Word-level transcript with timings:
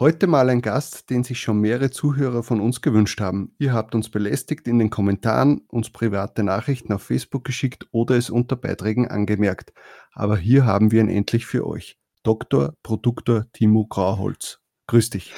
Heute 0.00 0.26
mal 0.26 0.48
ein 0.48 0.62
Gast, 0.62 1.10
den 1.10 1.24
sich 1.24 1.42
schon 1.42 1.60
mehrere 1.60 1.90
Zuhörer 1.90 2.42
von 2.42 2.58
uns 2.62 2.80
gewünscht 2.80 3.20
haben. 3.20 3.54
Ihr 3.58 3.74
habt 3.74 3.94
uns 3.94 4.08
belästigt 4.08 4.66
in 4.66 4.78
den 4.78 4.88
Kommentaren, 4.88 5.60
uns 5.68 5.90
private 5.90 6.42
Nachrichten 6.42 6.94
auf 6.94 7.02
Facebook 7.02 7.44
geschickt 7.44 7.86
oder 7.92 8.16
es 8.16 8.30
unter 8.30 8.56
Beiträgen 8.56 9.08
angemerkt. 9.08 9.74
Aber 10.14 10.38
hier 10.38 10.64
haben 10.64 10.90
wir 10.90 11.02
ihn 11.02 11.10
endlich 11.10 11.44
für 11.44 11.66
euch. 11.66 11.98
Dr. 12.22 12.72
Produktor 12.82 13.44
Timo 13.52 13.84
Grauholz. 13.84 14.60
Grüß 14.86 15.10
dich. 15.10 15.34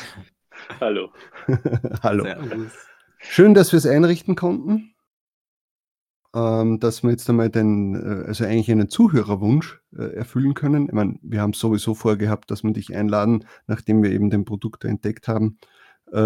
Hallo. 0.81 1.11
Hallo. 2.05 2.23
Servus. 2.23 2.73
Schön, 3.19 3.55
dass 3.55 3.73
wir 3.73 3.79
es 3.79 3.87
einrichten 3.87 4.37
konnten 4.37 4.92
ähm, 6.35 6.81
dass 6.81 7.03
wir 7.03 7.11
jetzt 7.11 7.29
einmal 7.29 7.51
den, 7.51 7.95
äh, 7.95 8.27
also 8.27 8.45
eigentlich 8.45 8.71
einen 8.71 8.89
Zuhörerwunsch 8.89 9.81
äh, 9.97 10.15
erfüllen 10.15 10.55
können. 10.55 10.87
Ich 10.87 10.93
meine, 10.93 11.19
wir 11.23 11.41
haben 11.41 11.53
sowieso 11.53 11.95
vorgehabt, 11.95 12.51
dass 12.51 12.63
wir 12.63 12.73
dich 12.73 12.95
einladen, 12.95 13.45
nachdem 13.67 14.03
wir 14.03 14.11
eben 14.11 14.31
den 14.31 14.45
Produkt 14.45 14.85
entdeckt 14.85 15.29
haben. 15.29 15.59
Äh, 16.11 16.17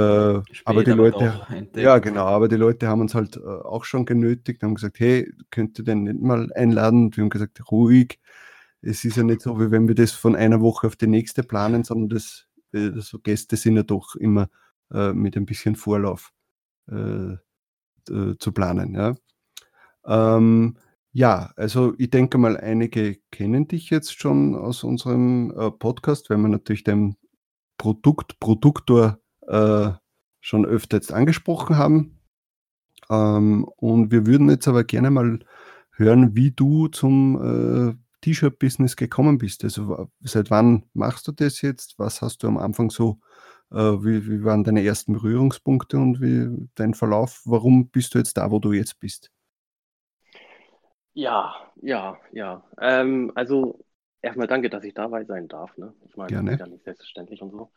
aber 0.64 0.84
die 0.84 0.90
Leute, 0.92 1.46
ja 1.76 1.98
genau, 1.98 2.26
aber 2.26 2.48
die 2.48 2.56
Leute 2.56 2.88
haben 2.88 3.00
uns 3.00 3.14
halt 3.14 3.36
äh, 3.36 3.40
auch 3.40 3.84
schon 3.84 4.04
genötigt, 4.04 4.62
haben 4.62 4.74
gesagt, 4.74 4.98
hey, 5.00 5.32
könnt 5.50 5.78
ihr 5.78 5.84
denn 5.84 6.04
nicht 6.04 6.20
mal 6.20 6.52
einladen? 6.54 7.06
Und 7.06 7.16
wir 7.16 7.22
haben 7.22 7.30
gesagt, 7.30 7.70
ruhig. 7.70 8.18
Es 8.82 9.04
ist 9.04 9.16
ja 9.16 9.24
nicht 9.24 9.40
so, 9.40 9.58
wie 9.58 9.70
wenn 9.70 9.88
wir 9.88 9.94
das 9.96 10.12
von 10.12 10.36
einer 10.36 10.60
Woche 10.60 10.86
auf 10.86 10.96
die 10.96 11.06
nächste 11.08 11.42
planen, 11.42 11.82
sondern 11.82 12.10
das, 12.10 12.46
äh, 12.72 12.90
so 12.96 13.18
Gäste 13.18 13.56
sind 13.56 13.76
ja 13.76 13.82
doch 13.82 14.14
immer 14.14 14.48
äh, 14.92 15.12
mit 15.12 15.36
ein 15.36 15.46
bisschen 15.46 15.76
Vorlauf 15.76 16.32
zu 16.88 18.52
planen. 18.52 18.94
Ja. 18.94 19.16
Ähm, 20.06 20.76
ja, 21.12 21.52
also 21.56 21.94
ich 21.98 22.10
denke 22.10 22.38
mal, 22.38 22.56
einige 22.58 23.16
kennen 23.30 23.68
dich 23.68 23.90
jetzt 23.90 24.20
schon 24.20 24.54
aus 24.54 24.84
unserem 24.84 25.50
äh, 25.56 25.70
Podcast, 25.70 26.30
weil 26.30 26.38
wir 26.38 26.48
natürlich 26.48 26.84
den 26.84 27.16
Produkt, 27.78 28.38
Produktor 28.40 29.18
äh, 29.46 29.90
schon 30.40 30.66
öfter 30.66 30.98
jetzt 30.98 31.12
angesprochen 31.12 31.76
haben. 31.76 32.20
Ähm, 33.10 33.64
und 33.76 34.10
wir 34.10 34.26
würden 34.26 34.48
jetzt 34.50 34.68
aber 34.68 34.84
gerne 34.84 35.10
mal 35.10 35.38
hören, 35.92 36.36
wie 36.36 36.50
du 36.50 36.88
zum 36.88 37.90
äh, 37.90 37.94
T-Shirt-Business 38.20 38.96
gekommen 38.96 39.38
bist. 39.38 39.64
Also 39.64 40.08
seit 40.20 40.50
wann 40.50 40.84
machst 40.92 41.28
du 41.28 41.32
das 41.32 41.62
jetzt? 41.62 41.98
Was 41.98 42.22
hast 42.22 42.42
du 42.42 42.48
am 42.48 42.58
Anfang 42.58 42.90
so, 42.90 43.20
äh, 43.72 43.76
wie, 43.76 44.28
wie 44.28 44.44
waren 44.44 44.64
deine 44.64 44.84
ersten 44.84 45.14
Berührungspunkte 45.14 45.96
und 45.98 46.20
wie 46.20 46.68
dein 46.74 46.94
Verlauf? 46.94 47.42
Warum 47.44 47.88
bist 47.88 48.14
du 48.14 48.18
jetzt 48.18 48.36
da, 48.36 48.50
wo 48.50 48.58
du 48.58 48.72
jetzt 48.72 49.00
bist? 49.00 49.30
Ja, 51.16 51.72
ja, 51.82 52.18
ja. 52.32 52.62
Ähm, 52.78 53.32
also 53.34 53.84
erstmal 54.20 54.46
danke, 54.48 54.68
dass 54.68 54.84
ich 54.84 54.92
dabei 54.94 55.24
sein 55.24 55.48
darf. 55.48 55.76
Ne? 55.78 55.94
Ich 56.08 56.16
meine, 56.16 56.34
das 56.34 56.46
ist 56.46 56.58
ja 56.58 56.66
nicht 56.66 56.84
selbstverständlich 56.84 57.40
und 57.42 57.52
so. 57.52 57.72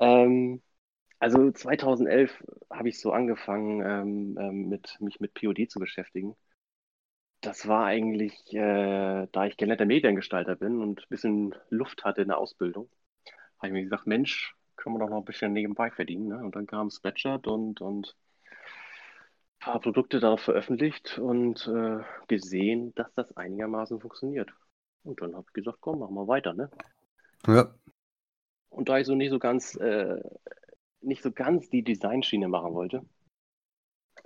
Ähm, 0.00 0.60
also 1.20 1.52
2011 1.52 2.32
habe 2.70 2.88
ich 2.88 3.00
so 3.00 3.12
angefangen, 3.12 3.80
ähm, 3.82 4.38
ähm, 4.40 4.68
mit, 4.68 4.96
mich 5.00 5.20
mit 5.20 5.34
POD 5.34 5.68
zu 5.68 5.78
beschäftigen. 5.80 6.36
Das 7.42 7.68
war 7.68 7.84
eigentlich, 7.86 8.52
äh, 8.54 9.28
da 9.30 9.46
ich 9.46 9.56
gelernter 9.56 9.84
Mediengestalter 9.86 10.56
bin 10.56 10.80
und 10.80 11.00
ein 11.02 11.08
bisschen 11.10 11.54
Luft 11.70 12.04
hatte 12.04 12.22
in 12.22 12.28
der 12.28 12.38
Ausbildung, 12.38 12.88
habe 13.58 13.68
ich 13.68 13.72
mir 13.74 13.82
gesagt, 13.84 14.06
Mensch, 14.06 14.56
können 14.76 14.96
wir 14.96 15.00
doch 15.00 15.10
noch 15.10 15.18
ein 15.18 15.26
bisschen 15.26 15.52
nebenbei 15.52 15.90
verdienen. 15.90 16.28
Ne? 16.28 16.38
Und 16.38 16.56
dann 16.56 16.66
kam 16.66 16.90
Spreadshirt 16.90 17.46
und, 17.48 17.80
und 17.82 18.16
paar 19.64 19.80
Produkte 19.80 20.20
darauf 20.20 20.42
veröffentlicht 20.42 21.18
und 21.18 21.66
äh, 21.66 22.04
gesehen, 22.28 22.94
dass 22.96 23.12
das 23.14 23.34
einigermaßen 23.34 23.98
funktioniert. 23.98 24.52
Und 25.04 25.20
dann 25.22 25.34
habe 25.34 25.46
ich 25.48 25.54
gesagt, 25.54 25.78
komm, 25.80 26.00
machen 26.00 26.14
wir 26.14 26.28
weiter, 26.28 26.52
ne? 26.52 26.70
Ja. 27.46 27.74
Und 28.68 28.88
da 28.88 28.98
ich 28.98 29.06
so 29.06 29.14
nicht 29.14 29.30
so 29.30 29.38
ganz, 29.38 29.74
äh, 29.76 30.20
nicht 31.00 31.22
so 31.22 31.32
ganz 31.32 31.70
die 31.70 31.82
Designschiene 31.82 32.48
machen 32.48 32.74
wollte, 32.74 33.06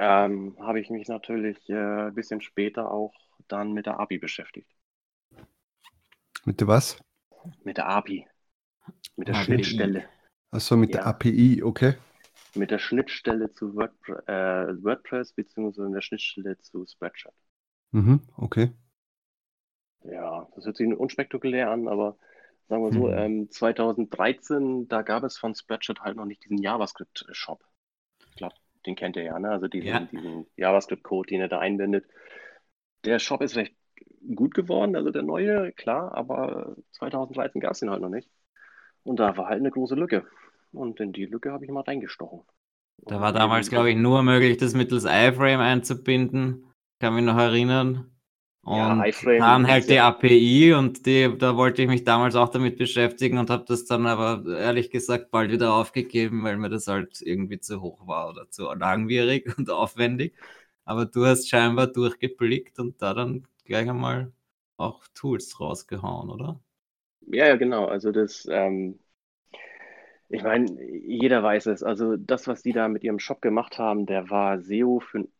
ähm, 0.01 0.57
habe 0.59 0.81
ich 0.81 0.91
mich 0.91 1.07
natürlich 1.07 1.69
äh, 1.69 2.09
ein 2.09 2.15
bisschen 2.15 2.41
später 2.41 2.91
auch 2.91 3.15
dann 3.47 3.73
mit 3.73 3.87
der 3.87 4.01
API 4.01 4.19
beschäftigt. 4.19 4.71
Mit 6.45 6.61
der 6.61 6.67
was? 6.67 7.01
Mit 7.63 7.77
der 7.77 7.89
API. 7.89 8.27
Mit 9.17 9.29
der 9.29 9.37
API. 9.37 9.45
Schnittstelle. 9.45 10.05
Achso, 10.51 10.77
mit 10.77 10.91
ja. 10.95 11.03
der 11.03 11.07
API, 11.07 11.63
okay 11.63 11.95
mit 12.59 12.71
der 12.71 12.79
Schnittstelle 12.79 13.53
zu 13.53 13.75
WordPress, 13.75 14.27
äh, 14.27 14.85
WordPress 14.85 15.33
beziehungsweise 15.33 15.91
der 15.91 16.01
Schnittstelle 16.01 16.59
zu 16.59 16.87
Spreadshirt. 16.87 17.35
Mhm, 17.93 18.21
okay. 18.37 18.73
Ja, 20.05 20.47
das 20.55 20.67
hört 20.67 20.77
sich 20.77 20.87
unspektakulär 20.87 21.71
an, 21.71 21.89
aber 21.89 22.17
sagen 22.69 22.85
wir 22.85 22.93
so, 22.93 23.07
mhm. 23.09 23.19
ähm, 23.19 23.51
2013, 23.51 24.89
da 24.89 25.03
gab 25.03 25.25
es 25.25 25.39
von 25.39 25.55
Spreadshirt 25.55 26.01
halt 26.01 26.17
noch 26.17 26.25
nicht 26.25 26.45
diesen 26.45 26.59
JavaScript-Shop. 26.59 27.65
Ich 28.31 28.37
glaube, 28.37 28.55
den 28.87 28.95
kennt 28.95 29.17
ihr 29.17 29.25
ja, 29.25 29.39
ne? 29.39 29.51
Also 29.51 29.69
diesen, 29.69 29.89
ja. 29.89 30.01
diesen 30.01 30.47
JavaScript-Code, 30.57 31.29
den 31.29 31.41
er 31.41 31.49
da 31.49 31.59
einbindet. 31.59 32.07
Der 33.05 33.19
Shop 33.19 33.41
ist 33.43 33.57
recht 33.57 33.75
gut 34.35 34.55
geworden, 34.55 34.97
also 34.97 35.11
der 35.11 35.23
neue, 35.23 35.73
klar, 35.73 36.13
aber 36.15 36.77
2013 36.93 37.61
gab 37.61 37.73
es 37.73 37.81
den 37.81 37.91
halt 37.91 38.03
noch 38.03 38.09
nicht. 38.09 38.31
Und 39.03 39.19
da 39.19 39.37
war 39.37 39.49
halt 39.49 39.61
eine 39.61 39.71
große 39.71 39.95
Lücke. 39.95 40.27
Und 40.73 41.01
in 41.01 41.13
die 41.13 41.27
Lücke 41.27 41.53
habe 41.53 41.65
ich 41.65 41.71
mal 41.71 41.83
reingestochen. 41.83 42.43
Da 43.07 43.21
war 43.21 43.33
damals, 43.33 43.71
glaube 43.71 43.91
ich, 43.91 43.97
nur 43.97 44.23
möglich, 44.23 44.59
das 44.59 44.75
mittels 44.75 45.05
iFrame 45.05 45.61
einzubinden. 45.61 46.65
Kann 47.01 47.15
mich 47.15 47.25
noch 47.25 47.39
erinnern. 47.39 48.11
Und 48.63 48.99
ja, 49.01 49.39
dann 49.39 49.67
halt 49.67 49.89
die 49.89 49.99
API 49.99 50.75
und 50.75 51.07
die, 51.07 51.33
da 51.39 51.57
wollte 51.57 51.83
ich 51.83 51.89
mich 51.89 52.05
damals 52.05 52.35
auch 52.35 52.51
damit 52.51 52.77
beschäftigen 52.77 53.39
und 53.39 53.49
habe 53.51 53.65
das 53.67 53.87
dann 53.87 54.07
aber 54.07 54.45
ehrlich 54.59 54.91
gesagt 54.91 55.31
bald 55.31 55.51
wieder 55.51 55.73
aufgegeben, 55.73 56.43
weil 56.45 56.59
mir 56.59 56.69
das 56.69 56.87
halt 56.87 57.23
irgendwie 57.23 57.61
zu 57.61 57.81
hoch 57.81 58.07
war 58.07 58.29
oder 58.29 58.51
zu 58.51 58.65
langwierig 58.75 59.47
und 59.59 59.71
aufwendig. 59.71 60.35
Aber 60.85 61.07
du 61.07 61.25
hast 61.25 61.49
scheinbar 61.49 61.87
durchgeblickt 61.87 62.79
und 62.79 63.01
da 63.01 63.15
dann 63.15 63.47
gleich 63.65 63.89
einmal 63.89 64.33
auch 64.77 65.07
Tools 65.15 65.59
rausgehauen, 65.61 66.29
oder? 66.31 66.61
Ja, 67.27 67.47
ja, 67.47 67.57
genau. 67.57 67.87
Also 67.87 68.11
das, 68.13 68.47
ähm, 68.51 68.99
ich 70.29 70.43
meine, 70.43 70.67
jeder 70.83 71.43
weiß 71.43 71.67
es. 71.67 71.83
Also 71.83 72.17
das, 72.17 72.47
was 72.47 72.63
die 72.63 72.73
da 72.73 72.89
mit 72.89 73.03
ihrem 73.03 73.19
Shop 73.19 73.41
gemacht 73.41 73.79
haben, 73.79 74.07
der 74.07 74.31
war 74.31 74.61
SEO 74.61 75.01
für 75.01 75.21
den 75.21 75.33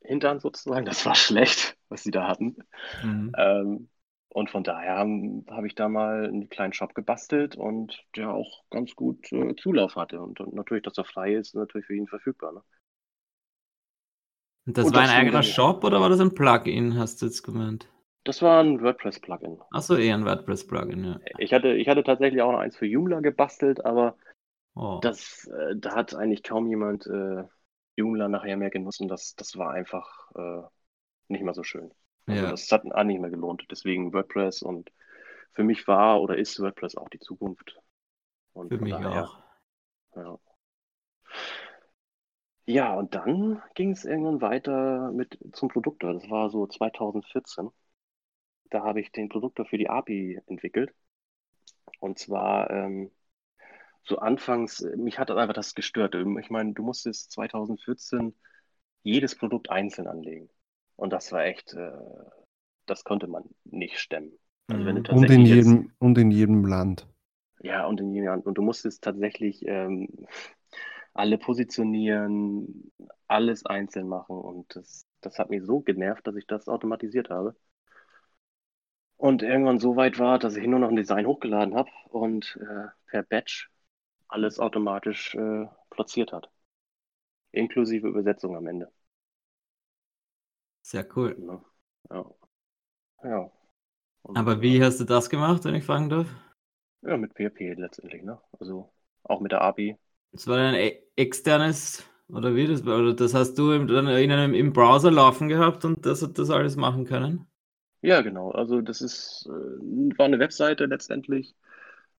Hintern 0.00 0.40
sozusagen. 0.40 0.86
Das 0.86 1.04
war 1.06 1.14
schlecht, 1.14 1.76
was 1.88 2.02
sie 2.02 2.10
da 2.10 2.28
hatten. 2.28 2.56
Mhm. 3.02 3.32
Ähm, 3.36 3.88
und 4.28 4.50
von 4.50 4.64
daher 4.64 4.96
habe 4.96 5.44
hab 5.48 5.64
ich 5.64 5.74
da 5.74 5.88
mal 5.88 6.26
einen 6.26 6.48
kleinen 6.48 6.72
Shop 6.72 6.94
gebastelt 6.94 7.54
und 7.54 8.02
der 8.16 8.30
auch 8.30 8.64
ganz 8.70 8.96
gut 8.96 9.30
äh, 9.32 9.54
Zulauf 9.56 9.94
hatte. 9.94 10.20
Und, 10.20 10.40
und, 10.40 10.54
natürlich, 10.54 10.82
dass 10.82 10.98
er 10.98 11.04
frei 11.04 11.34
ist, 11.34 11.54
natürlich 11.54 11.86
für 11.86 11.94
ihn 11.94 12.08
verfügbar. 12.08 12.52
Ne? 12.52 12.62
Und 14.66 14.78
das 14.78 14.86
und 14.86 14.94
war 14.94 15.02
das 15.02 15.10
ein 15.10 15.20
eigener 15.20 15.42
Shop 15.42 15.84
oder 15.84 16.00
war 16.00 16.08
das 16.08 16.20
ein 16.20 16.34
Plugin, 16.34 16.98
hast 16.98 17.22
du 17.22 17.26
jetzt 17.26 17.42
gemeint? 17.42 17.88
Das 18.24 18.40
war 18.40 18.62
ein 18.62 18.82
WordPress-Plugin. 18.82 19.60
Achso, 19.70 19.96
eher 19.96 20.14
ein 20.14 20.24
WordPress-Plugin, 20.24 21.04
ja. 21.04 21.20
Ich 21.38 21.52
hatte, 21.52 21.74
ich 21.74 21.88
hatte 21.88 22.02
tatsächlich 22.02 22.40
auch 22.40 22.52
noch 22.52 22.58
eins 22.58 22.76
für 22.76 22.86
Joomla 22.86 23.20
gebastelt, 23.20 23.84
aber 23.84 24.16
oh. 24.74 24.98
das, 25.02 25.46
äh, 25.46 25.76
da 25.76 25.94
hat 25.94 26.14
eigentlich 26.14 26.42
kaum 26.42 26.66
jemand 26.66 27.06
äh, 27.06 27.44
Joomla 27.96 28.28
nachher 28.28 28.56
mehr 28.56 28.70
und 28.74 29.08
das, 29.08 29.34
das 29.36 29.58
war 29.58 29.72
einfach 29.72 30.30
äh, 30.34 30.62
nicht 31.28 31.44
mehr 31.44 31.52
so 31.52 31.62
schön. 31.62 31.92
Also 32.26 32.44
ja. 32.44 32.50
das 32.50 32.72
hat 32.72 32.82
auch 32.90 33.04
nicht 33.04 33.20
mehr 33.20 33.30
gelohnt. 33.30 33.66
Deswegen 33.70 34.14
WordPress 34.14 34.62
und 34.62 34.90
für 35.52 35.62
mich 35.62 35.86
war 35.86 36.22
oder 36.22 36.38
ist 36.38 36.58
WordPress 36.58 36.96
auch 36.96 37.10
die 37.10 37.20
Zukunft. 37.20 37.78
Und 38.54 38.70
für 38.70 38.78
mich 38.78 38.94
daher, 38.94 39.24
auch. 39.24 39.38
Ja. 40.16 40.38
ja, 42.64 42.94
und 42.94 43.14
dann 43.14 43.62
ging 43.74 43.90
es 43.90 44.06
irgendwann 44.06 44.40
weiter 44.40 45.12
mit 45.12 45.38
zum 45.52 45.68
Produktor. 45.68 46.14
Das 46.14 46.30
war 46.30 46.48
so 46.48 46.66
2014 46.66 47.70
da 48.70 48.82
habe 48.82 49.00
ich 49.00 49.12
den 49.12 49.28
Produktor 49.28 49.66
für 49.66 49.78
die 49.78 49.88
API 49.88 50.40
entwickelt. 50.46 50.92
Und 52.00 52.18
zwar 52.18 52.70
ähm, 52.70 53.10
so 54.02 54.18
anfangs, 54.18 54.80
mich 54.96 55.18
hat 55.18 55.30
einfach 55.30 55.54
das 55.54 55.74
gestört. 55.74 56.14
Ich 56.14 56.50
meine, 56.50 56.74
du 56.74 56.82
musstest 56.82 57.32
2014 57.32 58.34
jedes 59.02 59.36
Produkt 59.36 59.70
einzeln 59.70 60.06
anlegen. 60.06 60.48
Und 60.96 61.12
das 61.12 61.32
war 61.32 61.44
echt, 61.44 61.72
äh, 61.74 61.92
das 62.86 63.04
konnte 63.04 63.26
man 63.26 63.44
nicht 63.64 63.98
stemmen. 63.98 64.32
Also 64.68 64.84
wenn 64.84 65.02
du 65.02 65.12
und, 65.12 65.30
in 65.30 65.42
jedem, 65.42 65.82
jetzt, 65.82 65.92
und 65.98 66.18
in 66.18 66.30
jedem 66.30 66.64
Land. 66.64 67.06
Ja, 67.60 67.86
und 67.86 68.00
in 68.00 68.12
jedem 68.12 68.28
Land. 68.28 68.46
Und 68.46 68.56
du 68.56 68.62
musstest 68.62 69.02
tatsächlich 69.02 69.64
ähm, 69.66 70.08
alle 71.12 71.38
positionieren, 71.38 72.90
alles 73.28 73.64
einzeln 73.64 74.08
machen 74.08 74.36
und 74.36 74.74
das, 74.76 75.06
das 75.20 75.38
hat 75.38 75.50
mich 75.50 75.62
so 75.64 75.80
genervt, 75.80 76.26
dass 76.26 76.36
ich 76.36 76.46
das 76.46 76.68
automatisiert 76.68 77.30
habe. 77.30 77.56
Und 79.16 79.42
irgendwann 79.42 79.78
so 79.78 79.96
weit 79.96 80.18
war, 80.18 80.38
dass 80.38 80.56
ich 80.56 80.66
nur 80.66 80.78
noch 80.80 80.88
ein 80.88 80.96
Design 80.96 81.26
hochgeladen 81.26 81.74
habe 81.74 81.90
und 82.10 82.58
äh, 82.60 82.88
per 83.06 83.22
Batch 83.22 83.70
alles 84.28 84.58
automatisch 84.58 85.34
äh, 85.34 85.66
platziert 85.90 86.32
hat. 86.32 86.50
Inklusive 87.52 88.08
Übersetzung 88.08 88.56
am 88.56 88.66
Ende. 88.66 88.90
Sehr 90.82 91.06
cool. 91.16 91.62
Ja. 92.10 92.24
ja. 93.22 93.50
Aber 94.34 94.60
wie 94.60 94.82
hast 94.82 95.00
du 95.00 95.04
das 95.04 95.30
gemacht, 95.30 95.64
wenn 95.64 95.74
ich 95.74 95.84
fragen 95.84 96.08
darf? 96.08 96.26
Ja, 97.02 97.16
mit 97.16 97.34
PHP 97.34 97.74
letztendlich, 97.74 98.22
ne? 98.22 98.40
Also 98.58 98.90
auch 99.22 99.40
mit 99.40 99.52
der 99.52 99.62
API. 99.62 99.98
Das 100.32 100.46
war 100.46 100.58
ein 100.58 100.74
e-, 100.74 101.02
externes, 101.16 102.04
oder 102.28 102.54
wie? 102.54 102.66
Das, 102.66 102.82
oder 102.82 103.14
das 103.14 103.34
hast 103.34 103.54
du 103.54 103.72
im, 103.72 103.88
in 103.88 104.08
einem, 104.08 104.54
im 104.54 104.72
Browser 104.72 105.10
laufen 105.10 105.48
gehabt 105.48 105.84
und 105.84 106.04
das 106.06 106.22
hat 106.22 106.38
das 106.38 106.50
alles 106.50 106.76
machen 106.76 107.04
können? 107.04 107.46
Ja, 108.04 108.20
genau. 108.20 108.50
Also 108.50 108.82
das 108.82 109.00
ist, 109.00 109.46
äh, 109.46 110.18
war 110.18 110.26
eine 110.26 110.38
Webseite 110.38 110.84
letztendlich. 110.84 111.54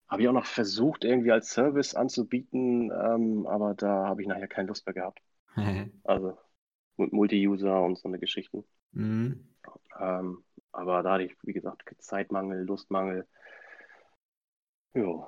Habe 0.07 0.23
ich 0.23 0.27
auch 0.27 0.33
noch 0.33 0.47
versucht, 0.47 1.03
irgendwie 1.03 1.31
als 1.31 1.51
Service 1.51 1.93
anzubieten, 1.93 2.91
ähm, 2.91 3.45
aber 3.45 3.75
da 3.75 4.07
habe 4.07 4.23
ich 4.23 4.27
nachher 4.27 4.47
keine 4.47 4.67
Lust 4.67 4.87
mehr 4.87 4.95
gehabt. 4.95 5.21
also 6.03 6.37
mit 6.97 7.13
Multi-User 7.13 7.83
und 7.83 7.99
so 7.99 8.07
eine 8.07 8.17
Geschichten. 8.17 8.63
Mhm. 8.93 9.47
Ähm, 9.99 10.43
aber 10.71 11.03
da 11.03 11.13
hatte 11.13 11.25
ich, 11.25 11.35
wie 11.43 11.53
gesagt, 11.53 11.83
Zeitmangel, 11.99 12.63
Lustmangel. 12.63 13.27
Ja, 14.95 15.27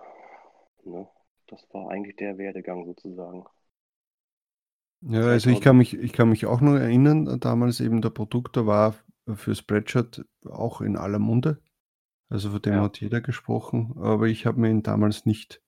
ne? 0.85 1.07
das 1.47 1.67
war 1.71 1.91
eigentlich 1.91 2.15
der 2.15 2.39
Werdegang 2.39 2.85
sozusagen. 2.85 3.45
Ja, 5.01 5.21
also 5.21 5.51
ich 5.51 5.61
kann 5.61 5.77
mich, 5.77 5.93
ich 5.93 6.13
kann 6.13 6.29
mich 6.29 6.47
auch 6.47 6.61
noch 6.61 6.73
erinnern, 6.73 7.39
damals 7.39 7.79
eben 7.79 8.01
der 8.01 8.09
Produktor 8.09 8.65
war 8.65 8.95
für 9.35 9.55
Spreadshirt 9.55 10.25
auch 10.45 10.81
in 10.81 10.97
aller 10.97 11.19
Munde. 11.19 11.61
Also 12.29 12.51
von 12.51 12.61
dem 12.61 12.73
ja. 12.73 12.81
hat 12.81 12.99
jeder 12.99 13.21
gesprochen, 13.21 13.95
aber 13.97 14.27
ich 14.27 14.45
habe 14.45 14.59
mir 14.59 14.69
ihn 14.69 14.83
damals 14.83 15.25
nicht, 15.25 15.61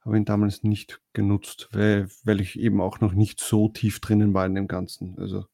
habe 0.00 0.16
ihn 0.16 0.24
damals 0.24 0.62
nicht 0.62 1.02
genutzt, 1.12 1.68
weil, 1.72 2.08
weil 2.24 2.40
ich 2.40 2.58
eben 2.58 2.80
auch 2.80 3.00
noch 3.00 3.12
nicht 3.12 3.40
so 3.40 3.68
tief 3.68 4.00
drinnen 4.00 4.32
war 4.32 4.46
in 4.46 4.54
dem 4.54 4.68
Ganzen. 4.68 5.18
Also 5.18 5.46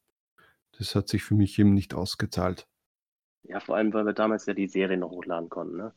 das 0.77 0.95
hat 0.95 1.07
sich 1.07 1.23
für 1.23 1.35
mich 1.35 1.57
eben 1.57 1.73
nicht 1.73 1.93
ausgezahlt. 1.95 2.67
Ja, 3.43 3.59
vor 3.59 3.75
allem, 3.75 3.93
weil 3.93 4.05
wir 4.05 4.13
damals 4.13 4.45
ja 4.45 4.53
die 4.53 4.67
Serie 4.67 4.97
noch 4.97 5.09
hochladen 5.09 5.49
konnten, 5.49 5.77
ne? 5.77 5.93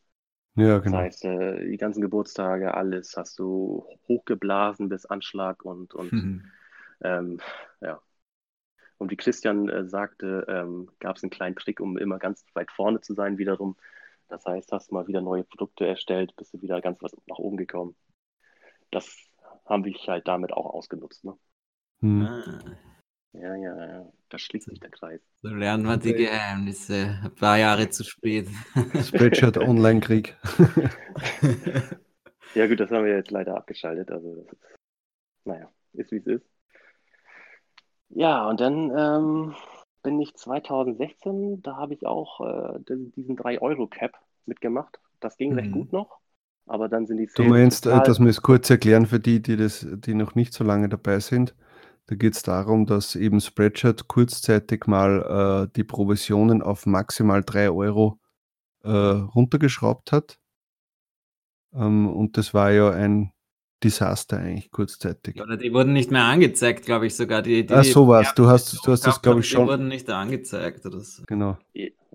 Ja, 0.56 0.78
genau. 0.78 0.96
Das 0.96 1.04
heißt, 1.04 1.24
äh, 1.26 1.68
die 1.70 1.76
ganzen 1.76 2.00
Geburtstage, 2.00 2.72
alles 2.72 3.14
hast 3.16 3.38
du 3.38 3.86
hochgeblasen 4.08 4.88
bis 4.88 5.04
Anschlag 5.04 5.62
und, 5.64 5.94
und 5.94 6.12
mhm. 6.12 6.50
ähm, 7.02 7.40
ja. 7.82 8.00
Und 8.98 9.10
wie 9.10 9.16
Christian 9.16 9.69
äh, 9.69 9.87
sagte, 9.87 10.46
ähm, 10.48 10.90
gab 11.00 11.16
es 11.16 11.22
einen 11.22 11.31
kleinen 11.31 11.56
Trick, 11.56 11.81
um 11.81 11.98
immer 11.98 12.19
ganz 12.19 12.44
weit 12.54 12.70
vorne 12.70 13.00
zu 13.00 13.14
sein 13.14 13.38
wiederum. 13.38 13.76
Das 14.28 14.44
heißt, 14.44 14.72
hast 14.72 14.90
mal 14.90 15.06
wieder 15.06 15.20
neue 15.20 15.44
Produkte 15.44 15.87
erstellt, 15.87 16.34
bist 16.37 16.54
du 16.54 16.62
wieder 16.62 16.81
ganz 16.81 17.02
was 17.02 17.12
nach 17.26 17.38
oben 17.38 17.56
gekommen. 17.56 17.94
Das 18.90 19.16
haben 19.66 19.84
wir 19.84 19.94
halt 20.06 20.26
damit 20.26 20.52
auch 20.52 20.66
ausgenutzt. 20.66 21.25
Ne? 21.25 21.37
Hm. 22.00 22.22
Ah. 22.22 22.60
Ja, 23.32 23.54
ja, 23.54 23.87
ja. 23.87 24.12
Da 24.31 24.38
schließt 24.38 24.69
sich 24.69 24.81
der 24.81 24.90
Kreis. 24.90 25.20
So 25.42 25.49
lernen 25.49 25.84
wir 25.84 25.99
die 25.99 26.14
Geheimnisse. 26.14 27.19
Ein 27.22 27.34
paar 27.34 27.58
Jahre 27.58 27.90
zu 27.90 28.02
spät. 28.02 28.49
Spreadshirt 29.04 29.58
Online-Krieg. 29.58 30.37
ja, 32.54 32.66
gut, 32.66 32.81
das 32.81 32.90
haben 32.90 33.04
wir 33.04 33.14
jetzt 33.14 33.31
leider 33.31 33.56
abgeschaltet. 33.56 34.10
Also, 34.10 34.37
das 34.37 34.52
ist, 34.52 34.78
naja, 35.44 35.70
ist 35.92 36.10
wie 36.12 36.16
es 36.16 36.26
ist. 36.26 36.55
Ja, 38.08 38.48
und 38.48 38.60
dann 38.60 38.92
ähm, 38.96 39.54
bin 40.02 40.20
ich 40.20 40.34
2016, 40.34 41.62
da 41.62 41.76
habe 41.76 41.94
ich 41.94 42.06
auch 42.06 42.40
äh, 42.40 42.78
diesen 43.16 43.36
3-Euro-Cap 43.36 44.12
mitgemacht. 44.46 45.00
Das 45.20 45.36
ging 45.36 45.52
mhm. 45.52 45.58
recht 45.58 45.72
gut 45.72 45.92
noch. 45.92 46.20
Aber 46.66 46.88
dann 46.88 47.06
sind 47.06 47.18
die 47.18 47.28
Du 47.34 47.44
meinst, 47.44 47.86
äh, 47.86 48.02
dass 48.02 48.18
wir 48.18 48.28
es 48.28 48.42
kurz 48.42 48.68
erklären 48.70 49.06
für 49.06 49.20
die, 49.20 49.40
die, 49.40 49.56
das, 49.56 49.86
die 49.88 50.14
noch 50.14 50.34
nicht 50.34 50.52
so 50.52 50.64
lange 50.64 50.88
dabei 50.88 51.20
sind. 51.20 51.54
Da 52.06 52.14
geht 52.14 52.34
es 52.34 52.42
darum, 52.42 52.86
dass 52.86 53.16
eben 53.16 53.40
Spreadshirt 53.40 54.06
kurzzeitig 54.08 54.86
mal 54.86 55.66
äh, 55.66 55.72
die 55.74 55.84
Provisionen 55.84 56.62
auf 56.62 56.86
maximal 56.86 57.42
3 57.42 57.70
Euro 57.70 58.20
äh, 58.84 58.90
runtergeschraubt 58.90 60.12
hat. 60.12 60.38
Ähm, 61.74 62.08
und 62.08 62.36
das 62.36 62.54
war 62.54 62.70
ja 62.70 62.90
ein 62.90 63.32
Desaster 63.82 64.38
eigentlich 64.38 64.70
kurzzeitig. 64.70 65.40
Oder 65.40 65.56
die 65.56 65.73
wurden 65.73 65.93
nicht 65.93 66.11
mehr 66.11 66.25
angezeigt, 66.25 66.87
glaube 66.87 67.06
ich 67.06 67.17
sogar. 67.17 67.43
Die, 67.43 67.67
die, 67.67 67.75
ah, 67.75 67.84
sowas. 67.84 68.34
Du 68.34 68.46
hast, 68.46 68.87
du 68.87 68.93
hast 68.93 69.06
das, 69.06 69.20
glaube 69.20 69.40
ich, 69.40 69.49
schon. 69.49 69.64
Die 69.64 69.70
wurden 69.70 69.88
nicht 69.88 70.08
angezeigt. 70.08 70.87
Oder 70.87 71.00
so. 71.00 71.23
Genau. 71.26 71.58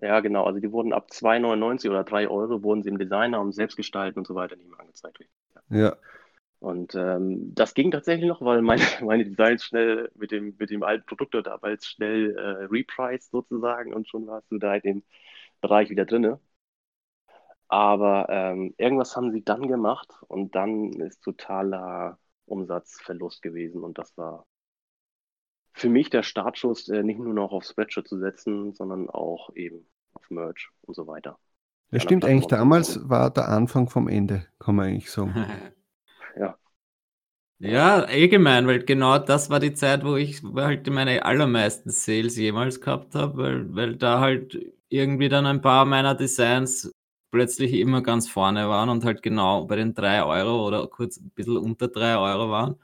Ja, 0.01 0.19
genau. 0.21 0.45
Also 0.45 0.59
die 0.59 0.71
wurden 0.71 0.93
ab 0.93 1.09
2,99 1.11 1.89
oder 1.89 2.03
3 2.03 2.27
Euro 2.27 2.63
wurden 2.63 2.81
sie 2.81 2.89
im 2.89 2.97
Designer 2.97 3.39
und 3.39 3.53
Selbstgestalten 3.53 4.19
und 4.19 4.25
so 4.25 4.33
weiter 4.33 4.55
nicht 4.55 4.69
mehr 4.69 4.79
angezeigt. 4.79 5.19
Ja. 5.69 5.95
Und 6.59 6.93
ähm, 6.93 7.53
das 7.55 7.73
ging 7.73 7.91
tatsächlich 7.91 8.27
noch, 8.27 8.41
weil 8.41 8.61
meine, 8.61 8.81
meine 9.01 9.25
Designs 9.25 9.63
schnell 9.63 10.11
mit 10.15 10.31
dem, 10.31 10.55
mit 10.57 10.69
dem 10.69 10.83
alten 10.83 11.05
Produkt 11.05 11.35
damals 11.45 11.85
schnell 11.87 12.35
äh, 12.35 12.65
repriced 12.65 13.31
sozusagen 13.31 13.93
und 13.93 14.07
schon 14.07 14.27
warst 14.27 14.51
du 14.51 14.57
da 14.57 14.75
in 14.75 14.81
dem 14.81 15.03
Bereich 15.61 15.89
wieder 15.89 16.05
drinne. 16.05 16.39
Aber 17.71 18.27
ähm, 18.27 18.73
irgendwas 18.77 19.15
haben 19.15 19.31
sie 19.31 19.45
dann 19.45 19.65
gemacht 19.65 20.13
und 20.27 20.55
dann 20.55 20.91
ist 20.91 21.21
totaler 21.23 22.19
Umsatzverlust 22.45 23.41
gewesen 23.41 23.81
und 23.81 23.97
das 23.97 24.17
war 24.17 24.45
für 25.71 25.87
mich 25.87 26.09
der 26.09 26.23
Startschuss, 26.23 26.89
äh, 26.89 27.01
nicht 27.01 27.17
nur 27.17 27.33
noch 27.33 27.53
auf 27.53 27.63
Spreadshirt 27.63 28.09
zu 28.09 28.19
setzen, 28.19 28.73
sondern 28.73 29.09
auch 29.09 29.55
eben 29.55 29.87
auf 30.13 30.29
Merch 30.29 30.69
und 30.81 30.95
so 30.95 31.07
weiter. 31.07 31.39
Ja, 31.91 32.01
stimmt, 32.01 32.25
eigentlich 32.25 32.47
damals 32.47 33.07
war 33.07 33.29
der 33.29 33.47
Anfang 33.47 33.87
vom 33.87 34.09
Ende, 34.09 34.45
kann 34.59 34.75
man 34.75 34.87
eigentlich 34.87 35.09
sagen. 35.09 35.33
ja. 36.37 36.57
Ja, 37.59 37.99
allgemein, 38.01 38.67
weil 38.67 38.83
genau 38.83 39.17
das 39.17 39.49
war 39.49 39.61
die 39.61 39.73
Zeit, 39.73 40.03
wo 40.03 40.17
ich 40.17 40.43
halt 40.43 40.89
meine 40.89 41.23
allermeisten 41.23 41.89
Sales 41.89 42.35
jemals 42.35 42.81
gehabt 42.81 43.15
habe, 43.15 43.37
weil, 43.37 43.75
weil 43.75 43.95
da 43.95 44.19
halt 44.19 44.59
irgendwie 44.89 45.29
dann 45.29 45.45
ein 45.45 45.61
paar 45.61 45.85
meiner 45.85 46.15
Designs 46.15 46.91
plötzlich 47.31 47.73
immer 47.73 48.01
ganz 48.03 48.29
vorne 48.29 48.69
waren 48.69 48.89
und 48.89 49.05
halt 49.05 49.23
genau 49.23 49.65
bei 49.65 49.77
den 49.77 49.93
3 49.93 50.23
Euro 50.23 50.67
oder 50.67 50.87
kurz 50.87 51.17
ein 51.17 51.31
bisschen 51.31 51.57
unter 51.57 51.87
3 51.87 52.17
Euro 52.17 52.51
waren. 52.51 52.75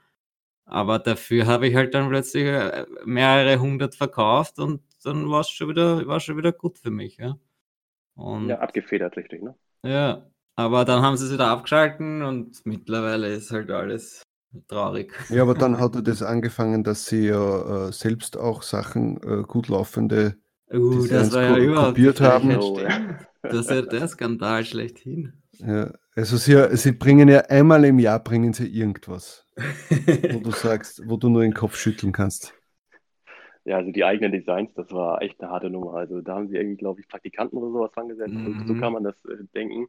Aber 0.64 0.98
dafür 0.98 1.46
habe 1.46 1.66
ich 1.68 1.74
halt 1.74 1.94
dann 1.94 2.08
plötzlich 2.08 2.44
äh, 2.44 2.84
mehrere 3.04 3.60
hundert 3.60 3.94
verkauft 3.94 4.58
und 4.58 4.82
dann 5.02 5.30
war 5.30 5.40
es 5.40 5.50
schon 5.50 5.68
wieder, 5.68 6.06
war 6.06 6.20
schon 6.20 6.36
wieder 6.36 6.52
gut 6.52 6.78
für 6.78 6.90
mich. 6.90 7.16
Ja, 7.18 7.38
und, 8.16 8.48
ja 8.48 8.58
abgefedert, 8.58 9.16
richtig, 9.16 9.42
ne? 9.42 9.54
Ja, 9.82 10.26
aber 10.56 10.84
dann 10.84 11.02
haben 11.02 11.16
sie 11.16 11.26
es 11.26 11.32
wieder 11.32 11.48
abgeschalten 11.48 12.22
und 12.22 12.66
mittlerweile 12.66 13.28
ist 13.32 13.50
halt 13.50 13.70
alles 13.70 14.22
traurig. 14.66 15.14
Ja, 15.30 15.42
aber 15.42 15.54
dann 15.54 15.78
hat 15.78 15.94
er 15.94 16.02
das 16.02 16.22
angefangen, 16.22 16.84
dass 16.84 17.06
sie 17.06 17.28
ja 17.28 17.88
äh, 17.88 17.92
selbst 17.92 18.36
auch 18.36 18.62
Sachen, 18.62 19.22
äh, 19.22 19.42
gut 19.44 19.68
laufende 19.68 20.36
uh, 20.72 21.06
das 21.06 21.32
war 21.32 21.42
ja 21.42 21.74
kopiert 21.74 22.20
haben. 22.20 22.56
Oh, 22.56 22.78
ja. 22.80 23.18
Das 23.42 23.54
ist 23.54 23.70
ja 23.70 23.82
der 23.82 24.08
Skandal 24.08 24.64
schlechthin. 24.64 25.32
Ja, 25.58 25.92
also 26.14 26.36
sie, 26.36 26.76
sie 26.76 26.92
bringen 26.92 27.28
ja 27.28 27.40
einmal 27.40 27.84
im 27.84 27.98
Jahr 27.98 28.22
bringen 28.22 28.52
sie 28.52 28.68
irgendwas, 28.68 29.46
wo 30.28 30.40
du 30.40 30.50
sagst, 30.52 31.02
wo 31.08 31.16
du 31.16 31.28
nur 31.28 31.42
den 31.42 31.54
Kopf 31.54 31.76
schütteln 31.76 32.12
kannst. 32.12 32.54
Ja, 33.64 33.76
also 33.76 33.92
die 33.92 34.04
eigenen 34.04 34.32
Designs, 34.32 34.72
das 34.74 34.90
war 34.92 35.20
echt 35.20 35.40
eine 35.42 35.50
harte 35.50 35.68
Nummer. 35.68 35.94
Also 35.94 36.20
da 36.22 36.36
haben 36.36 36.48
sie 36.48 36.56
irgendwie, 36.56 36.76
glaube 36.76 37.00
ich, 37.00 37.08
Praktikanten 37.08 37.58
oder 37.58 37.70
sowas 37.70 37.96
angesetzt. 37.96 38.34
Mhm. 38.34 38.64
So 38.66 38.74
kann 38.74 38.92
man 38.92 39.04
das 39.04 39.22
äh, 39.26 39.44
denken. 39.54 39.88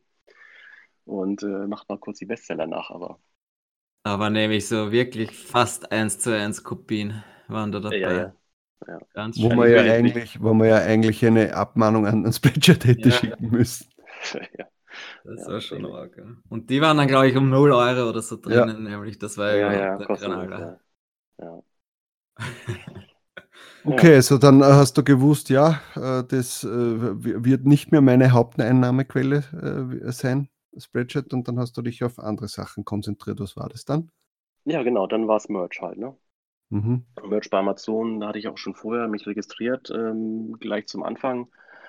Und 1.05 1.43
äh, 1.43 1.67
macht 1.67 1.89
mal 1.89 1.97
kurz 1.97 2.19
die 2.19 2.25
Bestseller 2.25 2.67
nach, 2.67 2.89
aber 2.91 3.19
aber 4.03 4.29
nämlich 4.29 4.67
so 4.67 4.91
wirklich 4.91 5.31
fast 5.31 5.91
eins 5.91 6.19
zu 6.19 6.35
eins 6.35 6.63
Kopien 6.63 7.23
waren 7.47 7.71
da 7.71 7.79
dabei. 7.79 7.97
Ja, 7.97 8.11
ja. 8.11 8.33
Ja. 8.87 8.99
Ganz 9.13 9.37
wo, 9.39 9.49
man 9.49 9.69
ja 9.69 9.81
eigentlich, 9.81 10.41
wo 10.41 10.53
man 10.53 10.67
ja 10.67 10.77
eigentlich 10.77 11.25
eine 11.25 11.53
Abmahnung 11.53 12.07
an 12.07 12.23
den 12.23 12.33
Spreadshirt 12.33 12.85
hätte 12.85 13.09
ja. 13.09 13.15
schicken 13.15 13.49
müssen. 13.51 13.87
Ja. 14.57 14.65
Das 15.23 15.47
war 15.47 15.61
schon 15.61 15.85
arg. 15.85 16.17
Ja. 16.17 16.25
Und 16.49 16.69
die 16.69 16.81
waren 16.81 16.97
dann, 16.97 17.07
glaube 17.07 17.29
ich, 17.29 17.37
um 17.37 17.49
0 17.49 17.71
Euro 17.71 18.09
oder 18.09 18.21
so 18.21 18.35
drinnen, 18.35 18.83
nämlich. 18.83 19.17
Das 19.17 19.37
war 19.37 19.55
ja, 19.55 19.71
ja, 19.71 19.97
der 19.97 20.07
Kanaler. 20.07 20.79
Ja. 21.39 21.63
Okay, 23.85 24.15
also 24.15 24.37
dann 24.37 24.61
äh, 24.61 24.65
hast 24.65 24.97
du 24.97 25.03
gewusst, 25.05 25.49
ja, 25.49 25.79
äh, 25.95 26.23
das 26.27 26.65
äh, 26.65 26.67
wird 26.67 27.65
nicht 27.65 27.93
mehr 27.93 28.01
meine 28.01 28.31
Haupteinnahmequelle 28.31 30.11
sein. 30.11 30.49
Spreadshirt 30.77 31.33
und 31.33 31.47
dann 31.47 31.59
hast 31.59 31.77
du 31.77 31.81
dich 31.81 32.03
auf 32.03 32.19
andere 32.19 32.47
Sachen 32.47 32.83
konzentriert. 32.83 33.39
Was 33.39 33.55
war 33.55 33.69
das 33.69 33.85
dann? 33.85 34.11
Ja, 34.65 34.83
genau, 34.83 35.07
dann 35.07 35.27
war 35.27 35.37
es 35.37 35.49
Merch 35.49 35.81
halt, 35.81 35.97
ne? 35.97 36.15
Mhm. 36.69 37.05
Merch 37.27 37.49
bei 37.49 37.57
Amazon, 37.59 38.19
da 38.19 38.27
hatte 38.27 38.39
ich 38.39 38.47
auch 38.47 38.57
schon 38.57 38.75
vorher 38.75 39.07
mich 39.07 39.25
registriert, 39.25 39.89
ähm, 39.91 40.55
gleich 40.59 40.87
zum 40.87 41.03
Anfang, 41.03 41.47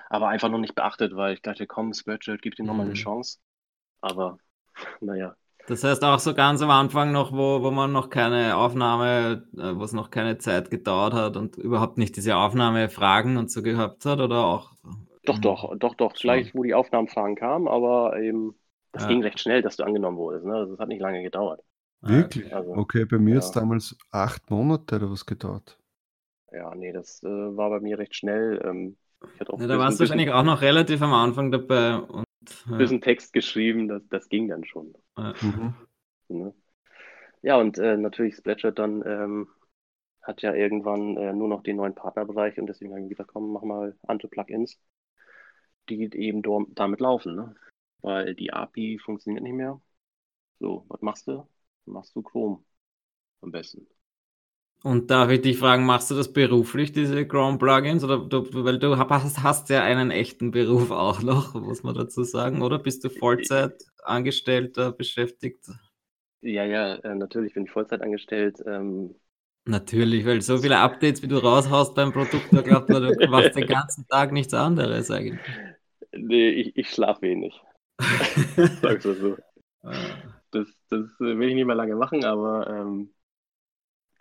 aber 0.09 0.27
einfach 0.27 0.49
noch 0.49 0.57
nicht 0.59 0.75
beachtet, 0.75 1.15
weil 1.15 1.33
ich 1.33 1.41
dachte, 1.41 1.67
komm, 1.67 1.93
Spreadshirt, 1.93 2.41
gib 2.41 2.55
dir 2.55 2.63
nochmal 2.63 2.85
mhm. 2.85 2.91
eine 2.91 2.99
Chance. 2.99 3.39
Aber 4.01 4.37
naja, 5.01 5.35
Das 5.67 5.83
heißt 5.83 6.03
auch 6.03 6.19
so 6.19 6.33
ganz 6.33 6.61
am 6.61 6.71
Anfang 6.71 7.11
noch, 7.11 7.31
wo, 7.31 7.61
wo 7.63 7.71
man 7.71 7.91
noch 7.91 8.09
keine 8.09 8.57
Aufnahme, 8.57 9.47
äh, 9.57 9.75
wo 9.75 9.83
es 9.83 9.93
noch 9.93 10.09
keine 10.09 10.37
Zeit 10.39 10.71
gedauert 10.71 11.13
hat 11.13 11.37
und 11.37 11.57
überhaupt 11.57 11.97
nicht 11.97 12.15
diese 12.17 12.35
Aufnahmefragen 12.35 13.37
und 13.37 13.51
so 13.51 13.61
gehabt 13.61 14.05
hat 14.05 14.19
oder 14.19 14.45
auch? 14.45 14.71
Doch, 15.25 15.37
doch, 15.37 15.77
doch, 15.77 15.93
doch, 15.95 16.13
gleich, 16.13 16.55
wo 16.55 16.63
die 16.63 16.73
Aufnahmefragen 16.73 17.35
kamen, 17.35 17.67
aber 17.67 18.19
eben, 18.19 18.55
das 18.91 19.03
ja. 19.03 19.09
ging 19.09 19.21
recht 19.21 19.39
schnell, 19.39 19.61
dass 19.61 19.77
du 19.77 19.83
angenommen 19.83 20.17
wurdest. 20.17 20.45
Ne? 20.45 20.67
Das 20.67 20.79
hat 20.79 20.87
nicht 20.87 21.01
lange 21.01 21.21
gedauert. 21.21 21.61
Wirklich? 22.01 22.53
Also, 22.53 22.73
okay, 22.73 23.05
bei 23.05 23.19
mir 23.19 23.35
ja. 23.35 23.41
hat 23.41 23.55
damals 23.55 23.95
acht 24.11 24.49
Monate 24.49 24.95
oder 24.95 25.11
was 25.11 25.25
gedauert. 25.25 25.77
Ja, 26.51 26.73
nee, 26.75 26.91
das 26.91 27.23
äh, 27.23 27.27
war 27.27 27.69
bei 27.69 27.79
mir 27.79 27.97
recht 27.99 28.15
schnell. 28.15 28.61
Ähm, 28.65 28.97
ja, 29.39 29.67
da 29.67 29.79
warst 29.79 29.99
du 29.99 30.01
wahrscheinlich 30.01 30.31
auch 30.31 30.43
noch 30.43 30.61
relativ 30.61 31.01
am 31.01 31.13
Anfang 31.13 31.51
dabei. 31.51 31.97
Und, 31.97 32.25
ja. 32.69 32.77
bisschen 32.77 33.01
Text 33.01 33.33
geschrieben, 33.33 33.87
das, 33.87 34.01
das 34.09 34.29
ging 34.29 34.47
dann 34.47 34.65
schon. 34.65 34.93
Ja, 35.17 35.33
mhm. 35.41 35.73
Ne? 36.27 36.53
ja 37.41 37.57
und 37.57 37.77
äh, 37.77 37.97
natürlich 37.97 38.35
Splatchet 38.35 38.79
dann 38.79 39.03
ähm, 39.05 39.47
hat 40.21 40.41
ja 40.41 40.53
irgendwann 40.53 41.17
äh, 41.17 41.33
nur 41.33 41.47
noch 41.47 41.61
den 41.61 41.75
neuen 41.77 41.95
Partnerbereich 41.95 42.57
und 42.59 42.67
deswegen 42.67 42.93
haben 42.93 43.03
wir 43.03 43.09
gesagt, 43.09 43.31
komm, 43.33 43.51
mach 43.51 43.63
mal 43.63 43.95
andere 44.07 44.27
Plugins, 44.27 44.79
die 45.89 46.09
eben 46.15 46.41
damit 46.73 46.99
laufen, 46.99 47.35
ne? 47.35 47.55
weil 48.01 48.33
die 48.35 48.53
API 48.53 48.99
funktioniert 48.99 49.43
nicht 49.43 49.53
mehr. 49.53 49.79
So, 50.59 50.85
was 50.87 51.01
machst 51.01 51.27
du? 51.27 51.47
Machst 51.91 52.15
du 52.15 52.21
Chrome 52.21 52.63
am 53.41 53.51
besten. 53.51 53.87
Und 54.83 55.11
darf 55.11 55.29
ich 55.29 55.41
dich 55.41 55.57
fragen, 55.57 55.85
machst 55.85 56.09
du 56.09 56.15
das 56.15 56.33
beruflich, 56.33 56.91
diese 56.91 57.27
Chrome-Plugins? 57.27 58.03
Oder 58.03 58.17
du, 58.17 58.65
weil 58.65 58.79
du 58.79 58.97
hast, 58.97 59.43
hast, 59.43 59.69
ja 59.69 59.83
einen 59.83 60.09
echten 60.09 60.49
Beruf 60.49 60.89
auch 60.89 61.21
noch, 61.21 61.53
muss 61.53 61.83
man 61.83 61.93
dazu 61.93 62.23
sagen, 62.23 62.63
oder? 62.63 62.79
Bist 62.79 63.03
du 63.03 63.09
Vollzeit 63.09 63.83
angestellter, 64.03 64.91
beschäftigt? 64.91 65.69
Ja, 66.41 66.65
ja, 66.65 66.95
äh, 66.95 67.13
natürlich 67.13 67.53
bin 67.53 67.65
ich 67.65 67.71
Vollzeit 67.71 68.01
angestellt. 68.01 68.57
Ähm, 68.65 69.13
natürlich, 69.65 70.25
weil 70.25 70.41
so 70.41 70.57
viele 70.57 70.79
Updates, 70.79 71.21
wie 71.21 71.27
du 71.27 71.37
raushaust 71.37 71.93
beim 71.93 72.11
Produkt, 72.11 72.47
da 72.51 72.61
glaubt 72.61 72.89
man, 72.89 73.03
du 73.03 73.27
machst 73.27 73.55
den 73.55 73.67
ganzen 73.67 74.07
Tag 74.07 74.31
nichts 74.31 74.55
anderes 74.55 75.11
eigentlich. 75.11 75.39
Nee, 76.11 76.49
ich, 76.49 76.75
ich 76.75 76.89
schlafe 76.89 77.21
wenig. 77.21 77.61
Sagst 78.81 79.05
du 79.05 79.13
so. 79.13 79.37
Das, 80.51 80.67
das 80.89 81.19
will 81.19 81.49
ich 81.49 81.55
nicht 81.55 81.65
mehr 81.65 81.75
lange 81.75 81.95
machen, 81.95 82.25
aber 82.25 82.67
ähm, 82.69 83.13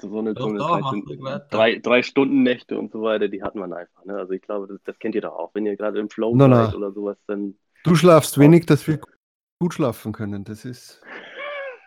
so 0.00 0.18
eine, 0.18 0.34
so 0.34 0.46
eine 0.46 0.58
doch, 0.58 1.48
drei, 1.50 1.76
drei 1.76 2.02
Stunden 2.02 2.42
Nächte 2.42 2.78
und 2.78 2.92
so 2.92 3.02
weiter, 3.02 3.28
die 3.28 3.42
hat 3.42 3.54
man 3.54 3.72
einfach. 3.72 4.04
Ne? 4.04 4.16
Also 4.16 4.32
ich 4.32 4.42
glaube, 4.42 4.66
das, 4.66 4.80
das 4.84 4.98
kennt 4.98 5.14
ihr 5.14 5.20
doch 5.20 5.34
auch. 5.34 5.54
Wenn 5.54 5.66
ihr 5.66 5.76
gerade 5.76 5.98
im 5.98 6.08
Flow 6.08 6.34
no, 6.34 6.48
seid 6.48 6.72
no. 6.72 6.78
oder 6.78 6.92
sowas, 6.92 7.18
dann. 7.26 7.56
Du 7.84 7.94
schlafst 7.94 8.38
wenig, 8.38 8.66
dass 8.66 8.86
wir 8.86 9.00
gut 9.58 9.74
schlafen 9.74 10.12
können. 10.12 10.44
Das 10.44 10.64
ist. 10.64 11.02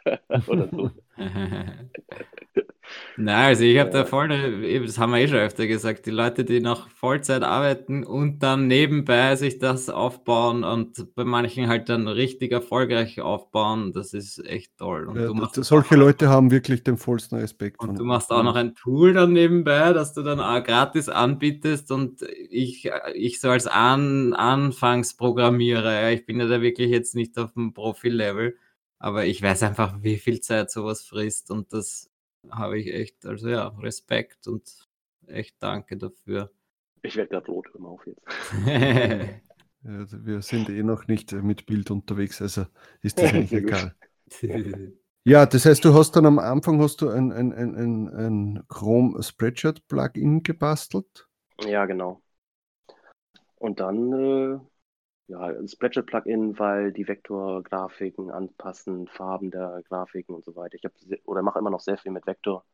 oder 0.47 0.69
so. 0.69 0.91
Nein, 3.15 3.45
also 3.45 3.63
ich 3.63 3.77
habe 3.77 3.91
da 3.91 4.05
voll, 4.05 4.29
das 4.29 4.97
haben 4.97 5.11
wir 5.11 5.19
eh 5.19 5.27
schon 5.27 5.37
öfter 5.37 5.67
gesagt, 5.67 6.05
die 6.07 6.11
Leute, 6.11 6.43
die 6.45 6.59
noch 6.59 6.89
Vollzeit 6.89 7.43
arbeiten 7.43 8.03
und 8.03 8.39
dann 8.41 8.67
nebenbei 8.67 9.35
sich 9.35 9.59
das 9.59 9.89
aufbauen 9.89 10.63
und 10.63 11.13
bei 11.13 11.23
manchen 11.23 11.67
halt 11.67 11.89
dann 11.89 12.07
richtig 12.07 12.51
erfolgreich 12.51 13.21
aufbauen, 13.21 13.91
das 13.93 14.13
ist 14.13 14.43
echt 14.47 14.77
toll. 14.77 15.07
Und 15.07 15.19
ja, 15.19 15.49
das, 15.53 15.67
solche 15.67 15.95
Leute 15.95 16.29
haben 16.29 16.49
wirklich 16.49 16.83
den 16.83 16.97
vollsten 16.97 17.37
Respekt. 17.37 17.81
Und 17.81 17.99
du 17.99 18.03
machst 18.03 18.31
auch 18.31 18.43
noch 18.43 18.55
ein 18.55 18.73
Tool 18.73 19.13
dann 19.13 19.33
nebenbei, 19.33 19.93
das 19.93 20.13
du 20.13 20.23
dann 20.23 20.39
auch 20.39 20.63
gratis 20.63 21.07
anbietest 21.07 21.91
und 21.91 22.23
ich, 22.49 22.89
ich 23.13 23.39
so 23.39 23.49
als 23.49 23.67
An 23.67 24.33
Anfangsprogrammierer, 24.33 26.11
ich 26.11 26.25
bin 26.25 26.39
ja 26.39 26.47
da 26.47 26.61
wirklich 26.61 26.89
jetzt 26.89 27.13
nicht 27.13 27.37
auf 27.37 27.53
dem 27.53 27.73
Profi-Level, 27.73 28.57
aber 28.97 29.25
ich 29.25 29.41
weiß 29.41 29.63
einfach, 29.63 29.97
wie 30.01 30.17
viel 30.17 30.39
Zeit 30.39 30.71
sowas 30.71 31.03
frisst 31.03 31.51
und 31.51 31.73
das 31.73 32.09
habe 32.49 32.79
ich 32.79 32.87
echt, 32.93 33.25
also 33.25 33.49
ja, 33.49 33.67
Respekt 33.79 34.47
und 34.47 34.87
echt 35.27 35.55
danke 35.59 35.97
dafür. 35.97 36.51
Ich 37.01 37.15
werde 37.15 37.29
gerade 37.29 37.51
rot, 37.51 37.67
hör 37.73 37.85
auf 37.85 38.05
jetzt. 38.07 38.21
also 39.83 40.25
wir 40.25 40.41
sind 40.41 40.69
eh 40.69 40.83
noch 40.83 41.07
nicht 41.07 41.33
äh, 41.33 41.41
mit 41.41 41.65
Bild 41.65 41.91
unterwegs, 41.91 42.41
also 42.41 42.65
ist 43.01 43.17
das 43.17 43.33
eigentlich 43.33 43.53
egal. 43.53 43.95
Ja, 45.25 45.45
das 45.45 45.65
heißt, 45.65 45.85
du 45.85 45.93
hast 45.93 46.17
dann 46.17 46.25
am 46.25 46.37
Anfang 46.37 46.81
hast 46.81 46.99
du 46.99 47.07
ein, 47.07 47.31
ein, 47.31 47.53
ein, 47.53 48.09
ein 48.09 48.63
Chrome 48.67 49.23
Spreadshirt 49.23 49.87
Plugin 49.87 50.43
gebastelt? 50.43 51.29
Ja, 51.65 51.85
genau. 51.85 52.21
Und 53.55 53.79
dann 53.79 54.11
äh, 54.11 54.59
ja, 55.27 55.39
ein 55.39 55.67
Spreadshirt-Plugin, 55.67 56.59
weil 56.59 56.91
die 56.91 57.07
Vektorgrafiken 57.07 58.29
anpassen, 58.29 59.07
Farben 59.07 59.51
der 59.51 59.81
Grafiken 59.87 60.35
und 60.35 60.43
so 60.43 60.55
weiter. 60.55 60.75
Ich 60.75 60.83
habe 60.83 60.95
oder 61.25 61.41
mache 61.41 61.59
immer 61.59 61.69
noch 61.69 61.79
sehr 61.79 61.97
viel 61.97 62.11
mit 62.11 62.27
Vektor, 62.27 62.65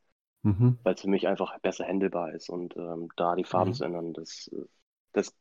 mhm. 0.44 0.80
weil 0.84 0.96
es 0.96 1.02
für 1.02 1.10
mich 1.10 1.28
einfach 1.28 1.58
besser 1.60 1.86
handelbar 1.86 2.34
ist 2.34 2.50
und 2.50 2.76
ähm, 2.76 3.10
da 3.16 3.36
die 3.36 3.44
Farben 3.44 3.72
mhm. 3.72 3.76
zu 3.76 3.84
ändern, 3.84 4.14
das, 4.14 4.50
das 5.14 5.36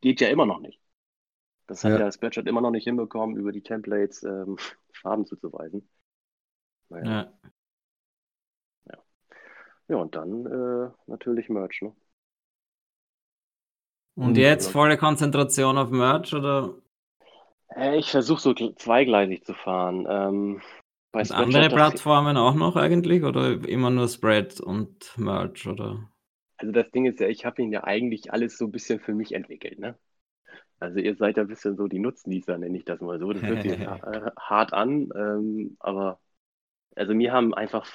geht 0.00 0.20
ja 0.20 0.28
immer 0.28 0.46
noch 0.46 0.60
nicht. 0.60 0.80
Das 1.66 1.82
hat 1.82 1.92
ja, 1.92 1.98
ja 1.98 2.12
Spreadshirt 2.12 2.46
immer 2.46 2.60
noch 2.60 2.70
nicht 2.70 2.84
hinbekommen, 2.84 3.36
über 3.36 3.50
die 3.50 3.62
Templates 3.62 4.22
ähm, 4.22 4.56
Farben 4.92 5.26
zuzuweisen. 5.26 5.88
Naja. 6.88 7.04
Ja. 7.04 7.32
ja. 8.92 8.98
Ja, 9.88 9.96
und 9.96 10.14
dann 10.14 10.46
äh, 10.46 10.90
natürlich 11.06 11.48
Merch, 11.48 11.82
ne? 11.82 11.94
Und 14.16 14.36
jetzt 14.36 14.70
volle 14.70 14.96
Konzentration 14.96 15.78
auf 15.78 15.90
Merch 15.90 16.34
oder? 16.34 16.74
Äh, 17.76 17.98
ich 17.98 18.10
versuche 18.10 18.40
so 18.40 18.54
zweigleisig 18.54 19.44
zu 19.44 19.54
fahren. 19.54 20.06
Ähm, 20.08 20.60
andere 21.12 21.68
Plattformen 21.68 22.36
auch 22.36 22.54
noch 22.54 22.76
eigentlich 22.76 23.22
oder 23.22 23.52
immer 23.68 23.90
nur 23.90 24.08
Spread 24.08 24.60
und 24.60 25.16
Merch 25.16 25.66
oder? 25.66 26.08
Also 26.56 26.72
das 26.72 26.90
Ding 26.90 27.06
ist 27.06 27.20
ja, 27.20 27.28
ich 27.28 27.44
habe 27.44 27.62
ihn 27.62 27.72
ja 27.72 27.84
eigentlich 27.84 28.32
alles 28.32 28.56
so 28.58 28.66
ein 28.66 28.72
bisschen 28.72 29.00
für 29.00 29.14
mich 29.14 29.32
entwickelt, 29.32 29.78
ne? 29.78 29.96
Also 30.80 30.98
ihr 30.98 31.14
seid 31.16 31.36
ja 31.36 31.44
ein 31.44 31.48
bisschen 31.48 31.76
so 31.76 31.86
die 31.86 31.98
Nutznießer, 31.98 32.58
nenne 32.58 32.76
ich 32.76 32.84
das 32.84 33.00
mal 33.00 33.18
so. 33.18 33.32
Das 33.32 33.42
hört 33.42 33.62
sich 33.62 33.72
äh, 33.80 34.30
hart 34.38 34.72
an, 34.72 35.08
ähm, 35.16 35.76
aber 35.80 36.20
also 36.96 37.14
mir 37.14 37.32
haben 37.32 37.54
einfach 37.54 37.86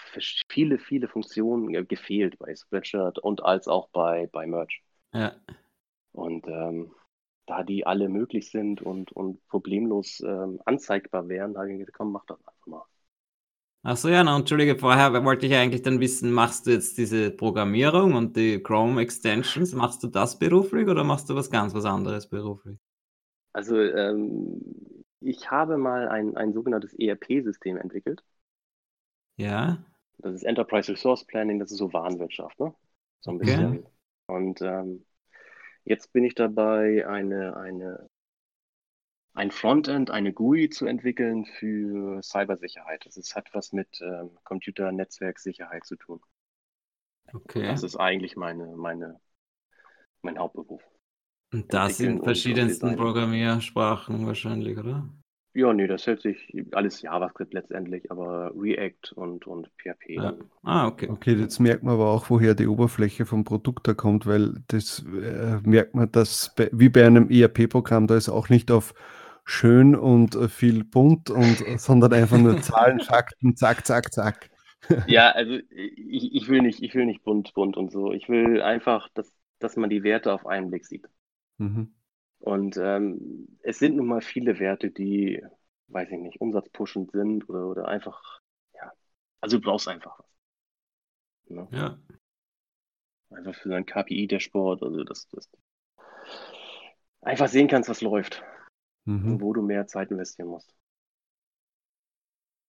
viele, 0.50 0.78
viele 0.78 1.08
Funktionen 1.08 1.88
gefehlt 1.88 2.38
bei 2.40 2.56
Spreadshirt 2.56 3.20
und 3.20 3.44
als 3.44 3.68
auch 3.68 3.90
bei, 3.90 4.28
bei 4.32 4.46
Merch. 4.46 4.82
Ja. 5.14 5.36
Und 6.12 6.48
ähm, 6.48 6.92
da 7.46 7.64
die 7.64 7.86
alle 7.86 8.10
möglich 8.10 8.52
sind 8.52 8.82
und, 8.82 9.12
und 9.12 9.46
problemlos 9.48 10.22
ähm, 10.26 10.62
anzeigbar 10.66 11.28
wären, 11.28 11.58
habe 11.58 11.72
ich 11.72 11.80
gesagt, 11.80 11.98
komm, 11.98 12.12
mach 12.12 12.26
das 12.26 12.40
einfach 12.40 12.68
mal. 12.68 12.86
Achso, 13.82 14.10
ja, 14.10 14.24
na, 14.24 14.36
entschuldige, 14.36 14.78
vorher 14.78 15.24
wollte 15.24 15.46
ich 15.46 15.56
eigentlich 15.56 15.82
dann 15.82 16.02
wissen, 16.02 16.32
machst 16.32 16.68
du 16.68 16.72
jetzt 16.72 16.98
diese 16.98 17.32
Programmierung 17.32 18.14
und 18.14 18.36
die 18.36 18.62
Chrome 18.62 19.02
Extensions, 19.02 19.74
machst 19.74 20.04
du 20.04 20.08
das 20.08 20.38
beruflich 20.38 20.88
oder 20.90 21.06
machst 21.06 21.30
du 21.30 21.36
was 21.36 21.50
ganz 21.50 21.74
was 21.74 21.86
anderes 21.86 22.28
beruflich? 22.28 22.78
Also, 23.54 23.80
ähm, 23.80 24.62
ich 25.22 25.50
habe 25.50 25.78
mal 25.78 26.10
ein, 26.10 26.36
ein 26.36 26.54
sogenanntes 26.54 26.94
ERP-System 26.94 27.78
entwickelt. 27.78 28.22
Ja. 29.38 29.84
Das 30.18 30.36
ist 30.36 30.44
Enterprise 30.44 30.92
Resource 30.92 31.26
Planning, 31.26 31.60
das 31.60 31.72
ist 31.72 31.78
so 31.78 31.92
Warenwirtschaft, 31.94 32.60
ne? 32.60 32.74
So 33.22 33.32
ein 33.32 33.38
okay. 33.38 33.46
bisschen. 33.46 33.86
Und 34.28 34.62
ähm, 34.62 35.06
Jetzt 35.84 36.14
bin 36.14 36.24
ich 36.24 36.36
dabei, 36.36 37.08
eine, 37.08 37.58
eine, 37.58 38.10
ein 39.34 39.52
Frontend, 39.52 40.12
eine 40.12 40.34
GUI 40.34 40.70
zu 40.70 40.86
entwickeln 40.86 41.46
für 41.46 42.22
Cybersicherheit. 42.22 43.06
Das 43.06 43.18
ist, 43.18 43.36
hat 43.36 43.54
was 43.54 43.72
mit 43.72 44.00
ähm, 44.02 44.38
Computernetzwerksicherheit 44.44 45.86
zu 45.86 45.96
tun. 45.96 46.22
Okay. 47.34 47.64
Das 47.64 47.84
ist 47.84 47.96
eigentlich 47.96 48.36
meine, 48.36 48.76
meine, 48.76 49.20
mein 50.22 50.38
Hauptberuf. 50.38 50.84
Und 51.52 51.74
das 51.74 51.98
sind 51.98 52.24
verschiedensten 52.24 52.96
Programmiersprachen 52.96 54.26
wahrscheinlich, 54.26 54.78
oder? 54.78 55.10
Ja, 55.54 55.74
nee, 55.74 55.88
das 55.88 56.06
hält 56.06 56.22
sich 56.22 56.54
alles 56.72 57.02
JavaScript 57.02 57.54
letztendlich, 57.54 58.12
aber 58.12 58.52
React 58.56 59.14
und, 59.16 59.48
und 59.48 59.68
PHP. 59.78 60.10
Ja. 60.10 60.34
Ah, 60.64 60.88
okay. 60.88 61.10
Okay, 61.10 61.34
jetzt 61.34 61.60
merkt 61.60 61.84
man 61.84 61.96
aber 61.96 62.12
auch, 62.12 62.30
woher 62.30 62.54
die 62.54 62.68
Oberfläche 62.68 63.26
vom 63.26 63.44
Produkt 63.44 63.88
da 63.88 63.96
kommt, 63.96 64.28
weil 64.28 64.62
das 64.68 65.04
äh, 65.08 65.58
merkt 65.64 65.96
man, 65.96 66.12
dass 66.12 66.54
bei, 66.56 66.70
wie 66.72 66.90
bei 66.90 67.06
einem 67.06 67.30
ERP-Programm, 67.30 68.06
da 68.06 68.16
ist 68.16 68.30
auch 68.30 68.50
nicht 68.50 68.70
auf 68.70 68.94
schön 69.44 69.96
und 69.96 70.36
äh, 70.36 70.48
viel 70.48 70.84
bunt 70.84 71.32
und 71.32 71.64
sondern 71.78 72.14
einfach 72.14 72.38
nur 72.38 72.62
Zahlen, 72.62 73.00
Fakten, 73.00 73.56
zack, 73.56 73.88
zack, 73.88 74.14
zack. 74.14 74.52
ja, 75.08 75.32
also 75.32 75.58
ich, 75.72 76.36
ich, 76.36 76.48
will 76.48 76.62
nicht, 76.62 76.84
ich 76.84 76.94
will 76.94 77.06
nicht 77.06 77.24
bunt, 77.24 77.54
bunt 77.56 77.76
und 77.76 77.92
so. 77.92 78.14
Ich 78.14 78.30
will 78.30 78.62
einfach, 78.62 79.10
dass, 79.16 79.32
dass 79.58 79.76
man 79.76 79.90
die 79.90 80.04
Werte 80.04 80.32
auf 80.32 80.46
einen 80.46 80.70
Blick 80.70 80.86
sieht. 80.86 81.08
Mhm. 81.58 81.94
Und 82.40 82.78
ähm, 82.78 83.58
es 83.62 83.80
sind 83.80 83.98
nun 83.98 84.08
mal 84.08 84.22
viele 84.22 84.60
Werte, 84.60 84.92
die, 84.92 85.44
weiß 85.88 86.10
ich 86.12 86.20
nicht, 86.20 86.42
umsatzpushend 86.42 87.12
sind 87.12 87.50
oder, 87.50 87.68
oder 87.68 87.88
einfach, 87.88 88.40
ja, 88.74 88.92
also 89.42 89.58
du 89.58 89.64
brauchst 89.64 89.88
einfach 89.88 90.20
was. 90.20 90.28
Ne? 91.50 91.68
Ja. 91.72 92.00
Einfach 93.32 93.56
für 93.56 93.70
dein 93.70 93.86
KPI 93.86 94.28
der 94.28 94.40
Sport, 94.40 94.82
also 94.82 95.04
dass 95.04 95.28
du 95.28 95.40
einfach 97.22 97.48
sehen 97.48 97.68
kannst, 97.68 97.90
was 97.90 98.02
läuft 98.02 98.42
mhm. 99.06 99.34
und 99.34 99.42
wo 99.42 99.54
du 99.54 99.62
mehr 99.62 99.88
Zeit 99.88 100.12
investieren 100.12 100.50
musst. 100.50 100.74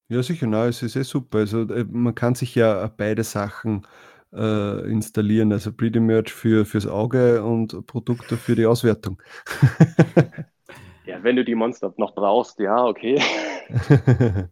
Ja, 0.08 0.22
sicher, 0.24 0.48
na, 0.48 0.66
es 0.66 0.82
ist 0.82 0.96
eh 0.96 1.02
super. 1.02 1.38
Also 1.38 1.62
äh, 1.72 1.84
man 1.84 2.16
kann 2.16 2.34
sich 2.34 2.56
ja 2.56 2.88
beide 2.88 3.22
Sachen 3.22 3.86
äh, 4.32 4.90
installieren, 4.90 5.52
also 5.52 5.72
Pretty 5.72 6.00
Merch 6.00 6.32
für, 6.32 6.64
fürs 6.64 6.86
Auge 6.86 7.42
und 7.42 7.86
Produkte 7.86 8.36
für 8.36 8.54
die 8.54 8.66
Auswertung. 8.66 9.20
ja, 11.06 11.22
wenn 11.22 11.36
du 11.36 11.44
die 11.44 11.54
Monster 11.54 11.92
noch 11.96 12.14
brauchst, 12.14 12.58
ja, 12.58 12.84
okay. 12.84 13.20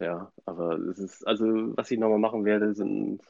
ja, 0.00 0.32
aber 0.44 0.78
es 0.78 0.98
ist, 0.98 1.26
also 1.26 1.46
was 1.76 1.90
ich 1.90 1.98
nochmal 1.98 2.18
machen 2.18 2.44
werde, 2.44 2.74
sind 2.74 3.22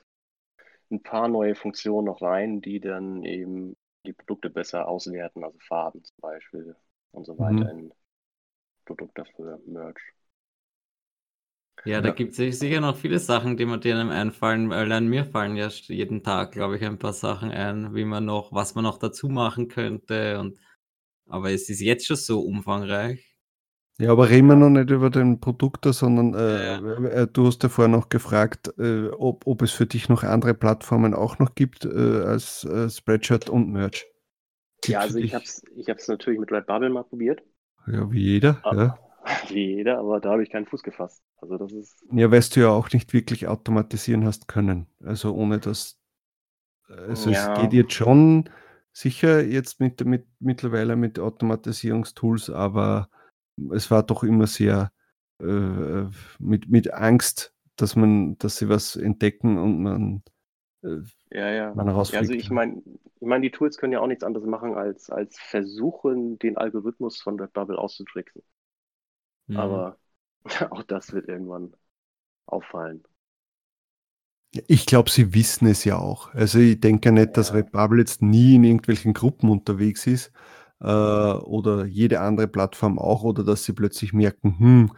ein 0.90 1.02
paar 1.02 1.28
neue 1.28 1.54
Funktionen 1.54 2.06
noch 2.06 2.20
rein, 2.20 2.60
die 2.60 2.80
dann 2.80 3.22
eben 3.22 3.76
die 4.06 4.12
Produkte 4.12 4.50
besser 4.50 4.88
auswerten, 4.88 5.44
also 5.44 5.58
Farben 5.60 6.02
zum 6.02 6.16
Beispiel 6.20 6.76
und 7.12 7.24
so 7.26 7.38
weiter 7.38 7.72
mhm. 7.72 7.80
in 7.80 7.92
Produkte 8.84 9.24
für 9.36 9.60
Merch. 9.66 10.00
Ja, 11.84 12.00
da 12.00 12.10
gibt 12.10 12.38
es 12.38 12.58
sicher 12.58 12.80
noch 12.80 12.96
viele 12.96 13.18
Sachen, 13.18 13.56
die 13.56 13.64
mir 13.64 13.78
dir 13.78 13.96
einfallen. 13.96 14.72
Allein 14.72 15.08
mir 15.08 15.24
fallen 15.24 15.56
ja 15.56 15.68
jeden 15.68 16.22
Tag, 16.22 16.52
glaube 16.52 16.76
ich, 16.76 16.84
ein 16.84 16.98
paar 16.98 17.12
Sachen 17.12 17.50
ein, 17.50 17.94
wie 17.94 18.04
man 18.04 18.24
noch, 18.24 18.52
was 18.52 18.74
man 18.74 18.84
noch 18.84 18.98
dazu 18.98 19.28
machen 19.28 19.68
könnte. 19.68 20.38
Und, 20.38 20.58
aber 21.26 21.50
es 21.52 21.68
ist 21.70 21.80
jetzt 21.80 22.06
schon 22.06 22.16
so 22.16 22.40
umfangreich. 22.40 23.30
Ja, 23.98 24.12
aber 24.12 24.30
reden 24.30 24.48
wir 24.48 24.56
noch 24.56 24.70
nicht 24.70 24.90
über 24.90 25.10
den 25.10 25.40
Produkt, 25.40 25.84
sondern 25.84 26.34
äh, 26.34 26.66
ja. 26.66 27.04
Äh, 27.04 27.26
du 27.30 27.46
hast 27.46 27.62
ja 27.62 27.68
vorher 27.68 27.94
noch 27.94 28.08
gefragt, 28.08 28.72
äh, 28.78 29.08
ob, 29.08 29.46
ob 29.46 29.60
es 29.60 29.72
für 29.72 29.84
dich 29.84 30.08
noch 30.08 30.22
andere 30.22 30.54
Plattformen 30.54 31.12
auch 31.12 31.38
noch 31.38 31.54
gibt 31.54 31.84
äh, 31.84 32.22
als 32.22 32.64
äh, 32.64 32.88
Spreadshirt 32.88 33.50
und 33.50 33.70
Merch. 33.70 34.06
Gibt's 34.80 34.88
ja, 34.88 35.00
also 35.00 35.18
ich 35.18 35.34
habe 35.34 35.44
es 35.44 35.62
ich 35.76 35.86
natürlich 35.86 36.40
mit 36.40 36.50
Redbubble 36.50 36.88
mal 36.88 37.04
probiert. 37.04 37.42
Ja, 37.86 38.10
wie 38.10 38.22
jeder, 38.22 38.60
ah, 38.62 38.74
ja. 38.74 38.98
Wie 39.48 39.76
jeder, 39.76 39.98
aber 39.98 40.20
da 40.20 40.30
habe 40.30 40.42
ich 40.42 40.50
keinen 40.50 40.66
Fuß 40.66 40.82
gefasst. 40.82 41.22
Also 41.38 41.58
das 41.58 41.72
ist. 41.72 42.04
Ja, 42.12 42.30
weißt 42.30 42.56
du 42.56 42.60
ja 42.60 42.70
auch 42.70 42.90
nicht 42.92 43.12
wirklich 43.12 43.48
automatisieren 43.48 44.24
hast 44.24 44.48
können. 44.48 44.86
Also 45.04 45.34
ohne 45.34 45.58
dass. 45.58 45.98
Also 46.88 47.30
ja. 47.30 47.54
es 47.54 47.60
geht 47.60 47.72
jetzt 47.72 47.92
schon 47.92 48.50
sicher 48.92 49.44
jetzt 49.44 49.80
mit, 49.80 50.04
mit 50.04 50.26
mittlerweile 50.40 50.96
mit 50.96 51.18
Automatisierungstools, 51.18 52.50
aber 52.50 53.08
es 53.72 53.90
war 53.90 54.02
doch 54.02 54.24
immer 54.24 54.46
sehr 54.46 54.90
äh, 55.40 56.06
mit, 56.38 56.68
mit 56.68 56.92
Angst, 56.92 57.54
dass 57.76 57.96
man, 57.96 58.36
dass 58.38 58.56
sie 58.56 58.68
was 58.68 58.96
entdecken 58.96 59.58
und 59.58 59.82
man, 59.82 60.22
äh, 60.82 60.98
ja, 61.30 61.50
ja. 61.50 61.72
Also 61.72 62.32
ich 62.32 62.50
meine, 62.50 62.82
ich 63.20 63.26
meine, 63.26 63.42
die 63.42 63.50
Tools 63.50 63.76
können 63.76 63.92
ja 63.92 64.00
auch 64.00 64.06
nichts 64.06 64.24
anderes 64.24 64.46
machen, 64.46 64.74
als, 64.74 65.10
als 65.10 65.38
versuchen, 65.38 66.38
den 66.38 66.56
Algorithmus 66.56 67.20
von 67.20 67.38
Redbubble 67.38 67.78
auszutricksen. 67.78 68.42
Mhm. 69.50 69.56
Aber 69.56 69.98
auch 70.70 70.82
das 70.84 71.12
wird 71.12 71.28
irgendwann 71.28 71.74
auffallen. 72.46 73.04
Ich 74.66 74.86
glaube, 74.86 75.10
sie 75.10 75.32
wissen 75.34 75.68
es 75.68 75.84
ja 75.84 75.96
auch. 75.96 76.34
Also 76.34 76.58
ich 76.58 76.80
denke 76.80 77.12
nicht, 77.12 77.26
ja. 77.26 77.32
dass 77.32 77.54
Redbubble 77.54 78.00
jetzt 78.00 78.22
nie 78.22 78.56
in 78.56 78.64
irgendwelchen 78.64 79.12
Gruppen 79.12 79.48
unterwegs 79.48 80.06
ist 80.06 80.32
äh, 80.80 80.86
oder 80.86 81.84
jede 81.84 82.20
andere 82.20 82.48
Plattform 82.48 82.98
auch, 82.98 83.22
oder 83.22 83.44
dass 83.44 83.64
sie 83.64 83.74
plötzlich 83.74 84.12
merken, 84.12 84.58
hm, 84.58 84.92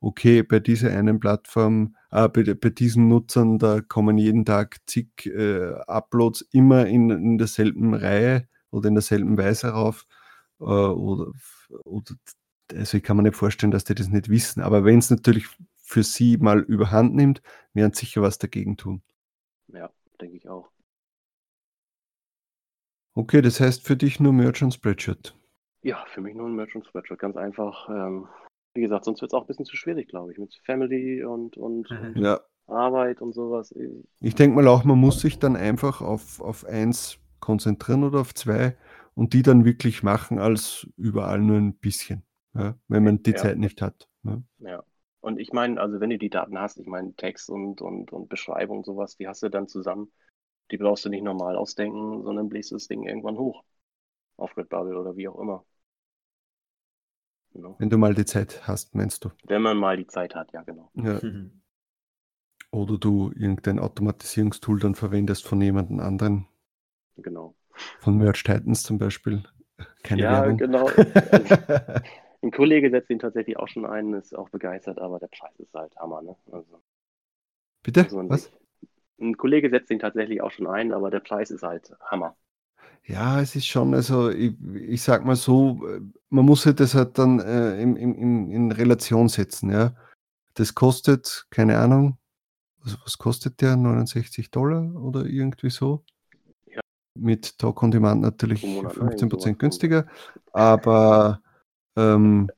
okay, 0.00 0.42
bei 0.42 0.60
dieser 0.60 0.90
einen 0.90 1.20
Plattform, 1.20 1.96
äh, 2.10 2.28
bei, 2.28 2.54
bei, 2.54 2.68
diesen 2.68 3.08
Nutzern, 3.08 3.58
da 3.58 3.80
kommen 3.80 4.18
jeden 4.18 4.44
Tag 4.44 4.76
zig 4.86 5.26
äh, 5.26 5.72
Uploads 5.86 6.42
immer 6.52 6.86
in, 6.86 7.08
in 7.10 7.38
derselben 7.38 7.94
Reihe 7.94 8.46
oder 8.70 8.88
in 8.88 8.94
derselben 8.94 9.38
Weise 9.38 9.68
rauf. 9.68 10.06
Äh, 10.60 10.64
oder, 10.64 11.32
oder, 11.84 12.14
also 12.74 12.96
ich 12.96 13.02
kann 13.02 13.16
mir 13.16 13.22
nicht 13.22 13.36
vorstellen, 13.36 13.70
dass 13.70 13.84
die 13.84 13.94
das 13.94 14.08
nicht 14.08 14.28
wissen. 14.28 14.62
Aber 14.62 14.84
wenn 14.84 14.98
es 14.98 15.10
natürlich 15.10 15.46
für 15.76 16.02
sie 16.02 16.36
mal 16.36 16.60
überhand 16.60 17.14
nimmt, 17.14 17.42
werden 17.72 17.92
sie 17.92 18.06
sicher 18.06 18.22
was 18.22 18.38
dagegen 18.38 18.76
tun. 18.76 19.02
Ja, 19.68 19.90
denke 20.20 20.36
ich 20.36 20.48
auch. 20.48 20.70
Okay, 23.14 23.42
das 23.42 23.60
heißt 23.60 23.86
für 23.86 23.96
dich 23.96 24.20
nur 24.20 24.32
Merch 24.32 24.62
und 24.62 24.72
Spreadshirt. 24.72 25.36
Ja, 25.82 26.04
für 26.12 26.20
mich 26.20 26.34
nur 26.34 26.46
ein 26.46 26.54
Merch 26.54 26.74
und 26.74 26.86
Spreadshirt. 26.86 27.18
Ganz 27.18 27.36
einfach. 27.36 27.88
Ähm, 27.88 28.28
wie 28.74 28.82
gesagt, 28.82 29.04
sonst 29.04 29.20
wird 29.20 29.32
es 29.32 29.34
auch 29.34 29.42
ein 29.42 29.46
bisschen 29.46 29.64
zu 29.64 29.76
schwierig, 29.76 30.08
glaube 30.08 30.32
ich, 30.32 30.38
mit 30.38 30.54
Family 30.64 31.24
und, 31.24 31.56
und, 31.56 31.90
und 31.90 32.16
ja. 32.16 32.40
Arbeit 32.66 33.20
und 33.20 33.32
sowas. 33.32 33.74
Ich 34.20 34.34
denke 34.34 34.56
mal 34.56 34.68
auch, 34.68 34.84
man 34.84 34.98
muss 34.98 35.20
sich 35.20 35.38
dann 35.38 35.56
einfach 35.56 36.00
auf, 36.00 36.40
auf 36.40 36.64
eins 36.64 37.18
konzentrieren 37.40 38.04
oder 38.04 38.20
auf 38.20 38.34
zwei 38.34 38.76
und 39.14 39.32
die 39.32 39.42
dann 39.42 39.64
wirklich 39.64 40.02
machen 40.02 40.38
als 40.38 40.86
überall 40.96 41.40
nur 41.40 41.56
ein 41.56 41.74
bisschen, 41.74 42.22
ja, 42.54 42.74
wenn 42.88 43.04
man 43.04 43.22
die 43.22 43.32
ja. 43.32 43.36
Zeit 43.36 43.58
nicht 43.58 43.82
hat. 43.82 44.08
Ja. 44.24 44.42
ja. 44.58 44.84
Und 45.20 45.38
ich 45.38 45.52
meine, 45.52 45.80
also 45.80 46.00
wenn 46.00 46.10
du 46.10 46.18
die 46.18 46.30
Daten 46.30 46.58
hast, 46.58 46.78
ich 46.78 46.86
meine 46.86 47.14
Text 47.14 47.50
und, 47.50 47.80
und, 47.80 48.12
und 48.12 48.28
Beschreibung, 48.28 48.84
sowas, 48.84 49.16
die 49.16 49.26
hast 49.26 49.42
du 49.42 49.48
dann 49.48 49.66
zusammen 49.66 50.12
die 50.70 50.76
brauchst 50.76 51.04
du 51.04 51.08
nicht 51.08 51.22
normal 51.22 51.56
ausdenken, 51.56 52.22
sondern 52.22 52.48
bläst 52.48 52.72
das 52.72 52.88
Ding 52.88 53.04
irgendwann 53.04 53.38
hoch. 53.38 53.64
Auf 54.36 54.56
Redbubble 54.56 54.98
oder 54.98 55.16
wie 55.16 55.28
auch 55.28 55.38
immer. 55.38 55.64
Genau. 57.52 57.76
Wenn 57.78 57.90
du 57.90 57.98
mal 57.98 58.14
die 58.14 58.24
Zeit 58.24 58.68
hast, 58.68 58.94
meinst 58.94 59.24
du? 59.24 59.30
Wenn 59.44 59.62
man 59.62 59.78
mal 59.78 59.96
die 59.96 60.06
Zeit 60.06 60.34
hat, 60.34 60.52
ja, 60.52 60.62
genau. 60.62 60.90
Ja. 60.94 61.20
Oder 62.70 62.98
du 62.98 63.32
irgendein 63.34 63.78
Automatisierungstool 63.78 64.78
dann 64.78 64.94
verwendest 64.94 65.48
von 65.48 65.58
jemandem 65.62 66.00
anderen. 66.00 66.46
Genau. 67.16 67.54
Von 68.00 68.18
Merch 68.18 68.44
Titans 68.44 68.82
zum 68.82 68.98
Beispiel. 68.98 69.42
Keine 70.02 70.22
ja, 70.22 70.32
Werbung. 70.42 70.58
genau. 70.58 70.90
ein 72.42 72.50
Kollege 72.50 72.90
setzt 72.90 73.10
ihn 73.10 73.18
tatsächlich 73.18 73.56
auch 73.56 73.68
schon 73.68 73.86
ein, 73.86 74.14
ist 74.14 74.36
auch 74.36 74.48
begeistert, 74.50 74.98
aber 74.98 75.18
der 75.18 75.28
Preis 75.28 75.58
ist 75.58 75.74
halt 75.74 75.94
Hammer, 75.96 76.22
ne? 76.22 76.36
Also, 76.52 76.80
Bitte? 77.82 78.04
Also 78.04 78.28
Was? 78.28 78.50
Ein 79.20 79.36
Kollege 79.36 79.70
setzt 79.70 79.90
ihn 79.90 79.98
tatsächlich 79.98 80.40
auch 80.42 80.50
schon 80.50 80.66
ein, 80.66 80.92
aber 80.92 81.10
der 81.10 81.20
Preis 81.20 81.50
ist 81.50 81.62
halt 81.62 81.92
Hammer. 82.02 82.36
Ja, 83.04 83.40
es 83.40 83.56
ist 83.56 83.66
schon, 83.66 83.94
also 83.94 84.30
ich, 84.30 84.54
ich 84.74 85.02
sag 85.02 85.24
mal 85.24 85.34
so, 85.34 85.80
man 86.28 86.44
muss 86.44 86.66
halt 86.66 86.78
das 86.78 86.94
halt 86.94 87.18
dann 87.18 87.40
äh, 87.40 87.80
in, 87.80 87.96
in, 87.96 88.50
in 88.50 88.72
Relation 88.72 89.28
setzen, 89.28 89.70
ja. 89.72 89.94
Das 90.54 90.74
kostet, 90.74 91.46
keine 91.50 91.78
Ahnung, 91.78 92.18
was, 92.82 92.98
was 93.04 93.18
kostet 93.18 93.60
der? 93.60 93.76
69 93.76 94.50
Dollar 94.50 94.94
oder 94.94 95.24
irgendwie 95.24 95.70
so? 95.70 96.04
Ja. 96.66 96.80
Mit 97.14 97.58
Talk 97.58 97.82
on 97.82 97.90
Demand 97.90 98.20
natürlich 98.20 98.62
15% 98.62 99.54
günstiger, 99.54 100.06
aber 100.52 101.40
ähm, 101.98 102.50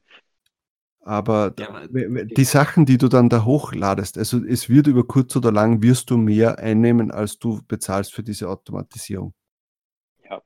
aber 1.03 1.55
ja, 1.59 1.87
die 1.89 2.45
Sachen, 2.45 2.85
die 2.85 2.99
du 2.99 3.09
dann 3.09 3.29
da 3.29 3.45
hochladest, 3.45 4.19
also 4.19 4.45
es 4.45 4.69
wird 4.69 4.87
über 4.87 5.05
kurz 5.05 5.35
oder 5.35 5.51
lang, 5.51 5.83
wirst 5.83 6.11
du 6.11 6.19
mehr 6.19 6.59
einnehmen, 6.59 7.11
als 7.11 7.39
du 7.39 7.61
bezahlst 7.67 8.13
für 8.13 8.23
diese 8.23 8.49
Automatisierung. 8.49 9.35
Ja, 10.29 10.43